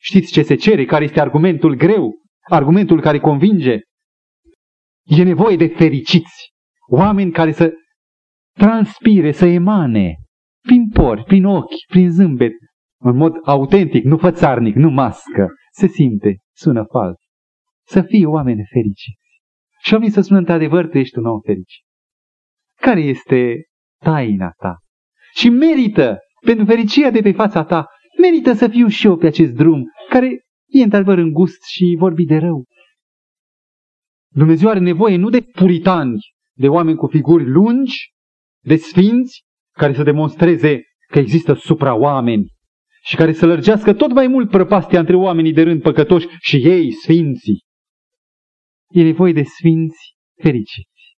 Știți 0.00 0.32
ce 0.32 0.42
se 0.42 0.54
cere? 0.54 0.84
Care 0.84 1.04
este 1.04 1.20
argumentul 1.20 1.74
greu? 1.74 2.14
Argumentul 2.50 3.00
care 3.00 3.18
convinge? 3.18 3.78
E 5.04 5.22
nevoie 5.22 5.56
de 5.56 5.66
fericiți. 5.66 6.52
Oameni 6.90 7.32
care 7.32 7.52
să 7.52 7.72
transpire, 8.52 9.32
să 9.32 9.46
emane 9.46 10.16
prin 10.60 10.88
pori, 10.88 11.24
prin 11.24 11.44
ochi, 11.44 11.86
prin 11.88 12.10
zâmbet, 12.10 12.52
în 13.00 13.16
mod 13.16 13.32
autentic, 13.44 14.04
nu 14.04 14.16
fățarnic, 14.16 14.74
nu 14.74 14.90
mască. 14.90 15.48
Se 15.72 15.86
simte, 15.86 16.36
sună 16.56 16.84
fals. 16.90 17.16
Să 17.86 18.02
fie 18.02 18.26
oameni 18.26 18.64
fericiți. 18.72 19.28
Și 19.82 19.92
oamenii 19.92 20.14
să 20.14 20.20
spună, 20.20 20.38
într-adevăr, 20.38 20.88
tu 20.88 20.98
ești 20.98 21.18
un 21.18 21.26
om 21.26 21.40
fericit. 21.40 21.84
Care 22.74 23.00
este 23.00 23.64
taina 24.04 24.50
ta? 24.56 24.76
Și 25.34 25.48
merită, 25.48 26.18
pentru 26.40 26.64
fericirea 26.64 27.10
de 27.10 27.20
pe 27.20 27.32
fața 27.32 27.64
ta, 27.64 27.86
merită 28.20 28.52
să 28.52 28.68
fiu 28.68 28.88
și 28.88 29.06
eu 29.06 29.16
pe 29.16 29.26
acest 29.26 29.52
drum, 29.52 29.84
care 30.08 30.28
e 30.66 30.82
într-adevăr 30.82 31.18
îngust 31.18 31.64
și 31.64 31.96
vorbi 31.98 32.24
de 32.24 32.36
rău. 32.36 32.64
Dumnezeu 34.34 34.68
are 34.68 34.78
nevoie 34.78 35.16
nu 35.16 35.30
de 35.30 35.40
puritani, 35.40 36.18
de 36.54 36.68
oameni 36.68 36.96
cu 36.96 37.06
figuri 37.06 37.50
lungi, 37.50 38.12
de 38.64 38.76
sfinți, 38.76 39.42
care 39.72 39.94
să 39.94 40.02
demonstreze 40.02 40.82
că 41.10 41.18
există 41.18 41.54
supra-oameni 41.54 42.46
și 43.04 43.16
care 43.16 43.32
să 43.32 43.46
lărgească 43.46 43.94
tot 43.94 44.12
mai 44.12 44.26
mult 44.26 44.50
prăpastia 44.50 44.98
între 44.98 45.16
oamenii 45.16 45.52
de 45.52 45.62
rând 45.62 45.82
păcătoși 45.82 46.26
și 46.40 46.56
ei, 46.56 46.92
sfinții. 46.92 47.64
E 48.88 49.02
nevoie 49.02 49.32
de 49.32 49.42
sfinți 49.42 50.16
fericiți. 50.42 51.16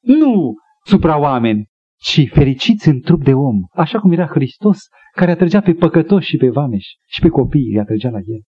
Nu 0.00 0.54
supra-oameni, 0.84 1.66
ci 2.04 2.28
fericiți 2.32 2.88
în 2.88 3.00
trup 3.00 3.22
de 3.22 3.32
om, 3.32 3.60
așa 3.70 4.00
cum 4.00 4.12
era 4.12 4.26
Hristos, 4.26 4.78
care 5.12 5.30
atrăgea 5.30 5.60
pe 5.60 5.74
păcătoși 5.74 6.28
și 6.28 6.36
pe 6.36 6.48
vameși 6.48 6.96
și 7.06 7.20
pe 7.20 7.28
copii, 7.28 7.70
îi 7.72 7.80
atrăgea 7.80 8.10
la 8.10 8.18
el. 8.18 8.42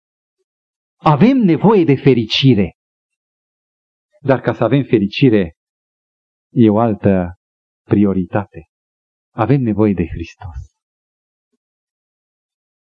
Avem 1.00 1.38
nevoie 1.38 1.84
de 1.84 1.96
fericire. 1.96 2.72
Dar 4.22 4.42
ca 4.42 4.54
să 4.54 4.64
avem 4.64 4.84
fericire, 4.84 5.54
e 6.52 6.70
o 6.70 6.80
altă 6.80 7.34
prioritate. 7.84 8.68
Avem 9.34 9.62
nevoie 9.62 9.94
de 9.94 10.08
Hristos. 10.08 10.58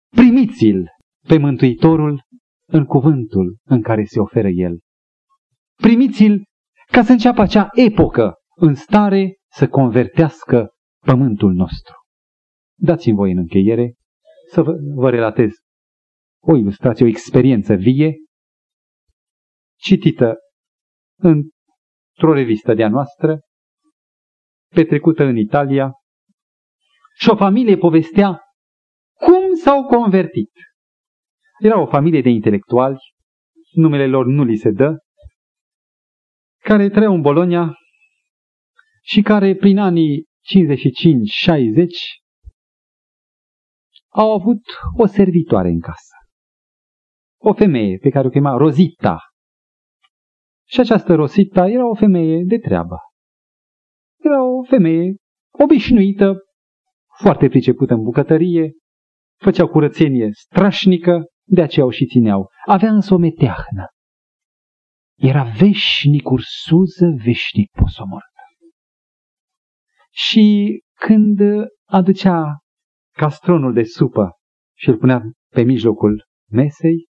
Primiți-l 0.08 0.86
pe 1.26 1.38
Mântuitorul 1.38 2.22
în 2.66 2.84
cuvântul 2.84 3.58
în 3.64 3.82
care 3.82 4.04
se 4.04 4.20
oferă 4.20 4.48
El. 4.48 4.80
Primiți-l 5.76 6.44
ca 6.92 7.02
să 7.02 7.12
înceapă 7.12 7.40
acea 7.40 7.68
epocă 7.72 8.34
în 8.56 8.74
stare 8.74 9.39
să 9.51 9.68
convertească 9.68 10.70
pământul 11.07 11.53
nostru. 11.53 11.94
Dați-mi 12.78 13.16
voi 13.16 13.30
în 13.30 13.38
încheiere 13.38 13.94
să 14.51 14.62
vă, 14.62 14.72
vă 14.94 15.11
relatez 15.11 15.51
o 16.42 16.57
ilustrație, 16.57 17.05
o 17.05 17.09
experiență 17.09 17.74
vie, 17.74 18.14
citită 19.78 20.36
în 21.18 21.42
într-o 22.20 22.34
revistă 22.34 22.74
de-a 22.74 22.88
noastră, 22.88 23.40
petrecută 24.74 25.24
în 25.24 25.36
Italia, 25.36 25.92
și 27.16 27.30
o 27.30 27.36
familie 27.36 27.76
povestea 27.76 28.40
cum 29.14 29.55
s-au 29.55 29.84
convertit. 29.84 30.51
Era 31.59 31.80
o 31.80 31.86
familie 31.86 32.20
de 32.20 32.28
intelectuali, 32.28 32.98
numele 33.72 34.07
lor 34.07 34.26
nu 34.26 34.44
li 34.44 34.57
se 34.57 34.70
dă, 34.70 34.96
care 36.62 36.88
trăiau 36.88 37.14
în 37.14 37.20
Bologna 37.20 37.74
și 39.01 39.22
care 39.22 39.55
prin 39.55 39.78
anii 39.78 40.24
55-60 40.24 40.26
au 44.09 44.32
avut 44.32 44.62
o 44.96 45.07
servitoare 45.07 45.68
în 45.68 45.80
casă. 45.80 46.14
O 47.42 47.53
femeie 47.53 47.98
pe 47.98 48.11
care 48.11 48.26
o 48.26 48.30
chema 48.30 48.57
Rosita. 48.57 49.18
Și 50.68 50.80
această 50.80 51.14
Rosita 51.14 51.68
era 51.68 51.88
o 51.88 51.94
femeie 51.94 52.42
de 52.46 52.59
treabă. 52.59 52.96
Era 54.18 54.44
o 54.44 54.62
femeie 54.64 55.16
obișnuită, 55.51 56.38
foarte 57.18 57.48
pricepută 57.48 57.94
în 57.94 58.03
bucătărie, 58.03 58.72
făcea 59.42 59.66
curățenie 59.66 60.28
strașnică, 60.32 61.24
de 61.46 61.62
aceea 61.62 61.86
o 61.86 61.90
și 61.90 62.07
țineau. 62.07 62.48
Avea 62.66 62.92
însă 62.92 63.14
o 63.14 63.18
meteahnă. 63.18 63.86
Era 65.18 65.42
veșnic 65.42 66.30
ursuză, 66.30 67.07
veșnic 67.24 67.70
posomortă. 67.70 68.30
Și 70.12 70.78
când 70.94 71.38
aducea 71.84 72.58
castronul 73.16 73.72
de 73.72 73.82
supă 73.82 74.30
și 74.76 74.88
îl 74.88 74.98
punea 74.98 75.22
pe 75.48 75.62
mijlocul 75.62 76.26
mesei, 76.50 77.08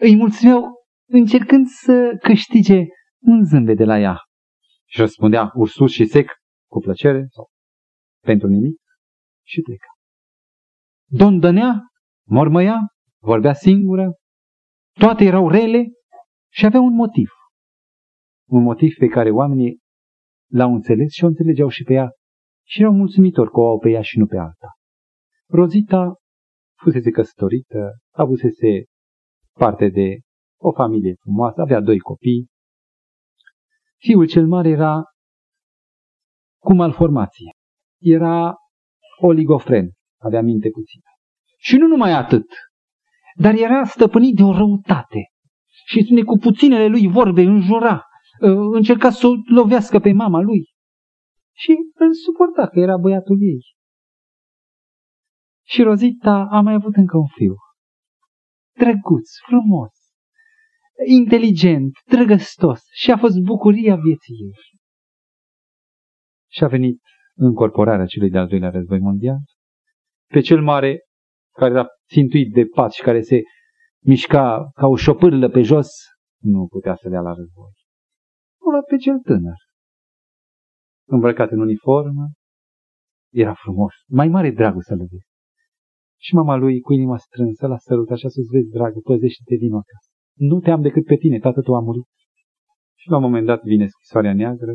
îi 0.00 0.16
mulțumeau 0.16 0.62
încercând 1.08 1.66
să 1.66 2.18
câștige 2.22 2.84
un 3.20 3.44
zâmbet 3.44 3.76
de 3.76 3.84
la 3.84 3.98
ea. 3.98 4.18
Și 4.86 5.00
răspundea 5.00 5.50
ursus 5.54 5.92
și 5.92 6.06
sec, 6.06 6.30
cu 6.70 6.78
plăcere 6.78 7.26
sau 7.30 7.48
pentru 8.20 8.48
nimic, 8.48 8.80
și 9.46 9.60
pleca. 9.60 9.86
Dondănea, 11.10 11.80
mormăia, 12.26 12.78
vorbea 13.22 13.52
singură, 13.52 14.12
toate 14.92 15.24
erau 15.24 15.48
rele 15.48 15.84
și 16.52 16.66
avea 16.66 16.80
un 16.80 16.94
motiv. 16.94 17.30
Un 18.48 18.62
motiv 18.62 18.94
pe 18.98 19.06
care 19.06 19.30
oamenii 19.30 19.78
l-au 20.50 20.74
înțeles 20.74 21.10
și 21.12 21.24
o 21.24 21.26
înțelegeau 21.26 21.68
și 21.68 21.82
pe 21.82 21.92
ea 21.92 22.10
și 22.66 22.80
erau 22.80 22.92
mulțumitori 22.92 23.50
că 23.50 23.60
o 23.60 23.66
au 23.66 23.78
pe 23.78 23.90
ea 23.90 24.02
și 24.02 24.18
nu 24.18 24.26
pe 24.26 24.36
alta. 24.36 24.68
Rozita 25.48 26.14
fusese 26.82 27.10
căsătorită, 27.10 27.98
avusese 28.10 28.84
parte 29.58 29.88
de 29.88 30.18
o 30.60 30.72
familie 30.72 31.14
frumoasă, 31.20 31.60
avea 31.60 31.80
doi 31.80 31.98
copii. 31.98 32.48
Fiul 33.98 34.26
cel 34.26 34.46
mare 34.46 34.68
era 34.68 35.02
cu 36.62 36.74
malformație. 36.74 37.52
Era 38.00 38.54
oligofren, 39.20 39.90
avea 40.20 40.42
minte 40.42 40.68
puțină. 40.70 41.10
Și 41.58 41.76
nu 41.76 41.86
numai 41.86 42.12
atât, 42.12 42.46
dar 43.34 43.54
era 43.54 43.84
stăpânit 43.84 44.36
de 44.36 44.42
o 44.42 44.52
răutate. 44.52 45.24
Și 45.86 46.02
spune 46.04 46.22
cu 46.22 46.36
puținele 46.38 46.86
lui 46.86 47.08
vorbe 47.08 47.42
înjura, 47.42 47.94
ă, 47.94 48.02
încerca 48.72 49.10
să 49.10 49.26
o 49.26 49.30
lovească 49.54 49.98
pe 49.98 50.12
mama 50.12 50.40
lui. 50.40 50.64
Și 51.56 51.76
îl 51.94 52.14
suporta 52.14 52.66
că 52.68 52.78
era 52.78 52.96
băiatul 52.96 53.38
ei. 53.40 53.60
Și 55.66 55.82
Rozita 55.82 56.46
a 56.50 56.60
mai 56.60 56.74
avut 56.74 56.94
încă 56.94 57.16
un 57.16 57.26
fiu. 57.26 57.54
Drăguț, 58.78 59.30
frumos, 59.46 59.92
inteligent, 61.06 61.92
drăgăstos 62.06 62.80
și 62.92 63.10
a 63.10 63.16
fost 63.16 63.38
bucuria 63.38 63.96
vieții 63.96 64.34
ei. 64.34 64.78
Și 66.50 66.64
a 66.64 66.66
venit 66.66 67.00
încorporarea 67.34 68.06
celui 68.06 68.30
de-al 68.30 68.46
doilea 68.46 68.70
război 68.70 68.98
mondial. 68.98 69.38
Pe 70.26 70.40
cel 70.40 70.62
mare, 70.62 71.00
care 71.56 71.70
era 71.70 71.86
țintuit 72.08 72.52
de 72.52 72.64
pat 72.64 72.92
și 72.92 73.02
care 73.02 73.20
se 73.20 73.40
mișca 74.04 74.70
ca 74.74 74.86
o 74.86 74.96
șopârlă 74.96 75.48
pe 75.48 75.62
jos, 75.62 75.88
nu 76.42 76.66
putea 76.66 76.94
să 76.94 77.08
dea 77.08 77.20
la 77.20 77.32
război. 77.34 77.79
O 78.66 78.82
pe 78.88 78.96
cel 78.96 79.18
tânăr, 79.18 79.58
îmbrăcat 81.08 81.50
în 81.50 81.60
uniformă, 81.60 82.26
era 83.32 83.54
frumos, 83.54 83.94
mai 84.08 84.28
mare 84.28 84.50
dragul 84.50 84.82
să-l 84.82 84.98
vezi. 84.98 85.28
Și 86.20 86.34
mama 86.34 86.56
lui, 86.56 86.80
cu 86.80 86.92
inima 86.92 87.18
strânsă, 87.18 87.66
l-a 87.66 87.78
sărutat 87.78 88.18
și 88.18 88.26
a 88.26 88.28
spus, 88.28 88.46
vezi, 88.46 88.68
dragă, 88.68 88.98
păzește-te 89.00 89.56
din 89.56 89.72
acasă. 89.72 90.10
Nu 90.34 90.60
te 90.60 90.70
am 90.70 90.82
decât 90.82 91.04
pe 91.04 91.16
tine, 91.16 91.38
tată 91.38 91.60
tu 91.60 91.74
a 91.74 91.80
murit. 91.80 92.08
Și 92.98 93.08
la 93.08 93.16
un 93.16 93.22
moment 93.22 93.46
dat 93.46 93.62
vine 93.62 93.86
scrisoarea 93.86 94.34
neagră, 94.34 94.74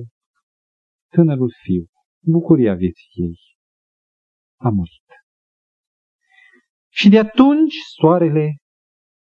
tânărul 1.11 1.51
fiu, 1.63 1.85
bucuria 2.23 2.73
vieții 2.75 3.09
ei, 3.13 3.37
a 4.59 4.69
murit. 4.69 5.09
Și 6.89 7.09
de 7.09 7.19
atunci 7.19 7.75
soarele 7.97 8.55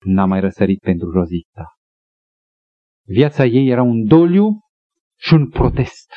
n-a 0.05 0.25
mai 0.25 0.39
răsărit 0.39 0.79
pentru 0.79 1.11
Rozita. 1.11 1.78
Viața 3.11 3.45
ei 3.45 3.67
era 3.67 3.81
un 3.81 4.05
doliu 4.05 4.59
și 5.19 5.33
un 5.33 5.49
protest. 5.49 6.11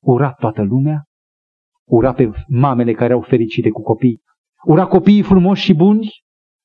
Ura 0.00 0.32
toată 0.32 0.62
lumea, 0.62 1.04
ura 1.88 2.12
pe 2.12 2.30
mamele 2.48 2.92
care 2.92 3.12
au 3.12 3.22
fericite 3.22 3.70
cu 3.70 3.82
copii, 3.82 4.22
ura 4.64 4.86
copiii 4.86 5.22
frumoși 5.22 5.64
și 5.64 5.74
buni, 5.74 6.08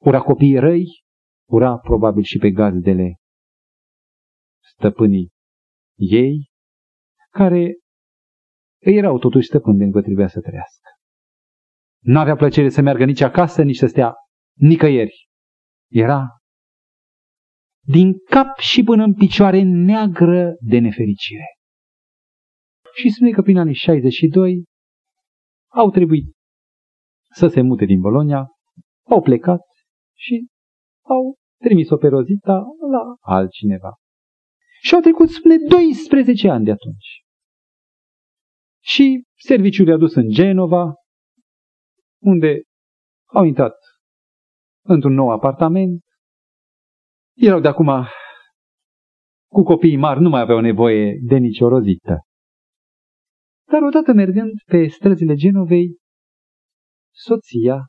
ura 0.02 0.22
copiii 0.22 0.60
răi, 0.60 0.86
ura 1.50 1.78
probabil 1.78 2.24
și 2.24 2.38
pe 2.38 2.52
gazdele 2.52 3.16
stăpânii 4.76 5.30
ei, 5.96 6.50
care 7.30 7.78
erau 8.82 9.20
totuși 9.20 9.48
stăpâni 9.48 9.78
de 9.78 9.84
încă 9.84 10.02
trebuia 10.02 10.28
să 10.28 10.42
trăiască. 10.42 10.89
N-avea 12.00 12.36
plăcere 12.36 12.70
să 12.70 12.82
meargă 12.82 13.06
nici 13.06 13.22
acasă, 13.22 13.64
nici 13.64 13.78
să 13.78 13.86
stea 13.86 14.14
nicăieri. 14.54 15.30
Era 15.89 16.41
din 17.88 18.14
cap 18.30 18.58
și 18.58 18.84
până 18.84 19.04
în 19.04 19.14
picioare 19.14 19.62
neagră 19.64 20.56
de 20.60 20.80
nefericire. 20.80 21.46
Și 22.94 23.10
spune 23.10 23.32
că 23.32 23.42
prin 23.42 23.58
anii 23.58 23.74
62 23.74 24.64
au 25.72 25.90
trebuit 25.90 26.36
să 27.34 27.48
se 27.48 27.62
mute 27.62 27.86
din 27.86 28.00
Bologna, 28.00 28.48
au 29.10 29.22
plecat 29.22 29.62
și 30.18 30.48
au 31.02 31.36
trimis-o 31.64 31.98
pe 31.98 32.08
Rozita 32.08 32.64
la 32.92 33.16
altcineva. 33.20 33.96
Și 34.82 34.94
au 34.96 35.02
trecut, 35.02 35.30
spune, 35.30 35.56
12 35.70 36.50
ani 36.50 36.66
de 36.66 36.72
atunci. 36.72 37.24
Și 38.84 39.24
serviciul 39.38 39.88
i-a 39.88 39.98
dus 39.98 40.16
în 40.16 40.30
Genova, 40.30 40.94
unde 42.22 42.62
au 43.26 43.44
intrat 43.44 43.76
într-un 44.86 45.14
nou 45.14 45.32
apartament. 45.32 46.04
Erau 47.34 47.60
de 47.60 47.68
acum 47.68 48.08
cu 49.52 49.64
copiii 49.64 49.98
mari, 49.98 50.22
nu 50.22 50.30
mai 50.30 50.42
aveau 50.42 50.60
nevoie 50.60 51.20
de 51.22 51.38
nicio 51.38 51.68
rozită. 51.68 52.20
Dar 53.72 53.82
odată 53.82 54.14
mergând 54.14 54.52
pe 54.66 54.88
străzile 54.88 55.36
Genovei, 55.36 55.98
soția, 57.14 57.86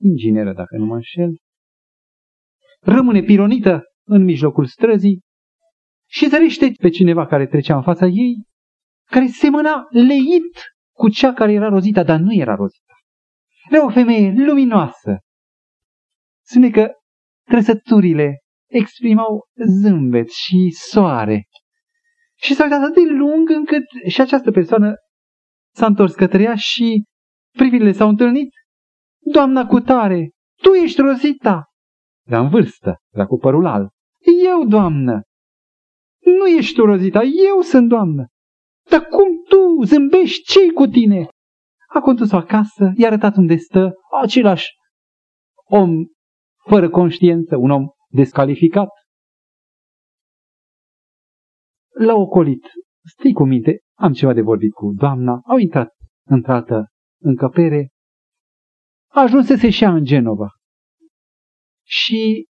ingineră 0.00 0.52
dacă 0.52 0.76
nu 0.76 0.84
mă 0.84 0.94
înșel, 0.94 1.36
rămâne 2.80 3.22
pironită 3.22 3.82
în 4.06 4.24
mijlocul 4.24 4.66
străzii 4.66 5.20
și 6.08 6.28
zărește 6.28 6.72
pe 6.80 6.88
cineva 6.88 7.26
care 7.26 7.46
trecea 7.46 7.76
în 7.76 7.82
fața 7.82 8.06
ei, 8.06 8.44
care 9.04 9.26
semăna 9.26 9.86
leit 9.90 10.60
cu 10.96 11.08
cea 11.08 11.32
care 11.32 11.52
era 11.52 11.68
rozita, 11.68 12.02
dar 12.04 12.20
nu 12.20 12.32
era 12.34 12.54
rozita. 12.54 12.94
Era 13.70 13.84
o 13.84 13.90
femeie 13.90 14.44
luminoasă. 14.46 15.18
Spune 16.44 16.70
că 16.70 16.92
trăsăturile 17.42 18.38
exprimau 18.66 19.46
zâmbet 19.80 20.30
și 20.30 20.70
soare. 20.70 21.46
Și 22.34 22.54
s-a 22.54 22.64
uitat 22.64 22.82
atât 22.82 22.94
de 22.94 23.10
lung 23.10 23.50
încât 23.50 23.84
și 24.08 24.20
această 24.20 24.50
persoană 24.50 24.94
s-a 25.74 25.86
întors 25.86 26.14
către 26.14 26.42
ea 26.42 26.54
și 26.54 27.04
privirile 27.56 27.92
s-au 27.92 28.08
întâlnit. 28.08 28.50
Doamna 29.18 29.66
cu 29.66 29.80
tare, 29.80 30.30
tu 30.62 30.72
ești 30.72 31.00
rozita! 31.00 31.64
Era 32.26 32.40
în 32.40 32.48
vârstă, 32.48 32.96
era 33.12 33.26
cu 33.26 33.38
părul 33.38 33.66
alb. 33.66 33.88
Eu, 34.44 34.64
doamnă! 34.64 35.22
Nu 36.38 36.46
ești 36.46 36.74
tu, 36.74 36.84
Rozita, 36.84 37.22
eu 37.22 37.60
sunt 37.60 37.88
doamnă! 37.88 38.26
Dar 38.90 39.04
cum 39.04 39.26
tu 39.48 39.82
zâmbești? 39.84 40.42
ce 40.52 40.72
cu 40.72 40.86
tine? 40.86 41.28
A 41.94 42.00
condus-o 42.00 42.36
acasă, 42.36 42.92
i-a 42.96 43.06
arătat 43.06 43.36
unde 43.36 43.56
stă, 43.56 43.94
același 44.22 44.66
om 45.64 45.90
fără 46.68 46.90
conștiință, 46.90 47.56
un 47.56 47.70
om 47.70 47.86
descalificat. 48.16 48.88
L-a 51.88 52.14
ocolit. 52.14 52.64
Stii 53.04 53.32
cu 53.32 53.44
minte, 53.44 53.80
am 53.98 54.12
ceva 54.12 54.32
de 54.32 54.40
vorbit 54.40 54.72
cu 54.72 54.92
doamna. 54.92 55.40
Au 55.44 55.56
intrat 55.56 55.96
într-altă 56.26 56.86
încăpere. 57.22 57.90
Ajunsese 59.10 59.70
și 59.70 59.82
ea 59.82 59.90
în 59.90 60.04
Genova. 60.04 60.48
Și 61.82 62.46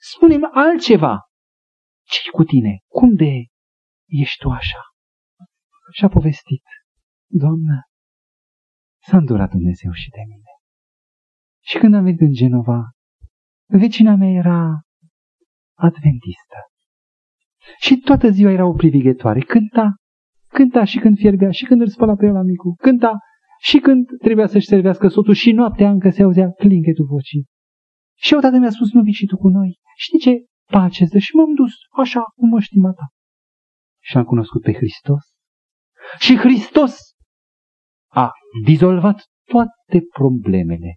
spune 0.00 0.38
altceva. 0.52 1.20
ce 2.04 2.30
cu 2.30 2.44
tine? 2.44 2.78
Cum 2.86 3.14
de 3.14 3.32
ești 4.06 4.38
tu 4.38 4.48
așa? 4.48 4.82
Și 5.92 6.04
a 6.04 6.08
povestit, 6.08 6.62
Doamnă, 7.30 7.82
s-a 9.06 9.16
îndurat 9.16 9.50
Dumnezeu 9.50 9.92
și 9.92 10.10
de 10.10 10.22
mine. 10.28 10.52
Și 11.64 11.78
când 11.78 11.94
am 11.94 12.02
venit 12.02 12.20
în 12.20 12.32
Genova, 12.32 12.90
vecina 13.66 14.14
mea 14.14 14.28
era 14.28 14.80
adventistă. 15.78 16.58
Și 17.78 17.96
toată 17.96 18.30
ziua 18.30 18.50
era 18.50 18.66
o 18.66 18.72
privighetoare. 18.72 19.40
Cânta, 19.40 19.94
cânta 20.48 20.84
și 20.84 20.98
când 20.98 21.16
fierbea, 21.16 21.50
și 21.50 21.64
când 21.64 21.80
îl 21.80 21.88
spăla 21.88 22.14
pe 22.14 22.26
el 22.26 22.32
la 22.32 22.42
micu, 22.42 22.74
cânta 22.74 23.18
și 23.60 23.78
când 23.78 24.06
trebuia 24.22 24.46
să-și 24.46 24.66
servească 24.66 25.08
soțul 25.08 25.34
și 25.34 25.52
noaptea 25.52 25.90
încă 25.90 26.10
se 26.10 26.22
auzea 26.22 26.50
clinchetul 26.50 27.06
vocii. 27.06 27.46
Și 28.16 28.34
odată 28.34 28.58
mi-a 28.58 28.70
spus, 28.70 28.92
nu 28.92 29.02
vii 29.02 29.12
și 29.12 29.26
tu 29.26 29.36
cu 29.36 29.48
noi? 29.48 29.78
Știi 29.96 30.18
ce 30.18 30.44
pace 30.72 31.04
dă? 31.04 31.18
Și 31.18 31.34
m-am 31.34 31.54
dus 31.54 31.72
așa 31.90 32.22
cum 32.34 32.48
mă 32.48 32.60
știma 32.60 32.92
ta. 32.92 33.06
Și 34.02 34.16
am 34.16 34.24
cunoscut 34.24 34.62
pe 34.62 34.72
Hristos. 34.72 35.22
Și 36.18 36.36
Hristos 36.36 36.96
a 38.10 38.30
dizolvat 38.64 39.24
toate 39.44 40.06
problemele. 40.12 40.96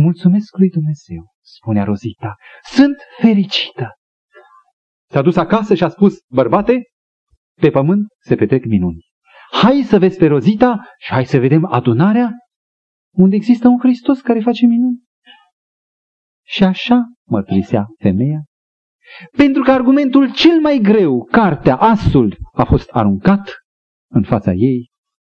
Mulțumesc 0.00 0.56
lui 0.56 0.68
Dumnezeu, 0.68 1.26
spunea 1.40 1.84
Rozita. 1.84 2.34
Sunt 2.62 2.96
fericită. 3.20 3.92
S-a 5.10 5.22
dus 5.22 5.36
acasă 5.36 5.74
și 5.74 5.84
a 5.84 5.88
spus, 5.88 6.18
bărbate, 6.28 6.82
pe 7.60 7.70
pământ 7.70 8.06
se 8.18 8.34
petrec 8.34 8.64
minuni. 8.64 9.06
Hai 9.50 9.82
să 9.82 9.98
vezi 9.98 10.18
pe 10.18 10.26
Rozita 10.26 10.84
și 10.98 11.12
hai 11.12 11.24
să 11.24 11.38
vedem 11.38 11.64
adunarea 11.64 12.30
unde 13.14 13.36
există 13.36 13.68
un 13.68 13.78
Hristos 13.78 14.20
care 14.20 14.40
face 14.40 14.66
minuni. 14.66 15.02
Și 16.46 16.64
așa 16.64 17.00
mărturisea 17.26 17.86
femeia. 17.98 18.40
Pentru 19.36 19.62
că 19.62 19.70
argumentul 19.70 20.32
cel 20.32 20.60
mai 20.60 20.78
greu, 20.78 21.24
cartea, 21.24 21.76
asul, 21.76 22.36
a 22.52 22.64
fost 22.64 22.90
aruncat 22.90 23.50
în 24.10 24.22
fața 24.22 24.52
ei, 24.52 24.90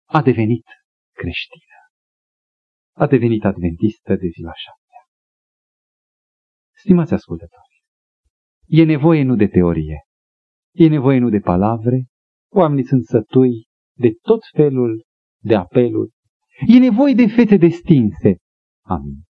a 0.09 0.21
devenit 0.21 0.65
creștină. 1.13 1.66
A 2.99 3.07
devenit 3.07 3.43
adventistă 3.43 4.15
de 4.15 4.27
ziua 4.27 4.53
șaptea. 4.53 5.01
Stimați 6.75 7.13
ascultători, 7.13 7.83
e 8.65 8.83
nevoie 8.83 9.23
nu 9.23 9.35
de 9.35 9.47
teorie, 9.47 10.01
e 10.75 10.87
nevoie 10.87 11.19
nu 11.19 11.29
de 11.29 11.39
palavre, 11.39 12.05
oamenii 12.53 12.85
sunt 12.85 13.03
sătui 13.03 13.67
de 13.97 14.11
tot 14.21 14.39
felul 14.55 15.05
de 15.43 15.55
apeluri, 15.55 16.11
e 16.67 16.79
nevoie 16.79 17.13
de 17.13 17.27
fete 17.27 17.57
destinse. 17.57 18.37
Amin. 18.85 19.26